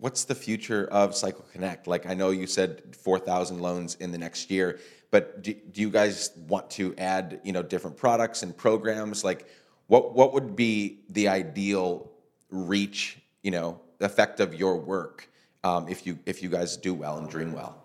what's 0.00 0.24
the 0.24 0.34
future 0.34 0.88
of 0.90 1.14
Cycle 1.14 1.44
Connect? 1.52 1.86
Like 1.86 2.06
I 2.06 2.14
know 2.14 2.30
you 2.30 2.46
said 2.46 2.82
4,000 2.96 3.60
loans 3.60 3.94
in 3.96 4.10
the 4.12 4.18
next 4.18 4.50
year, 4.50 4.80
but 5.10 5.42
do, 5.42 5.54
do 5.54 5.80
you 5.80 5.90
guys 5.90 6.30
want 6.48 6.70
to 6.70 6.94
add, 6.96 7.40
you 7.44 7.52
know, 7.52 7.62
different 7.62 7.96
products 7.96 8.42
and 8.42 8.56
programs? 8.56 9.24
Like 9.24 9.46
what 9.86 10.14
what 10.14 10.32
would 10.32 10.56
be 10.56 11.00
the 11.10 11.28
ideal 11.28 12.10
reach, 12.50 13.18
you 13.42 13.50
know, 13.50 13.80
effect 14.00 14.40
of 14.40 14.54
your 14.54 14.76
work 14.78 15.28
um, 15.64 15.88
if 15.88 16.06
you 16.06 16.18
if 16.26 16.42
you 16.42 16.48
guys 16.48 16.76
do 16.76 16.94
well 16.94 17.18
and 17.18 17.28
dream 17.28 17.52
well? 17.52 17.84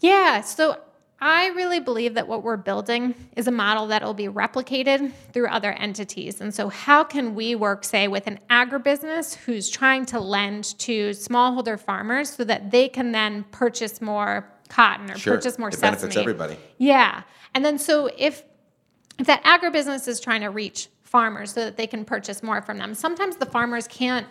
Yeah, 0.00 0.42
so 0.42 0.78
I 1.20 1.48
really 1.48 1.80
believe 1.80 2.14
that 2.14 2.28
what 2.28 2.44
we're 2.44 2.56
building 2.56 3.14
is 3.36 3.48
a 3.48 3.50
model 3.50 3.88
that 3.88 4.02
will 4.04 4.14
be 4.14 4.28
replicated 4.28 5.10
through 5.32 5.48
other 5.48 5.72
entities. 5.72 6.40
And 6.40 6.54
so, 6.54 6.68
how 6.68 7.02
can 7.02 7.34
we 7.34 7.56
work, 7.56 7.82
say, 7.84 8.06
with 8.06 8.28
an 8.28 8.38
agribusiness 8.50 9.34
who's 9.34 9.68
trying 9.68 10.06
to 10.06 10.20
lend 10.20 10.78
to 10.80 11.10
smallholder 11.10 11.78
farmers 11.80 12.30
so 12.30 12.44
that 12.44 12.70
they 12.70 12.88
can 12.88 13.10
then 13.10 13.44
purchase 13.50 14.00
more 14.00 14.48
cotton 14.68 15.10
or 15.10 15.18
Sure. 15.18 15.34
purchase 15.34 15.58
more 15.58 15.70
It 15.70 15.74
sesame? 15.74 15.90
benefits 15.96 16.16
everybody. 16.16 16.56
Yeah. 16.78 17.22
And 17.54 17.64
then, 17.64 17.78
so 17.78 18.08
if 18.16 18.44
if 19.18 19.26
that 19.26 19.42
agribusiness 19.42 20.06
is 20.06 20.20
trying 20.20 20.42
to 20.42 20.48
reach 20.50 20.88
farmers 21.08 21.52
so 21.52 21.64
that 21.64 21.76
they 21.76 21.86
can 21.86 22.04
purchase 22.04 22.42
more 22.42 22.62
from 22.62 22.78
them, 22.78 22.94
sometimes 22.94 23.36
the 23.36 23.46
farmers 23.46 23.88
can't 23.88 24.26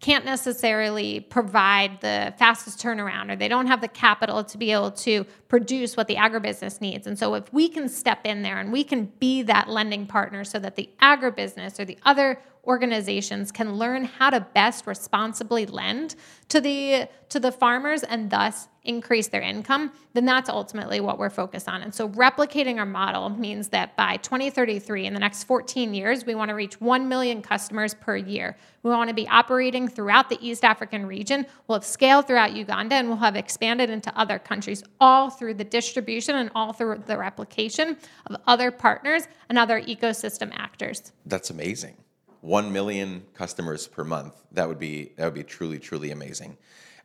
can't 0.00 0.26
necessarily 0.26 1.20
provide 1.20 1.98
the 2.02 2.34
fastest 2.36 2.78
turnaround 2.78 3.30
or 3.30 3.36
they 3.36 3.48
don't 3.48 3.68
have 3.68 3.80
the 3.80 3.88
capital 3.88 4.44
to 4.44 4.58
be 4.58 4.70
able 4.70 4.90
to 4.90 5.24
produce 5.48 5.96
what 5.96 6.08
the 6.08 6.16
agribusiness 6.16 6.78
needs. 6.80 7.06
And 7.06 7.18
so 7.18 7.34
if 7.34 7.50
we 7.54 7.68
can 7.68 7.88
step 7.88 8.20
in 8.24 8.42
there 8.42 8.58
and 8.58 8.70
we 8.70 8.84
can 8.84 9.06
be 9.18 9.40
that 9.42 9.70
lending 9.70 10.06
partner 10.06 10.44
so 10.44 10.58
that 10.58 10.76
the 10.76 10.90
agribusiness 11.00 11.80
or 11.80 11.86
the 11.86 11.96
other 12.02 12.38
organizations 12.66 13.52
can 13.52 13.74
learn 13.74 14.04
how 14.04 14.30
to 14.30 14.40
best 14.40 14.86
responsibly 14.86 15.66
lend 15.66 16.14
to 16.48 16.60
the 16.60 17.08
to 17.30 17.40
the 17.40 17.50
farmers 17.50 18.02
and 18.04 18.30
thus 18.30 18.68
increase 18.84 19.28
their 19.28 19.40
income, 19.40 19.90
then 20.12 20.24
that's 20.24 20.48
ultimately 20.48 21.00
what 21.00 21.18
we're 21.18 21.30
focused 21.30 21.68
on. 21.68 21.82
And 21.82 21.92
so 21.92 22.08
replicating 22.10 22.76
our 22.78 22.86
model 22.86 23.30
means 23.30 23.70
that 23.70 23.96
by 23.96 24.18
2033 24.18 25.06
in 25.06 25.14
the 25.14 25.20
next 25.20 25.44
14 25.44 25.94
years, 25.94 26.24
we 26.26 26.34
want 26.34 26.50
to 26.50 26.54
reach 26.54 26.80
1 26.80 27.08
million 27.08 27.42
customers 27.42 27.94
per 27.94 28.16
year. 28.16 28.56
We 28.82 28.90
want 28.90 29.08
to 29.08 29.14
be 29.14 29.26
operating 29.26 29.88
throughout 29.88 30.28
the 30.28 30.38
East 30.46 30.64
African 30.64 31.06
region. 31.06 31.46
We'll 31.66 31.78
have 31.78 31.86
scaled 31.86 32.26
throughout 32.26 32.54
Uganda 32.54 32.96
and 32.96 33.08
we'll 33.08 33.16
have 33.16 33.36
expanded 33.36 33.90
into 33.90 34.16
other 34.16 34.38
countries 34.38 34.84
all 35.00 35.30
through 35.30 35.54
the 35.54 35.64
distribution 35.64 36.36
and 36.36 36.50
all 36.54 36.72
through 36.72 37.02
the 37.06 37.18
replication 37.18 37.96
of 38.26 38.36
other 38.46 38.70
partners 38.70 39.24
and 39.48 39.58
other 39.58 39.80
ecosystem 39.80 40.52
actors. 40.54 41.12
That's 41.24 41.50
amazing. 41.50 41.96
One 42.44 42.74
million 42.74 43.24
customers 43.32 43.88
per 43.88 44.04
month. 44.04 44.34
That 44.52 44.68
would 44.68 44.78
be 44.78 45.12
that 45.16 45.24
would 45.24 45.32
be 45.32 45.42
truly 45.42 45.78
truly 45.78 46.10
amazing. 46.10 46.58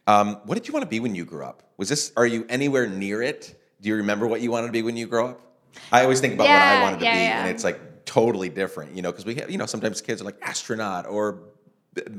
Um, 0.06 0.42
what 0.44 0.56
did 0.56 0.68
you 0.68 0.74
want 0.74 0.84
to 0.84 0.90
be 0.90 1.00
when 1.00 1.16
you 1.16 1.24
grew 1.24 1.46
up? 1.46 1.64
Was 1.78 1.88
this? 1.88 2.12
Are 2.18 2.28
you 2.28 2.46
anywhere 2.50 2.88
near 2.88 3.22
it? 3.22 3.58
Do 3.80 3.88
you 3.88 3.96
remember 3.96 4.28
what 4.28 4.42
you 4.42 4.52
wanted 4.52 4.68
to 4.68 4.74
be 4.74 4.82
when 4.82 4.98
you 4.98 5.08
grow 5.08 5.30
up? 5.30 5.42
I 5.94 6.04
always 6.04 6.20
think 6.20 6.34
about 6.34 6.44
what 6.44 6.52
I 6.52 6.82
wanted 6.82 7.00
to 7.00 7.06
yeah, 7.06 7.14
be, 7.14 7.20
yeah. 7.20 7.40
and 7.40 7.50
it's 7.50 7.64
like 7.64 8.04
totally 8.04 8.50
different. 8.50 8.94
You 8.98 9.02
know, 9.02 9.12
because 9.12 9.26
we 9.26 9.36
have 9.36 9.50
you 9.50 9.58
know 9.58 9.66
sometimes 9.66 10.02
kids 10.02 10.22
are 10.22 10.26
like 10.26 10.36
astronaut 10.42 11.06
or 11.06 11.40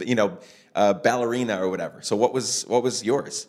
you 0.02 0.14
know 0.14 0.38
uh, 0.74 0.94
ballerina 0.94 1.62
or 1.62 1.68
whatever. 1.68 2.00
So 2.00 2.16
what 2.16 2.32
was 2.32 2.66
what 2.68 2.82
was 2.82 3.04
yours? 3.04 3.48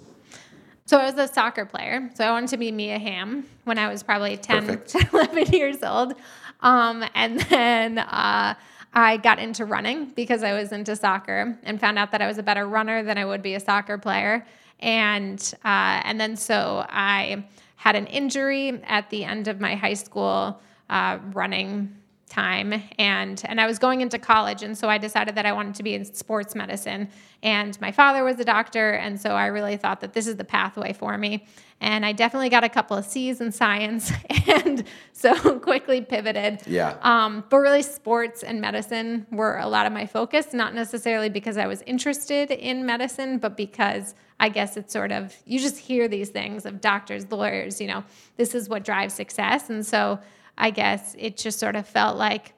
So 0.84 0.98
I 0.98 1.06
was 1.06 1.16
a 1.16 1.34
soccer 1.34 1.66
player. 1.66 2.10
So 2.16 2.26
I 2.26 2.32
wanted 2.32 2.50
to 2.50 2.58
be 2.58 2.74
Mia 2.74 3.00
Hamm 3.00 3.46
when 3.64 3.78
I 3.78 3.88
was 3.88 4.04
probably 4.04 4.36
10, 4.36 4.66
Perfect. 4.66 5.14
11 5.14 5.54
years 5.54 5.82
old. 5.82 6.16
Um, 6.60 7.06
and 7.16 7.40
then 7.40 8.00
uh, 8.00 8.56
I 8.94 9.18
got 9.18 9.40
into 9.40 9.66
running 9.66 10.12
because 10.16 10.44
I 10.44 10.54
was 10.54 10.72
into 10.72 10.96
soccer 10.96 11.58
and 11.64 11.80
found 11.80 11.98
out 11.98 12.12
that 12.12 12.22
I 12.22 12.28
was 12.28 12.38
a 12.38 12.44
better 12.44 12.68
runner 12.68 13.04
than 13.04 13.18
I 13.18 13.26
would 13.26 13.42
be 13.42 13.56
a 13.56 13.60
soccer 13.60 13.98
player. 13.98 14.46
And 14.80 15.40
uh, 15.64 16.02
and 16.04 16.20
then 16.20 16.36
so 16.36 16.86
I 16.90 17.46
had 17.76 17.96
an 17.96 18.08
injury 18.08 18.82
at 18.84 19.10
the 19.10 19.24
end 19.24 19.48
of 19.48 19.60
my 19.60 19.76
high 19.76 19.94
school 19.94 20.60
uh, 20.90 21.20
running 21.32 21.96
time 22.32 22.82
and 22.98 23.42
and 23.46 23.60
I 23.60 23.68
was 23.68 23.78
going 23.78 24.00
into 24.00 24.18
college 24.18 24.64
and 24.64 24.78
so 24.78 24.90
I 24.90 24.98
decided 24.98 25.36
that 25.36 25.46
I 25.46 25.52
wanted 25.52 25.76
to 25.76 25.84
be 25.84 25.94
in 25.94 26.06
sports 26.06 26.56
medicine 26.56 27.10
and 27.44 27.80
my 27.82 27.92
father 27.92 28.24
was 28.24 28.40
a 28.40 28.46
doctor 28.46 28.92
and 28.92 29.20
so 29.20 29.32
I 29.32 29.48
really 29.48 29.76
thought 29.76 30.00
that 30.00 30.14
this 30.14 30.28
is 30.28 30.38
the 30.38 30.46
pathway 30.46 30.94
for 30.94 31.18
me 31.18 31.46
and 31.82 32.06
I 32.06 32.14
definitely 32.14 32.50
got 32.50 32.64
a 32.64 32.70
couple 32.70 32.96
of 32.96 33.04
C's 33.06 33.42
in 33.42 33.52
science 33.52 34.12
and 34.48 34.86
so 35.12 35.60
quickly 35.60 36.00
pivoted 36.02 36.62
Yeah. 36.66 36.96
um, 37.02 37.44
but 37.50 37.58
really 37.58 37.82
sports 37.82 38.44
and 38.44 38.62
medicine 38.62 39.28
were 39.30 39.58
a 39.58 39.68
lot 39.68 39.86
of 39.86 39.92
my 39.92 40.06
focus 40.06 40.54
not 40.54 40.74
necessarily 40.74 41.28
because 41.30 41.58
I 41.58 41.68
was 41.68 41.82
interested 41.82 42.50
in 42.52 42.86
medicine 42.86 43.40
but 43.40 43.58
because 43.58 44.16
I 44.40 44.48
guess 44.48 44.78
it's 44.78 44.94
sort 44.94 45.12
of 45.12 45.36
you 45.46 45.60
just 45.60 45.78
hear 45.78 46.08
these 46.08 46.30
things 46.30 46.66
of 46.66 46.80
doctors 46.80 47.30
lawyers 47.30 47.82
you 47.82 47.88
know 47.88 48.06
this 48.38 48.56
is 48.56 48.70
what 48.70 48.86
drives 48.86 49.14
success 49.14 49.70
and 49.70 49.86
so 49.86 50.20
I 50.62 50.70
guess 50.70 51.16
it 51.18 51.36
just 51.36 51.60
sort 51.60 51.76
of 51.76 51.88
felt 51.88 52.18
like 52.18 52.54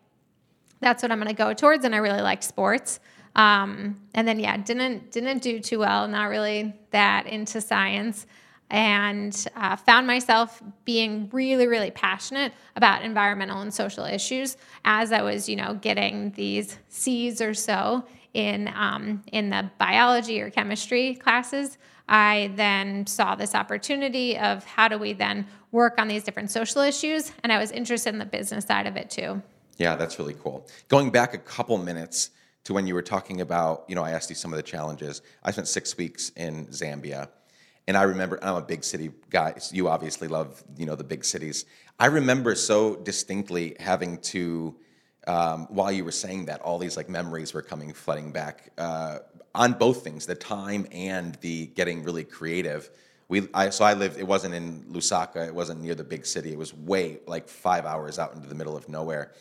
that's 0.81 1.01
what 1.01 1.11
I'm 1.11 1.17
going 1.17 1.29
to 1.29 1.33
go 1.33 1.53
towards. 1.53 1.85
And 1.85 1.95
I 1.95 1.99
really 1.99 2.21
liked 2.21 2.43
sports. 2.43 2.99
Um, 3.35 4.01
and 4.13 4.27
then 4.27 4.39
yeah, 4.39 4.57
didn't 4.57 5.11
didn't 5.11 5.41
do 5.41 5.59
too 5.59 5.79
well. 5.79 6.07
Not 6.07 6.25
really 6.25 6.73
that 6.91 7.25
into 7.25 7.61
science, 7.61 8.27
and 8.69 9.47
uh, 9.55 9.75
found 9.75 10.05
myself 10.05 10.61
being 10.85 11.29
really 11.31 11.65
really 11.65 11.89
passionate 11.89 12.53
about 12.75 13.01
environmental 13.01 13.61
and 13.61 13.73
social 13.73 14.05
issues 14.05 14.55
as 14.85 15.11
I 15.11 15.23
was 15.23 15.49
you 15.49 15.55
know 15.55 15.73
getting 15.81 16.29
these 16.31 16.77
C's 16.89 17.41
or 17.41 17.55
so 17.55 18.05
in 18.35 18.71
um, 18.75 19.23
in 19.31 19.49
the 19.49 19.71
biology 19.79 20.39
or 20.39 20.51
chemistry 20.51 21.15
classes. 21.15 21.79
I 22.07 22.51
then 22.55 23.07
saw 23.07 23.35
this 23.35 23.55
opportunity 23.55 24.37
of 24.37 24.63
how 24.65 24.87
do 24.87 24.97
we 24.97 25.13
then 25.13 25.47
work 25.71 25.95
on 25.97 26.07
these 26.07 26.23
different 26.23 26.51
social 26.51 26.81
issues, 26.81 27.31
and 27.43 27.51
I 27.51 27.57
was 27.57 27.71
interested 27.71 28.09
in 28.09 28.19
the 28.19 28.25
business 28.25 28.65
side 28.65 28.87
of 28.87 28.95
it 28.95 29.09
too. 29.09 29.41
Yeah, 29.77 29.95
that's 29.95 30.19
really 30.19 30.35
cool. 30.35 30.67
Going 30.87 31.09
back 31.09 31.33
a 31.33 31.37
couple 31.37 31.77
minutes 31.77 32.29
to 32.65 32.73
when 32.73 32.87
you 32.87 32.93
were 32.93 33.01
talking 33.01 33.41
about, 33.41 33.85
you 33.87 33.95
know, 33.95 34.03
I 34.03 34.11
asked 34.11 34.29
you 34.29 34.35
some 34.35 34.53
of 34.53 34.57
the 34.57 34.63
challenges. 34.63 35.21
I 35.43 35.51
spent 35.51 35.67
six 35.67 35.97
weeks 35.97 36.29
in 36.35 36.67
Zambia, 36.67 37.29
and 37.87 37.97
I 37.97 38.03
remember 38.03 38.39
I'm 38.41 38.55
a 38.55 38.61
big 38.61 38.83
city 38.83 39.11
guy. 39.29 39.55
So 39.57 39.75
you 39.75 39.89
obviously 39.89 40.27
love, 40.27 40.63
you 40.77 40.85
know, 40.85 40.95
the 40.95 41.03
big 41.03 41.25
cities. 41.25 41.65
I 41.99 42.07
remember 42.07 42.55
so 42.55 42.95
distinctly 42.95 43.75
having 43.79 44.17
to, 44.19 44.75
um, 45.27 45.67
while 45.69 45.91
you 45.91 46.05
were 46.05 46.11
saying 46.11 46.45
that, 46.45 46.61
all 46.61 46.77
these 46.77 46.95
like 46.95 47.09
memories 47.09 47.53
were 47.53 47.61
coming 47.61 47.93
flooding 47.93 48.31
back 48.31 48.71
uh, 48.77 49.19
on 49.55 49.73
both 49.73 50.03
things, 50.03 50.25
the 50.25 50.35
time 50.35 50.87
and 50.91 51.35
the 51.35 51.67
getting 51.67 52.03
really 52.03 52.23
creative. 52.23 52.89
We, 53.29 53.47
I, 53.53 53.69
so 53.69 53.85
I 53.85 53.93
lived. 53.93 54.19
It 54.19 54.27
wasn't 54.27 54.53
in 54.53 54.83
Lusaka. 54.91 55.47
It 55.47 55.55
wasn't 55.55 55.81
near 55.81 55.95
the 55.95 56.03
big 56.03 56.25
city. 56.25 56.51
It 56.51 56.57
was 56.57 56.73
way 56.73 57.19
like 57.25 57.47
five 57.47 57.85
hours 57.85 58.19
out 58.19 58.35
into 58.35 58.47
the 58.47 58.55
middle 58.55 58.75
of 58.75 58.89
nowhere 58.89 59.31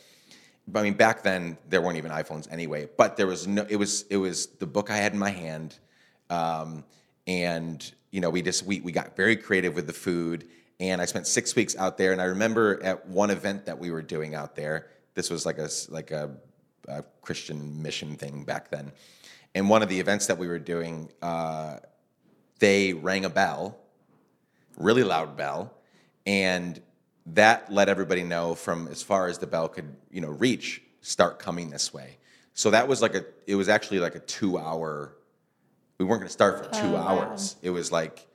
I 0.75 0.83
mean, 0.83 0.95
back 0.95 1.23
then 1.23 1.59
there 1.69 1.83
weren't 1.83 1.97
even 1.97 2.11
iPhones 2.11 2.51
anyway. 2.51 2.89
But 2.97 3.17
there 3.17 3.27
was 3.27 3.47
no. 3.47 3.67
It 3.69 3.77
was 3.77 4.05
it 4.11 4.17
was 4.17 4.47
the 4.47 4.67
book 4.67 4.91
I 4.91 4.97
had 4.97 5.13
in 5.13 5.19
my 5.19 5.31
hand, 5.31 5.79
um, 6.31 6.85
and 7.27 7.93
you 8.11 8.21
know 8.21 8.31
we 8.31 8.43
just 8.43 8.65
we 8.65 8.81
we 8.81 8.93
got 8.93 9.17
very 9.17 9.37
creative 9.37 9.75
with 9.75 9.87
the 9.87 9.93
food. 9.93 10.49
And 10.81 11.01
I 11.01 11.05
spent 11.05 11.29
six 11.29 11.55
weeks 11.55 11.77
out 11.77 11.97
there. 11.97 12.11
And 12.11 12.21
I 12.21 12.25
remember 12.25 12.83
at 12.83 13.07
one 13.07 13.31
event 13.31 13.67
that 13.67 13.79
we 13.79 13.93
were 13.93 14.03
doing 14.03 14.35
out 14.35 14.57
there. 14.57 14.89
This 15.15 15.31
was 15.31 15.47
like 15.47 15.59
a 15.59 15.69
like 15.89 16.11
a, 16.11 16.31
a 16.89 17.05
Christian 17.23 17.83
mission 17.83 18.17
thing 18.17 18.45
back 18.45 18.71
then. 18.71 18.93
And 19.55 19.69
one 19.69 19.83
of 19.83 19.89
the 19.89 20.01
events 20.01 20.27
that 20.27 20.39
we 20.39 20.49
were 20.49 20.59
doing, 20.59 21.11
uh, 21.21 21.79
they 22.59 22.95
rang 22.95 23.25
a 23.25 23.31
bell, 23.31 23.77
really 24.77 25.05
loud 25.05 25.37
bell, 25.37 25.75
and 26.27 26.81
that 27.27 27.73
let 27.73 27.89
everybody 27.89 28.23
know 28.25 28.55
from 28.55 28.89
as 28.89 29.03
far 29.03 29.29
as 29.29 29.39
the 29.39 29.47
bell 29.47 29.69
could 29.69 29.95
you 30.11 30.21
know 30.21 30.31
reach 30.31 30.83
start 31.01 31.39
coming 31.39 31.71
this 31.71 31.93
way. 31.93 32.19
So 32.55 32.71
that 32.71 32.89
was 32.89 33.03
like 33.03 33.15
a 33.15 33.25
it 33.47 33.55
was 33.55 33.69
actually 33.69 34.01
like 34.01 34.15
a 34.15 34.21
two 34.21 34.59
hour 34.59 35.15
we 35.99 36.05
weren't 36.05 36.21
going 36.21 36.29
to 36.29 36.33
start 36.33 36.59
for 36.59 36.73
two 36.73 36.97
oh, 36.97 36.97
hours. 36.97 37.55
Wow. 37.55 37.69
it 37.69 37.71
was 37.71 37.93
like 37.93 38.27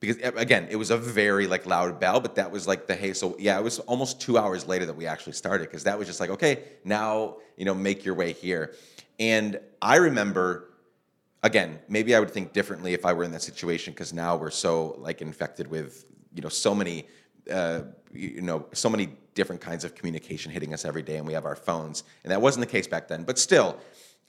because 0.00 0.16
again 0.36 0.68
it 0.70 0.76
was 0.76 0.90
a 0.90 0.96
very 0.96 1.46
like 1.46 1.66
loud 1.66 1.98
bell 1.98 2.20
but 2.20 2.36
that 2.36 2.50
was 2.50 2.68
like 2.68 2.86
the 2.86 2.94
hey 2.94 3.12
so 3.12 3.34
yeah 3.38 3.58
it 3.58 3.64
was 3.64 3.80
almost 3.80 4.20
two 4.20 4.38
hours 4.38 4.68
later 4.68 4.86
that 4.86 4.94
we 4.94 5.06
actually 5.06 5.32
started 5.32 5.64
because 5.64 5.84
that 5.84 5.98
was 5.98 6.06
just 6.06 6.20
like 6.20 6.30
okay 6.30 6.62
now 6.84 7.36
you 7.56 7.64
know 7.64 7.74
make 7.74 8.04
your 8.04 8.14
way 8.14 8.32
here 8.32 8.74
and 9.18 9.58
i 9.82 9.96
remember 9.96 10.70
again 11.42 11.78
maybe 11.88 12.14
i 12.14 12.20
would 12.20 12.30
think 12.30 12.52
differently 12.52 12.94
if 12.94 13.04
i 13.04 13.12
were 13.12 13.24
in 13.24 13.32
that 13.32 13.42
situation 13.42 13.92
because 13.92 14.12
now 14.12 14.36
we're 14.36 14.50
so 14.50 14.94
like 14.98 15.20
infected 15.20 15.66
with 15.68 16.04
you 16.34 16.42
know 16.42 16.48
so 16.48 16.74
many 16.74 17.06
uh, 17.50 17.80
you 18.12 18.40
know, 18.40 18.66
so 18.72 18.88
many 18.88 19.10
different 19.34 19.60
kinds 19.60 19.84
of 19.84 19.94
communication 19.94 20.50
hitting 20.50 20.74
us 20.74 20.84
every 20.84 21.02
day, 21.02 21.16
and 21.16 21.26
we 21.26 21.32
have 21.32 21.44
our 21.44 21.56
phones. 21.56 22.04
And 22.24 22.30
that 22.30 22.40
wasn't 22.40 22.66
the 22.66 22.70
case 22.70 22.86
back 22.86 23.08
then. 23.08 23.24
But 23.24 23.38
still, 23.38 23.78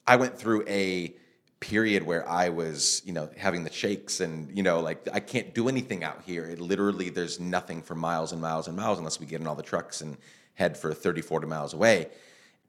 I 0.06 0.16
went 0.16 0.38
through 0.38 0.66
a 0.68 1.16
period 1.60 2.04
where 2.04 2.28
I 2.28 2.50
was, 2.50 3.02
you 3.06 3.12
know, 3.14 3.30
having 3.38 3.64
the 3.64 3.72
shakes 3.72 4.22
and, 4.22 4.56
you 4.56 4.64
know, 4.64 4.80
like 4.80 5.08
I 5.12 5.20
can't 5.20 5.54
do 5.54 5.68
anything 5.68 6.04
out 6.04 6.24
here. 6.26 6.46
It 6.46 6.60
literally, 6.60 7.10
there's 7.10 7.40
nothing 7.40 7.82
for 7.82 7.96
miles 7.96 8.32
and 8.32 8.42
miles 8.42 8.68
and 8.68 8.78
miles 8.78 8.98
unless 8.98 9.20
we 9.20 9.26
get 9.26 9.42
in 9.42 9.48
all 9.48 9.56
the 9.56 9.64
trucks 9.64 10.00
and 10.00 10.18
head 10.54 10.78
for 10.78 10.94
30, 10.94 11.22
40 11.22 11.48
miles 11.48 11.74
away. 11.74 12.08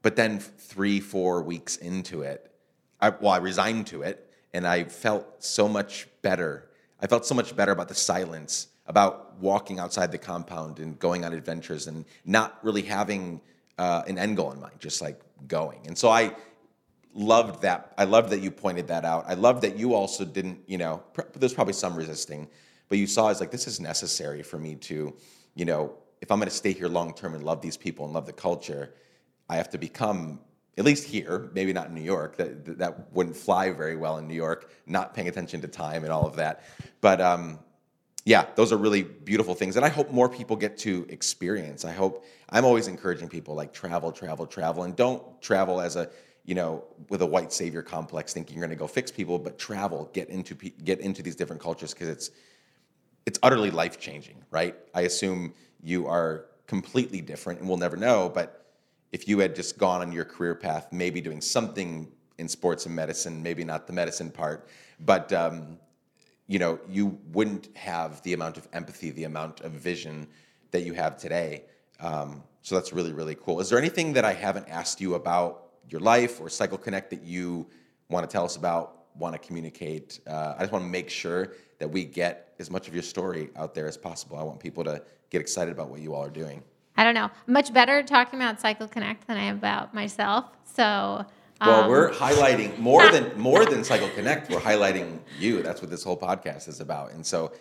But 0.01 0.15
then 0.15 0.39
three, 0.39 0.99
four 0.99 1.43
weeks 1.43 1.77
into 1.77 2.21
it, 2.21 2.51
I, 2.99 3.09
well, 3.09 3.31
I 3.31 3.37
resigned 3.37 3.87
to 3.87 4.01
it 4.01 4.31
and 4.53 4.67
I 4.67 4.85
felt 4.85 5.43
so 5.43 5.67
much 5.67 6.07
better. 6.21 6.69
I 6.99 7.07
felt 7.07 7.25
so 7.25 7.35
much 7.35 7.55
better 7.55 7.71
about 7.71 7.87
the 7.87 7.95
silence 7.95 8.67
about 8.87 9.39
walking 9.39 9.79
outside 9.79 10.11
the 10.11 10.17
compound 10.17 10.79
and 10.79 10.99
going 10.99 11.23
on 11.23 11.33
adventures 11.33 11.87
and 11.87 12.03
not 12.25 12.59
really 12.63 12.81
having 12.81 13.39
uh, 13.77 14.03
an 14.07 14.17
end 14.17 14.37
goal 14.37 14.51
in 14.51 14.59
mind, 14.59 14.75
just 14.79 15.01
like 15.01 15.19
going. 15.47 15.79
And 15.87 15.97
so 15.97 16.09
I 16.09 16.35
loved 17.13 17.61
that. 17.61 17.93
I 17.97 18.03
loved 18.03 18.29
that 18.31 18.41
you 18.41 18.51
pointed 18.51 18.87
that 18.87 19.05
out. 19.05 19.25
I 19.27 19.33
loved 19.35 19.61
that 19.63 19.77
you 19.77 19.93
also 19.93 20.25
didn't, 20.25 20.59
you 20.67 20.77
know, 20.77 21.01
pr- 21.13 21.21
there's 21.35 21.53
probably 21.53 21.73
some 21.73 21.95
resisting, 21.95 22.47
but 22.89 22.97
you 22.97 23.07
saw 23.07 23.29
as 23.29 23.39
like 23.39 23.51
this 23.51 23.67
is 23.67 23.79
necessary 23.79 24.43
for 24.43 24.57
me 24.57 24.75
to, 24.75 25.13
you 25.55 25.65
know, 25.65 25.93
if 26.21 26.31
I'm 26.31 26.37
going 26.37 26.49
to 26.49 26.55
stay 26.55 26.73
here 26.73 26.87
long 26.87 27.13
term 27.13 27.33
and 27.33 27.43
love 27.43 27.61
these 27.61 27.77
people 27.77 28.05
and 28.05 28.13
love 28.13 28.25
the 28.25 28.33
culture, 28.33 28.93
I 29.51 29.57
have 29.57 29.69
to 29.71 29.77
become 29.77 30.39
at 30.77 30.85
least 30.85 31.03
here, 31.03 31.51
maybe 31.53 31.73
not 31.73 31.87
in 31.87 31.93
New 31.93 32.01
York. 32.01 32.37
That 32.37 32.79
that 32.79 33.11
wouldn't 33.13 33.35
fly 33.35 33.71
very 33.71 33.97
well 33.97 34.17
in 34.17 34.27
New 34.27 34.33
York. 34.33 34.71
Not 34.87 35.13
paying 35.13 35.27
attention 35.27 35.59
to 35.61 35.67
time 35.67 36.03
and 36.03 36.13
all 36.13 36.25
of 36.25 36.37
that, 36.37 36.63
but 37.01 37.19
um, 37.19 37.59
yeah, 38.23 38.45
those 38.55 38.71
are 38.71 38.77
really 38.77 39.03
beautiful 39.03 39.53
things 39.53 39.75
and 39.75 39.83
I 39.83 39.89
hope 39.89 40.09
more 40.09 40.29
people 40.29 40.55
get 40.55 40.77
to 40.79 41.05
experience. 41.09 41.83
I 41.83 41.91
hope 41.91 42.25
I'm 42.49 42.63
always 42.63 42.87
encouraging 42.87 43.27
people 43.27 43.53
like 43.53 43.73
travel, 43.73 44.11
travel, 44.13 44.47
travel, 44.47 44.83
and 44.83 44.95
don't 44.95 45.21
travel 45.41 45.81
as 45.81 45.97
a 45.97 46.09
you 46.45 46.55
know 46.55 46.85
with 47.09 47.21
a 47.21 47.25
white 47.25 47.51
savior 47.51 47.81
complex, 47.81 48.33
thinking 48.33 48.55
you're 48.55 48.65
going 48.65 48.77
to 48.77 48.79
go 48.79 48.87
fix 48.87 49.11
people, 49.11 49.37
but 49.37 49.59
travel, 49.59 50.09
get 50.13 50.29
into 50.29 50.55
get 50.55 51.01
into 51.01 51.21
these 51.21 51.35
different 51.35 51.61
cultures 51.61 51.93
because 51.93 52.07
it's 52.07 52.31
it's 53.25 53.37
utterly 53.43 53.69
life 53.69 53.99
changing, 53.99 54.45
right? 54.49 54.75
I 54.95 55.01
assume 55.01 55.53
you 55.83 56.07
are 56.07 56.45
completely 56.67 57.19
different, 57.19 57.59
and 57.59 57.67
we'll 57.67 57.77
never 57.77 57.97
know. 57.97 58.31
But 58.33 58.60
if 59.11 59.27
you 59.27 59.39
had 59.39 59.55
just 59.55 59.77
gone 59.77 60.01
on 60.01 60.11
your 60.11 60.25
career 60.25 60.55
path, 60.55 60.87
maybe 60.91 61.21
doing 61.21 61.41
something 61.41 62.07
in 62.37 62.47
sports 62.47 62.85
and 62.85 62.95
medicine, 62.95 63.43
maybe 63.43 63.63
not 63.63 63.87
the 63.87 63.93
medicine 63.93 64.31
part, 64.31 64.67
but 64.99 65.31
um, 65.33 65.77
you 66.47 66.59
know, 66.59 66.79
you 66.89 67.17
wouldn't 67.31 67.75
have 67.77 68.21
the 68.23 68.33
amount 68.33 68.57
of 68.57 68.67
empathy, 68.73 69.11
the 69.11 69.23
amount 69.25 69.61
of 69.61 69.71
vision 69.71 70.27
that 70.71 70.81
you 70.81 70.93
have 70.93 71.17
today. 71.17 71.63
Um, 71.99 72.43
so 72.61 72.75
that's 72.75 72.93
really, 72.93 73.13
really 73.13 73.35
cool. 73.35 73.59
Is 73.59 73.69
there 73.69 73.79
anything 73.79 74.13
that 74.13 74.25
I 74.25 74.33
haven't 74.33 74.67
asked 74.69 74.99
you 75.01 75.15
about 75.15 75.69
your 75.89 76.01
life 76.01 76.39
or 76.41 76.49
Cycle 76.49 76.77
Connect 76.77 77.09
that 77.09 77.23
you 77.23 77.67
want 78.09 78.29
to 78.29 78.31
tell 78.31 78.45
us 78.45 78.55
about, 78.55 79.05
want 79.15 79.33
to 79.33 79.39
communicate? 79.39 80.19
Uh, 80.27 80.55
I 80.57 80.61
just 80.61 80.71
want 80.71 80.83
to 80.83 80.89
make 80.89 81.09
sure 81.09 81.53
that 81.79 81.89
we 81.89 82.03
get 82.05 82.53
as 82.59 82.69
much 82.69 82.87
of 82.87 82.93
your 82.93 83.03
story 83.03 83.49
out 83.55 83.73
there 83.73 83.87
as 83.87 83.97
possible. 83.97 84.37
I 84.37 84.43
want 84.43 84.59
people 84.59 84.83
to 84.83 85.01
get 85.29 85.41
excited 85.41 85.71
about 85.71 85.89
what 85.89 86.01
you 86.01 86.13
all 86.13 86.23
are 86.23 86.29
doing. 86.29 86.63
I 87.01 87.03
don't 87.03 87.15
know. 87.15 87.31
Much 87.47 87.73
better 87.73 88.03
talking 88.03 88.37
about 88.39 88.61
Cycle 88.61 88.87
Connect 88.87 89.25
than 89.25 89.35
I 89.35 89.45
am 89.45 89.57
about 89.57 89.91
myself. 89.91 90.45
So 90.75 90.83
well, 90.83 91.25
um, 91.59 91.89
we're 91.89 92.11
highlighting 92.11 92.77
more 92.77 93.09
than 93.09 93.35
more 93.39 93.65
than 93.65 93.83
Cycle 93.83 94.07
Connect. 94.09 94.51
We're 94.51 94.59
highlighting 94.59 95.17
you. 95.39 95.63
That's 95.63 95.81
what 95.81 95.89
this 95.89 96.03
whole 96.03 96.15
podcast 96.15 96.67
is 96.67 96.79
about. 96.79 97.13
And 97.13 97.25
so, 97.25 97.53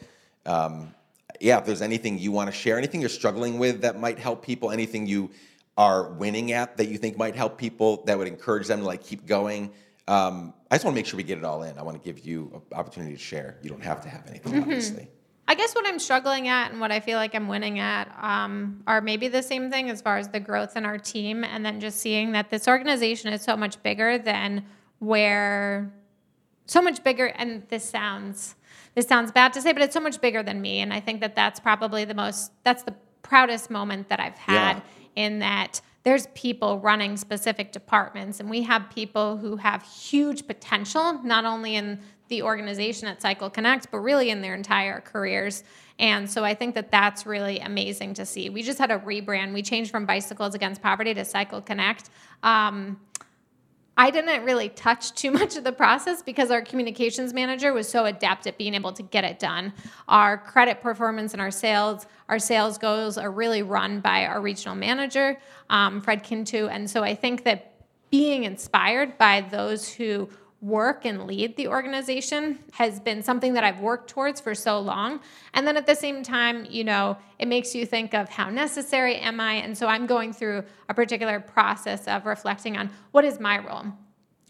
um, 0.45 0.95
yeah, 1.41 1.57
if 1.57 1.65
there's 1.65 1.81
anything 1.81 2.19
you 2.19 2.33
want 2.33 2.51
to 2.51 2.53
share, 2.53 2.77
anything 2.77 3.01
you're 3.01 3.09
struggling 3.09 3.59
with 3.59 3.81
that 3.81 3.99
might 3.99 4.19
help 4.19 4.45
people, 4.45 4.73
anything 4.73 5.07
you 5.07 5.31
are 5.79 6.11
winning 6.11 6.53
at 6.53 6.77
that 6.77 6.89
you 6.89 6.99
think 6.99 7.17
might 7.17 7.35
help 7.35 7.57
people 7.57 8.05
that 8.05 8.19
would 8.19 8.29
encourage 8.29 8.67
them 8.67 8.81
to 8.81 8.85
like 8.85 9.03
keep 9.03 9.25
going. 9.25 9.73
Um, 10.07 10.53
I 10.71 10.75
just 10.75 10.85
want 10.85 10.95
to 10.95 10.99
make 10.99 11.07
sure 11.07 11.17
we 11.17 11.23
get 11.23 11.39
it 11.39 11.45
all 11.45 11.63
in. 11.63 11.79
I 11.79 11.83
want 11.83 11.97
to 11.97 12.05
give 12.05 12.27
you 12.27 12.51
an 12.53 12.77
opportunity 12.77 13.15
to 13.15 13.19
share. 13.19 13.57
You 13.63 13.71
don't 13.71 13.85
have 13.85 14.03
to 14.03 14.11
have 14.11 14.27
anything, 14.27 14.53
mm-hmm. 14.53 14.63
obviously. 14.65 15.09
I 15.51 15.55
guess 15.55 15.75
what 15.75 15.85
I'm 15.85 15.99
struggling 15.99 16.47
at 16.47 16.71
and 16.71 16.81
what 16.81 16.93
I 16.93 17.01
feel 17.01 17.19
like 17.19 17.35
I'm 17.35 17.49
winning 17.49 17.81
at 17.81 18.09
um, 18.23 18.85
are 18.87 19.01
maybe 19.01 19.27
the 19.27 19.43
same 19.43 19.69
thing 19.69 19.91
as 19.91 20.01
far 20.01 20.17
as 20.17 20.29
the 20.29 20.39
growth 20.39 20.77
in 20.77 20.85
our 20.85 20.97
team, 20.97 21.43
and 21.43 21.67
then 21.67 21.81
just 21.81 21.99
seeing 21.99 22.31
that 22.33 22.51
this 22.51 22.69
organization 22.69 23.33
is 23.33 23.43
so 23.43 23.57
much 23.57 23.83
bigger 23.83 24.17
than 24.17 24.65
where, 25.01 25.93
so 26.67 26.81
much 26.81 27.03
bigger. 27.03 27.27
And 27.27 27.67
this 27.67 27.83
sounds 27.83 28.55
this 28.95 29.09
sounds 29.09 29.33
bad 29.33 29.53
to 29.55 29.61
say, 29.61 29.73
but 29.73 29.83
it's 29.83 29.93
so 29.93 29.99
much 29.99 30.21
bigger 30.21 30.45
than 30.45 30.61
me, 30.61 30.83
and 30.83 30.95
I 30.95 31.01
think 31.01 31.21
that 31.21 31.35
that's 31.35 31.59
probably 31.59 32.05
the 32.05 32.15
most 32.15 32.53
that's 32.63 32.85
the 32.85 32.95
proudest 33.23 33.71
moment 33.71 34.09
that 34.09 34.21
I've 34.21 34.39
had 34.39 34.77
yeah. 34.77 35.25
in 35.25 35.41
that 35.41 35.81
there's 36.05 36.29
people 36.29 36.79
running 36.79 37.17
specific 37.17 37.73
departments 37.73 38.41
and 38.41 38.49
we 38.49 38.63
have 38.63 38.89
people 38.89 39.37
who 39.37 39.57
have 39.57 39.83
huge 39.83 40.47
potential 40.47 41.21
not 41.23 41.45
only 41.45 41.77
in 41.77 42.01
the 42.31 42.43
organization 42.43 43.07
at 43.09 43.21
Cycle 43.21 43.51
Connect, 43.51 43.91
but 43.91 43.99
really 43.99 44.31
in 44.31 44.41
their 44.41 44.55
entire 44.55 45.01
careers. 45.01 45.63
And 45.99 46.29
so 46.29 46.43
I 46.43 46.55
think 46.55 46.75
that 46.77 46.91
that's 46.91 47.27
really 47.27 47.59
amazing 47.59 48.15
to 48.15 48.25
see. 48.25 48.49
We 48.49 48.63
just 48.63 48.79
had 48.79 48.91
a 48.91 48.99
rebrand. 48.99 49.53
We 49.53 49.63
changed 49.63 49.91
from 49.91 50.07
Bicycles 50.07 50.55
Against 50.55 50.81
Poverty 50.81 51.13
to 51.13 51.25
Cycle 51.27 51.61
Connect. 51.61 52.09
Um, 52.43 52.99
I 53.99 54.11
didn't 54.11 54.45
really 54.45 54.71
touch 54.71 55.13
too 55.21 55.31
much 55.31 55.57
of 55.57 55.65
the 55.65 55.73
process 55.73 56.23
because 56.23 56.51
our 56.51 56.63
communications 56.63 57.35
manager 57.35 57.75
was 57.75 57.87
so 57.87 58.07
adept 58.07 58.47
at 58.47 58.57
being 58.57 58.75
able 58.75 58.93
to 58.95 59.03
get 59.03 59.25
it 59.25 59.39
done. 59.39 59.75
Our 60.09 60.39
credit 60.39 60.81
performance 60.81 61.35
and 61.35 61.43
our 61.43 61.51
sales, 61.51 62.07
our 62.31 62.39
sales 62.39 62.79
goals 62.79 63.19
are 63.19 63.31
really 63.31 63.63
run 63.63 64.01
by 64.01 64.25
our 64.25 64.41
regional 64.41 64.75
manager, 64.75 65.39
um, 65.69 66.01
Fred 66.01 66.25
Kintu. 66.25 66.71
And 66.71 66.89
so 66.89 67.03
I 67.03 67.15
think 67.15 67.45
that 67.45 67.75
being 68.11 68.45
inspired 68.45 69.19
by 69.19 69.43
those 69.43 69.93
who 69.93 70.29
work 70.61 71.07
and 71.07 71.27
lead 71.27 71.57
the 71.57 71.69
organization 71.69 72.59
has 72.73 73.01
been 73.01 73.23
something 73.23 73.55
that 73.55 73.65
I've 73.65 73.81
worked 73.81 74.11
towards 74.11 74.41
for 74.41 74.55
so 74.55 74.79
long. 74.79 75.21
And 75.55 75.67
then 75.67 75.77
at 75.77 75.87
the 75.87 75.95
same 75.95 76.23
time, 76.23 76.67
you 76.69 76.85
know, 76.85 77.17
it 77.39 77.49
makes 77.49 77.75
you 77.75 77.87
think 77.87 78.13
of 78.13 78.29
how 78.29 78.51
necessary 78.51 79.17
am 79.17 79.41
I? 79.41 79.55
And 79.55 79.77
so 79.77 79.87
I'm 79.87 80.07
going 80.07 80.33
through 80.33 80.65
a 80.89 80.95
particular 80.95 81.41
process 81.41 82.07
of 82.07 82.27
reflecting 82.27 82.77
on 82.77 82.91
what 83.13 83.25
is 83.25 83.41
my 83.41 83.59
role. 83.59 83.87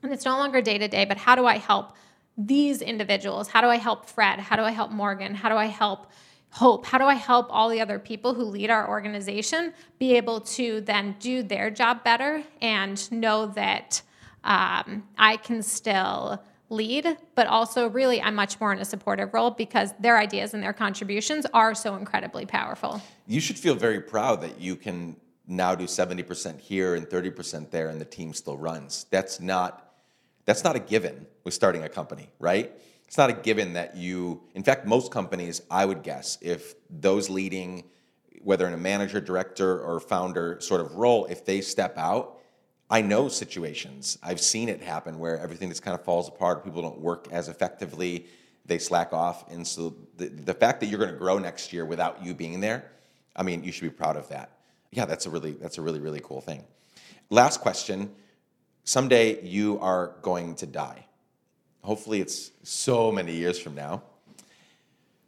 And 0.03 0.13
it's 0.13 0.25
no 0.25 0.37
longer 0.37 0.61
day 0.61 0.79
to 0.79 0.89
day, 0.89 1.05
but 1.05 1.17
how 1.17 1.37
do 1.37 1.47
I 1.47 1.59
help 1.59 1.93
these 2.37 2.83
individuals? 2.83 3.49
How 3.49 3.61
do 3.61 3.69
I 3.69 3.77
help 3.77 4.07
Fred? 4.07 4.41
How 4.41 4.57
do 4.57 4.63
I 4.63 4.71
help 4.73 4.91
Morgan? 4.91 5.35
How 5.35 5.49
do 5.49 5.57
I 5.57 5.67
help 5.67 6.11
Hope? 6.53 6.85
How 6.85 6.99
do 6.99 7.05
I 7.05 7.15
help 7.15 7.47
all 7.51 7.69
the 7.69 7.81
other 7.81 8.01
people 8.01 8.35
who 8.35 8.43
lead 8.43 8.71
our 8.71 8.89
organization 8.89 9.73
be 10.01 10.17
able 10.17 10.41
to 10.41 10.81
then 10.81 11.15
do 11.21 11.45
their 11.45 11.71
job 11.71 12.03
better 12.03 12.43
and 12.61 13.11
know 13.13 13.47
that 13.47 14.03
um, 14.45 15.05
I 15.19 15.37
can 15.37 15.63
still 15.63 16.43
lead, 16.71 17.19
but 17.35 17.47
also 17.49 17.89
really 17.89 18.23
I'm 18.23 18.35
much 18.35 18.61
more 18.61 18.73
in 18.73 18.79
a 18.79 18.85
supportive 18.85 19.35
role 19.35 19.51
because 19.51 19.93
their 19.99 20.19
ideas 20.19 20.55
and 20.55 20.63
their 20.63 20.73
contributions 20.73 21.45
are 21.53 21.75
so 21.75 21.97
incredibly 21.97 22.47
powerful. 22.47 23.03
You 23.27 23.41
should 23.41 23.59
feel 23.59 23.75
very 23.75 24.01
proud 24.01 24.41
that 24.43 24.61
you 24.61 24.77
can 24.77 25.17
now 25.47 25.75
do 25.75 25.85
70% 25.85 26.61
here 26.61 26.95
and 26.95 27.07
30% 27.07 27.71
there 27.71 27.89
and 27.89 28.01
the 28.01 28.05
team 28.05 28.33
still 28.33 28.57
runs. 28.57 29.07
That's 29.11 29.41
not 29.41 29.87
that's 30.47 30.65
not 30.65 30.75
a 30.75 30.81
given 30.81 31.27
with 31.45 31.55
starting 31.55 31.85
a 31.85 31.89
company, 31.89 32.31
right? 32.39 32.73
It's 33.07 33.19
not 33.19 33.31
a 33.31 33.35
given 33.35 33.75
that 33.75 33.97
you 33.97 34.43
in 34.55 34.63
fact 34.63 34.87
most 34.87 35.11
companies 35.11 35.61
I 35.71 35.85
would 35.85 36.03
guess 36.03 36.39
if 36.41 36.75
those 36.89 37.29
leading 37.29 37.85
whether 38.43 38.67
in 38.67 38.73
a 38.73 38.79
manager, 38.79 39.21
director 39.21 39.81
or 39.81 40.01
founder 40.01 40.59
sort 40.61 40.81
of 40.81 40.95
role 40.95 41.27
if 41.27 41.45
they 41.45 41.61
step 41.61 41.99
out 41.99 42.40
I 42.91 43.03
know 43.03 43.29
situations. 43.29 44.19
I've 44.23 44.41
seen 44.41 44.69
it 44.69 44.83
happen 44.83 45.21
where 45.21 45.39
everything 45.39 45.69
just 45.69 45.83
kind 45.83 45.95
of 45.95 46.05
falls 46.05 46.29
apart. 46.29 46.65
People 46.65 46.83
don't 46.83 46.99
work 46.99 47.29
as 47.31 47.49
effectively. 47.49 48.27
They 48.67 48.79
slack 48.79 49.13
off. 49.13 49.51
And 49.51 49.67
so 49.67 49.95
the, 50.17 50.27
the 50.27 50.55
fact 50.55 50.81
that 50.81 50.87
you're 50.87 50.99
going 50.99 51.13
to 51.13 51.17
grow 51.17 51.39
next 51.39 51.73
year 51.73 51.85
without 51.85 52.25
you 52.25 52.35
being 52.35 52.59
there, 52.61 52.91
I 53.37 53.45
mean, 53.45 53.63
you 53.63 53.71
should 53.71 53.85
be 53.85 53.91
proud 53.91 54.17
of 54.17 54.29
that. 54.31 54.51
Yeah, 54.91 55.05
that's 55.05 55.27
a 55.27 55.31
really 55.31 55.53
that's 55.53 55.79
a 55.79 55.83
really 55.83 56.01
really 56.01 56.21
cool 56.21 56.41
thing. 56.41 56.65
Last 57.31 57.61
question. 57.61 58.11
Someday 58.83 59.41
you 59.45 59.79
are 59.79 60.15
going 60.21 60.57
to 60.57 60.67
die. 60.67 61.07
Hopefully 61.83 62.21
it's 62.21 62.51
so 62.65 63.13
many 63.13 63.35
years 63.37 63.59
from 63.59 63.77
now. 63.77 64.03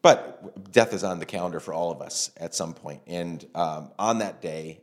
But 0.02 0.72
death 0.72 0.92
is 0.92 1.04
on 1.04 1.20
the 1.20 1.26
calendar 1.26 1.60
for 1.60 1.72
all 1.72 1.92
of 1.92 2.02
us 2.02 2.32
at 2.36 2.56
some 2.56 2.74
point. 2.74 3.02
And 3.06 3.46
um, 3.54 3.92
on 4.00 4.18
that 4.18 4.42
day, 4.42 4.80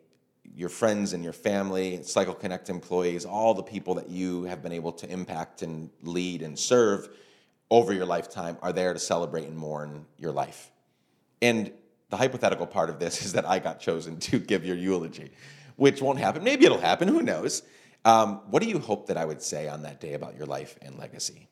your 0.56 0.70
friends 0.70 1.14
and 1.14 1.24
your 1.24 1.34
family, 1.34 2.02
Cycle 2.04 2.34
Connect 2.34 2.70
employees, 2.70 3.26
all 3.26 3.54
the 3.54 3.64
people 3.64 3.96
that 3.96 4.10
you 4.10 4.44
have 4.44 4.62
been 4.62 4.72
able 4.72 4.92
to 4.94 5.10
impact 5.10 5.62
and 5.62 5.90
lead 6.02 6.42
and 6.42 6.58
serve 6.58 7.10
over 7.72 7.94
your 7.94 8.06
lifetime 8.06 8.58
are 8.62 8.74
there 8.74 8.94
to 8.94 9.00
celebrate 9.00 9.46
and 9.46 9.58
mourn 9.58 10.06
your 10.18 10.32
life. 10.32 10.72
And 11.42 11.72
the 12.10 12.18
hypothetical 12.18 12.66
part 12.66 12.90
of 12.90 13.00
this 13.00 13.24
is 13.24 13.34
that 13.34 13.48
I 13.48 13.60
got 13.60 13.80
chosen 13.80 14.20
to 14.20 14.40
give 14.52 14.66
your 14.66 14.76
eulogy, 14.76 15.32
which 15.76 16.02
won't 16.02 16.20
happen. 16.20 16.44
Maybe 16.44 16.66
it'll 16.66 16.80
happen, 16.80 17.08
who 17.08 17.22
knows? 17.22 17.64
Um, 18.06 18.42
what 18.50 18.64
do 18.64 18.70
you 18.70 18.80
hope 18.80 19.08
that 19.08 19.18
I 19.18 19.26
would 19.26 19.42
say 19.42 19.68
on 19.68 19.84
that 19.84 20.00
day 20.00 20.14
about 20.14 20.36
your 20.38 20.46
life 20.46 20.78
and 20.82 20.98
legacy? 20.98 21.48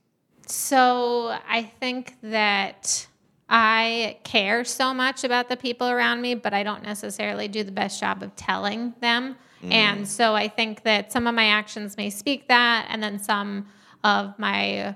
So 0.47 1.37
I 1.47 1.63
think 1.79 2.15
that 2.23 3.07
I 3.49 4.17
care 4.23 4.65
so 4.65 4.93
much 4.93 5.23
about 5.23 5.47
the 5.49 5.55
people 5.55 5.87
around 5.89 6.21
me, 6.21 6.35
but 6.35 6.53
I 6.53 6.63
don't 6.63 6.83
necessarily 6.83 7.47
do 7.47 7.63
the 7.63 7.71
best 7.71 7.99
job 7.99 8.21
of 8.21 8.35
telling 8.35 8.93
them. 8.99 9.37
Mm. 9.63 9.71
And 9.71 10.07
so 10.07 10.35
I 10.35 10.47
think 10.47 10.83
that 10.83 11.11
some 11.11 11.27
of 11.27 11.33
my 11.33 11.47
actions 11.47 11.97
may 11.97 12.09
speak 12.09 12.47
that, 12.49 12.87
and 12.89 13.01
then 13.01 13.19
some 13.19 13.67
of 14.03 14.37
my 14.37 14.95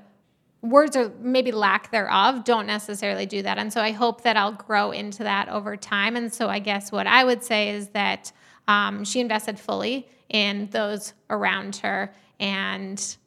words 0.61 0.95
or 0.95 1.11
maybe 1.19 1.51
lack 1.51 1.91
thereof 1.91 2.43
don't 2.43 2.67
necessarily 2.67 3.25
do 3.25 3.41
that. 3.41 3.57
And 3.57 3.73
so 3.73 3.81
I 3.81 3.91
hope 3.91 4.21
that 4.23 4.37
I'll 4.37 4.51
grow 4.51 4.91
into 4.91 5.23
that 5.23 5.49
over 5.49 5.75
time. 5.75 6.15
And 6.15 6.31
so 6.31 6.49
I 6.49 6.59
guess 6.59 6.91
what 6.91 7.07
I 7.07 7.23
would 7.23 7.43
say 7.43 7.69
is 7.69 7.87
that 7.89 8.31
um, 8.67 9.03
she 9.03 9.19
invested 9.19 9.59
fully 9.59 10.07
in 10.29 10.69
those 10.71 11.13
around 11.29 11.77
her 11.77 12.13
and 12.39 13.17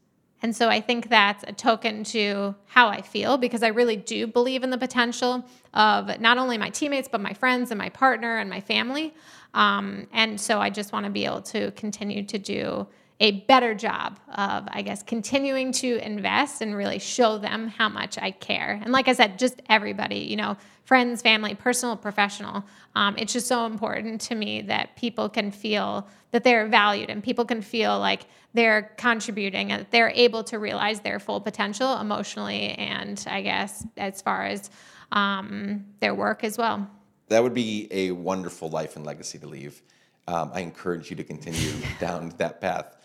and 0.45 0.55
so 0.55 0.69
I 0.69 0.83
think 0.83 1.09
that's 1.09 1.43
a 1.45 1.55
token 1.55 2.05
to 2.05 2.55
how 2.67 2.89
I 2.89 3.01
feel 3.01 3.39
because 3.39 3.63
I 3.63 3.69
really 3.69 3.97
do 3.97 4.27
believe 4.27 4.63
in 4.63 4.69
the 4.69 4.77
potential 4.77 5.43
of 5.73 6.21
not 6.21 6.37
only 6.37 6.59
my 6.59 6.69
teammates, 6.69 7.09
but 7.09 7.23
my 7.23 7.33
friends 7.33 7.71
and 7.71 7.79
my 7.79 7.89
partner 7.89 8.37
and 8.37 8.51
my 8.51 8.61
family. 8.61 9.15
Um, 9.55 10.07
and 10.13 10.39
so 10.39 10.61
I 10.61 10.69
just 10.69 10.93
want 10.93 11.07
to 11.07 11.11
be 11.11 11.25
able 11.25 11.41
to 11.41 11.71
continue 11.71 12.23
to 12.25 12.39
do 12.39 12.87
a 13.21 13.33
better 13.43 13.75
job 13.75 14.19
of, 14.35 14.65
I 14.69 14.83
guess, 14.83 15.03
continuing 15.03 15.73
to 15.73 16.05
invest 16.05 16.61
and 16.61 16.75
really 16.75 16.99
show 16.99 17.39
them 17.39 17.69
how 17.69 17.89
much 17.89 18.19
I 18.19 18.33
care. 18.33 18.81
And 18.83 18.93
like 18.93 19.09
I 19.09 19.13
said, 19.13 19.39
just 19.39 19.63
everybody, 19.69 20.19
you 20.19 20.37
know, 20.37 20.57
friends, 20.85 21.23
family, 21.23 21.55
personal, 21.55 21.97
professional. 21.97 22.65
Um, 22.95 23.15
it's 23.17 23.33
just 23.33 23.47
so 23.47 23.67
important 23.67 24.21
to 24.23 24.35
me 24.35 24.63
that 24.63 24.97
people 24.97 25.29
can 25.29 25.51
feel 25.51 26.07
that 26.33 26.45
they're 26.45 26.67
valued 26.67 27.09
and 27.09 27.23
people 27.23 27.45
can 27.45 27.63
feel 27.63 27.99
like 27.99 28.23
they're 28.53 28.95
contributing 28.99 29.73
and 29.73 29.87
they're 29.91 30.11
able 30.11 30.45
to 30.45 30.59
realize 30.59 31.01
their 31.01 31.19
full 31.19 31.41
potential 31.41 31.99
emotionally 31.99 32.71
and 32.73 33.25
I 33.29 33.43
guess 33.43 33.87
as 33.97 34.21
far 34.21 34.45
as 34.45 34.71
um, 35.13 35.87
their 36.01 36.15
work 36.15 36.45
as 36.45 36.59
well. 36.59 36.89
That 37.29 37.43
would 37.43 37.55
be 37.55 37.89
a 37.91 38.11
wonderful 38.11 38.69
life 38.69 38.97
and 38.97 39.07
legacy 39.07 39.39
to 39.39 39.47
leave. 39.47 39.81
Um, 40.27 40.51
I 40.53 40.61
encourage 40.61 41.11
you 41.11 41.17
to 41.17 41.25
continue 41.25 41.73
down 42.01 42.35
that 42.39 42.61
path 42.61 42.97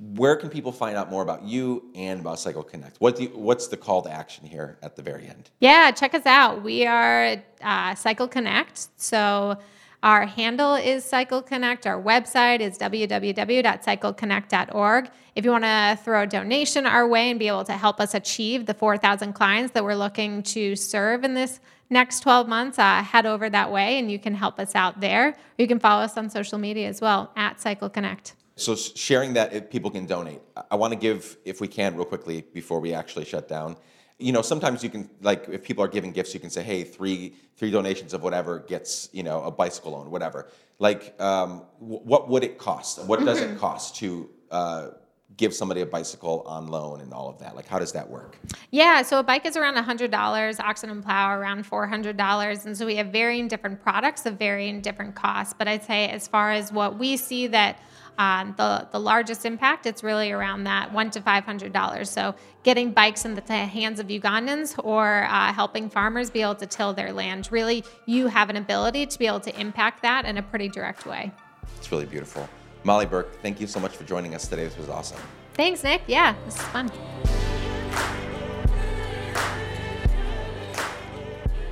where 0.00 0.36
can 0.36 0.48
people 0.48 0.70
find 0.70 0.96
out 0.96 1.10
more 1.10 1.22
about 1.22 1.42
you 1.42 1.90
and 1.94 2.20
about 2.20 2.38
Cycle 2.38 2.62
Connect? 2.62 2.96
What 2.98 3.20
you, 3.20 3.30
what's 3.30 3.66
the 3.66 3.76
call 3.76 4.00
to 4.02 4.10
action 4.10 4.46
here 4.46 4.78
at 4.82 4.94
the 4.94 5.02
very 5.02 5.26
end? 5.26 5.50
Yeah, 5.58 5.90
check 5.90 6.14
us 6.14 6.24
out. 6.24 6.62
We 6.62 6.86
are 6.86 7.42
uh, 7.60 7.96
Cycle 7.96 8.28
Connect. 8.28 8.88
So 8.96 9.58
our 10.02 10.26
handle 10.26 10.76
is 10.76 11.04
Cycle 11.04 11.42
Connect. 11.42 11.86
Our 11.86 12.00
website 12.00 12.60
is 12.60 12.78
www.cycleconnect.org. 12.78 15.10
If 15.34 15.44
you 15.44 15.50
want 15.50 15.64
to 15.64 15.98
throw 16.04 16.22
a 16.22 16.26
donation 16.26 16.86
our 16.86 17.08
way 17.08 17.30
and 17.30 17.38
be 17.38 17.48
able 17.48 17.64
to 17.64 17.72
help 17.72 18.00
us 18.00 18.14
achieve 18.14 18.66
the 18.66 18.74
4,000 18.74 19.32
clients 19.32 19.72
that 19.72 19.82
we're 19.82 19.96
looking 19.96 20.44
to 20.44 20.76
serve 20.76 21.24
in 21.24 21.34
this 21.34 21.58
next 21.90 22.20
12 22.20 22.48
months, 22.48 22.78
uh, 22.78 23.02
head 23.02 23.26
over 23.26 23.50
that 23.50 23.72
way 23.72 23.98
and 23.98 24.12
you 24.12 24.20
can 24.20 24.34
help 24.34 24.60
us 24.60 24.76
out 24.76 25.00
there. 25.00 25.36
You 25.56 25.66
can 25.66 25.80
follow 25.80 26.04
us 26.04 26.16
on 26.16 26.30
social 26.30 26.58
media 26.58 26.88
as 26.88 27.00
well 27.00 27.32
at 27.34 27.60
Cycle 27.60 27.88
Connect. 27.88 28.34
So 28.58 28.74
sharing 28.74 29.34
that, 29.34 29.52
if 29.52 29.70
people 29.70 29.90
can 29.90 30.06
donate. 30.06 30.40
I 30.70 30.76
want 30.76 30.92
to 30.92 30.98
give, 30.98 31.36
if 31.44 31.60
we 31.60 31.68
can, 31.68 31.96
real 31.96 32.04
quickly 32.04 32.44
before 32.52 32.80
we 32.80 32.92
actually 32.92 33.24
shut 33.24 33.48
down. 33.48 33.76
You 34.18 34.32
know, 34.32 34.42
sometimes 34.42 34.82
you 34.82 34.90
can 34.90 35.08
like 35.20 35.48
if 35.48 35.62
people 35.62 35.84
are 35.84 35.88
giving 35.88 36.10
gifts, 36.10 36.34
you 36.34 36.40
can 36.40 36.50
say, 36.50 36.64
"Hey, 36.64 36.82
three 36.82 37.36
three 37.56 37.70
donations 37.70 38.14
of 38.14 38.22
whatever 38.22 38.58
gets 38.58 39.08
you 39.12 39.22
know 39.22 39.44
a 39.44 39.50
bicycle 39.50 39.92
loan, 39.92 40.10
whatever." 40.10 40.48
Like, 40.80 41.14
um, 41.20 41.62
w- 41.80 42.00
what 42.02 42.28
would 42.28 42.42
it 42.42 42.58
cost? 42.58 43.04
What 43.04 43.24
does 43.24 43.40
it 43.40 43.50
mm-hmm. 43.50 43.58
cost 43.58 43.94
to 43.96 44.28
uh, 44.50 44.88
give 45.36 45.54
somebody 45.54 45.80
a 45.80 45.86
bicycle 45.86 46.42
on 46.46 46.66
loan 46.66 47.00
and 47.00 47.12
all 47.12 47.28
of 47.28 47.38
that? 47.38 47.54
Like, 47.54 47.66
how 47.66 47.78
does 47.78 47.92
that 47.92 48.08
work? 48.08 48.36
Yeah, 48.70 49.02
so 49.02 49.18
a 49.18 49.22
bike 49.22 49.46
is 49.46 49.56
around 49.56 49.76
$100, 49.76 50.60
oxen 50.60 50.90
and 50.90 51.02
plow 51.02 51.36
around 51.36 51.64
$400. 51.68 52.66
And 52.66 52.76
so 52.76 52.86
we 52.86 52.96
have 52.96 53.08
varying 53.08 53.48
different 53.48 53.82
products 53.82 54.26
of 54.26 54.38
varying 54.38 54.80
different 54.80 55.14
costs. 55.14 55.54
But 55.56 55.68
I'd 55.68 55.84
say, 55.84 56.08
as 56.08 56.26
far 56.26 56.50
as 56.50 56.72
what 56.72 56.98
we 56.98 57.16
see 57.16 57.46
that 57.48 57.78
um, 58.18 58.54
the, 58.56 58.86
the 58.90 58.98
largest 58.98 59.46
impact, 59.46 59.86
it's 59.86 60.02
really 60.02 60.32
around 60.32 60.64
that 60.64 60.92
one 60.92 61.10
to 61.12 61.20
$500. 61.20 62.06
So 62.06 62.34
getting 62.64 62.90
bikes 62.90 63.24
in 63.24 63.34
the 63.34 63.42
hands 63.52 64.00
of 64.00 64.08
Ugandans 64.08 64.74
or 64.84 65.24
uh, 65.24 65.52
helping 65.52 65.88
farmers 65.88 66.28
be 66.28 66.42
able 66.42 66.56
to 66.56 66.66
till 66.66 66.92
their 66.92 67.12
land. 67.12 67.48
Really, 67.50 67.84
you 68.06 68.26
have 68.26 68.50
an 68.50 68.56
ability 68.56 69.06
to 69.06 69.18
be 69.18 69.26
able 69.26 69.40
to 69.40 69.60
impact 69.60 70.02
that 70.02 70.24
in 70.24 70.36
a 70.36 70.42
pretty 70.42 70.68
direct 70.68 71.06
way. 71.06 71.32
It's 71.76 71.90
really 71.92 72.06
beautiful. 72.06 72.48
Molly 72.84 73.06
Burke, 73.06 73.40
thank 73.40 73.60
you 73.60 73.66
so 73.66 73.78
much 73.78 73.96
for 73.96 74.04
joining 74.04 74.34
us 74.34 74.48
today. 74.48 74.64
This 74.64 74.76
was 74.76 74.88
awesome. 74.88 75.20
Thanks, 75.54 75.82
Nick. 75.84 76.02
Yeah, 76.06 76.34
this 76.44 76.56
is 76.56 76.62
fun. 76.62 76.90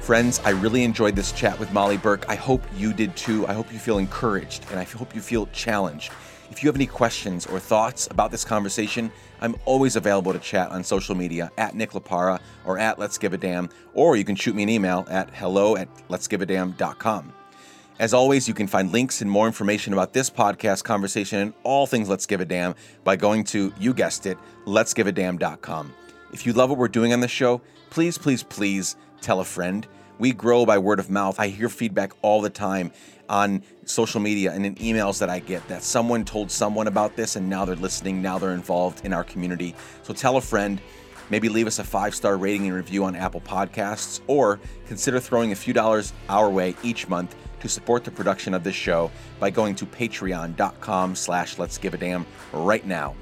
Friends, 0.00 0.40
I 0.44 0.50
really 0.50 0.84
enjoyed 0.84 1.16
this 1.16 1.32
chat 1.32 1.58
with 1.58 1.72
Molly 1.72 1.96
Burke. 1.96 2.26
I 2.28 2.36
hope 2.36 2.62
you 2.76 2.92
did 2.92 3.16
too. 3.16 3.44
I 3.48 3.54
hope 3.54 3.72
you 3.72 3.80
feel 3.80 3.98
encouraged 3.98 4.64
and 4.70 4.78
I 4.78 4.84
hope 4.84 5.12
you 5.16 5.20
feel 5.20 5.46
challenged. 5.46 6.12
If 6.50 6.62
you 6.62 6.68
have 6.68 6.76
any 6.76 6.86
questions 6.86 7.46
or 7.46 7.58
thoughts 7.58 8.08
about 8.10 8.30
this 8.30 8.44
conversation, 8.44 9.10
I'm 9.40 9.56
always 9.64 9.96
available 9.96 10.32
to 10.32 10.38
chat 10.38 10.70
on 10.70 10.84
social 10.84 11.14
media 11.14 11.50
at 11.58 11.74
Nick 11.74 11.90
Laparra 11.90 12.40
or 12.64 12.78
at 12.78 12.98
Let's 12.98 13.18
Give 13.18 13.32
a 13.32 13.38
Damn, 13.38 13.68
or 13.94 14.16
you 14.16 14.24
can 14.24 14.36
shoot 14.36 14.54
me 14.54 14.62
an 14.62 14.68
email 14.68 15.06
at 15.10 15.34
hello 15.34 15.76
at 15.76 15.88
let'sgiveadamn.com. 16.08 17.32
As 17.98 18.12
always, 18.12 18.46
you 18.46 18.54
can 18.54 18.66
find 18.66 18.92
links 18.92 19.22
and 19.22 19.30
more 19.30 19.46
information 19.46 19.92
about 19.92 20.12
this 20.12 20.28
podcast 20.28 20.84
conversation 20.84 21.38
and 21.40 21.52
all 21.62 21.86
things 21.86 22.08
Let's 22.08 22.26
Give 22.26 22.40
a 22.40 22.44
Damn 22.44 22.74
by 23.04 23.16
going 23.16 23.42
to, 23.44 23.72
you 23.78 23.92
guessed 23.92 24.26
it, 24.26 24.38
let'sgiveadamn.com. 24.66 25.94
If 26.32 26.46
you 26.46 26.52
love 26.52 26.70
what 26.70 26.78
we're 26.78 26.88
doing 26.88 27.12
on 27.12 27.20
the 27.20 27.28
show, 27.28 27.60
please, 27.90 28.18
please, 28.18 28.42
please 28.42 28.96
tell 29.20 29.40
a 29.40 29.44
friend 29.44 29.86
We 30.18 30.32
grow 30.32 30.64
by 30.64 30.78
word 30.78 30.98
of 30.98 31.10
mouth. 31.10 31.38
I 31.38 31.48
hear 31.48 31.68
feedback 31.68 32.12
all 32.22 32.40
the 32.40 32.50
time 32.50 32.90
on 33.28 33.62
social 33.84 34.20
media 34.20 34.52
and 34.52 34.64
in 34.64 34.74
emails 34.76 35.18
that 35.18 35.28
I 35.28 35.40
get 35.40 35.66
that 35.68 35.82
someone 35.82 36.24
told 36.24 36.50
someone 36.50 36.86
about 36.86 37.16
this 37.16 37.36
and 37.36 37.50
now 37.50 37.64
they're 37.64 37.76
listening, 37.76 38.22
now 38.22 38.38
they're 38.38 38.54
involved 38.54 39.04
in 39.04 39.12
our 39.12 39.24
community. 39.24 39.74
So 40.02 40.14
tell 40.14 40.36
a 40.36 40.40
friend, 40.40 40.80
maybe 41.28 41.48
leave 41.48 41.66
us 41.66 41.78
a 41.78 41.84
five 41.84 42.14
star 42.14 42.36
rating 42.36 42.66
and 42.66 42.74
review 42.74 43.04
on 43.04 43.14
Apple 43.14 43.40
Podcasts, 43.40 44.20
or 44.26 44.58
consider 44.86 45.20
throwing 45.20 45.52
a 45.52 45.56
few 45.56 45.74
dollars 45.74 46.12
our 46.28 46.48
way 46.48 46.74
each 46.82 47.08
month 47.08 47.34
to 47.60 47.68
support 47.68 48.04
the 48.04 48.10
production 48.10 48.54
of 48.54 48.64
this 48.64 48.74
show 48.74 49.10
by 49.38 49.50
going 49.50 49.74
to 49.74 49.86
patreon.com 49.86 51.14
slash 51.14 51.58
let's 51.58 51.78
give 51.78 51.94
a 51.94 51.98
damn 51.98 52.24
right 52.52 52.86
now. 52.86 53.14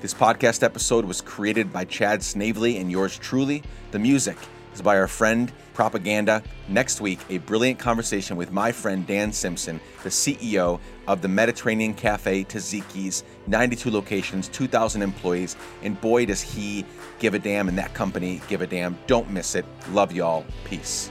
This 0.00 0.14
podcast 0.14 0.62
episode 0.62 1.04
was 1.04 1.20
created 1.20 1.72
by 1.72 1.84
Chad 1.84 2.22
Snavely 2.22 2.78
and 2.78 2.90
yours 2.90 3.18
truly. 3.18 3.62
The 3.90 3.98
music 3.98 4.38
is 4.74 4.82
by 4.82 4.98
our 4.98 5.08
friend 5.08 5.52
Propaganda. 5.74 6.42
Next 6.68 7.00
week, 7.00 7.20
a 7.28 7.38
brilliant 7.38 7.78
conversation 7.78 8.36
with 8.36 8.52
my 8.52 8.72
friend 8.72 9.06
Dan 9.06 9.32
Simpson, 9.32 9.80
the 10.02 10.08
CEO 10.08 10.80
of 11.06 11.22
the 11.22 11.28
Mediterranean 11.28 11.94
Cafe 11.94 12.44
Taziki's, 12.44 13.24
92 13.46 13.90
locations, 13.90 14.48
2,000 14.48 15.02
employees, 15.02 15.56
and 15.82 16.00
boy, 16.00 16.26
does 16.26 16.40
he 16.40 16.84
give 17.18 17.34
a 17.34 17.38
damn, 17.38 17.68
and 17.68 17.78
that 17.78 17.94
company 17.94 18.40
give 18.48 18.62
a 18.62 18.66
damn. 18.66 18.98
Don't 19.06 19.30
miss 19.30 19.54
it. 19.54 19.64
Love 19.90 20.12
y'all. 20.12 20.44
Peace. 20.64 21.10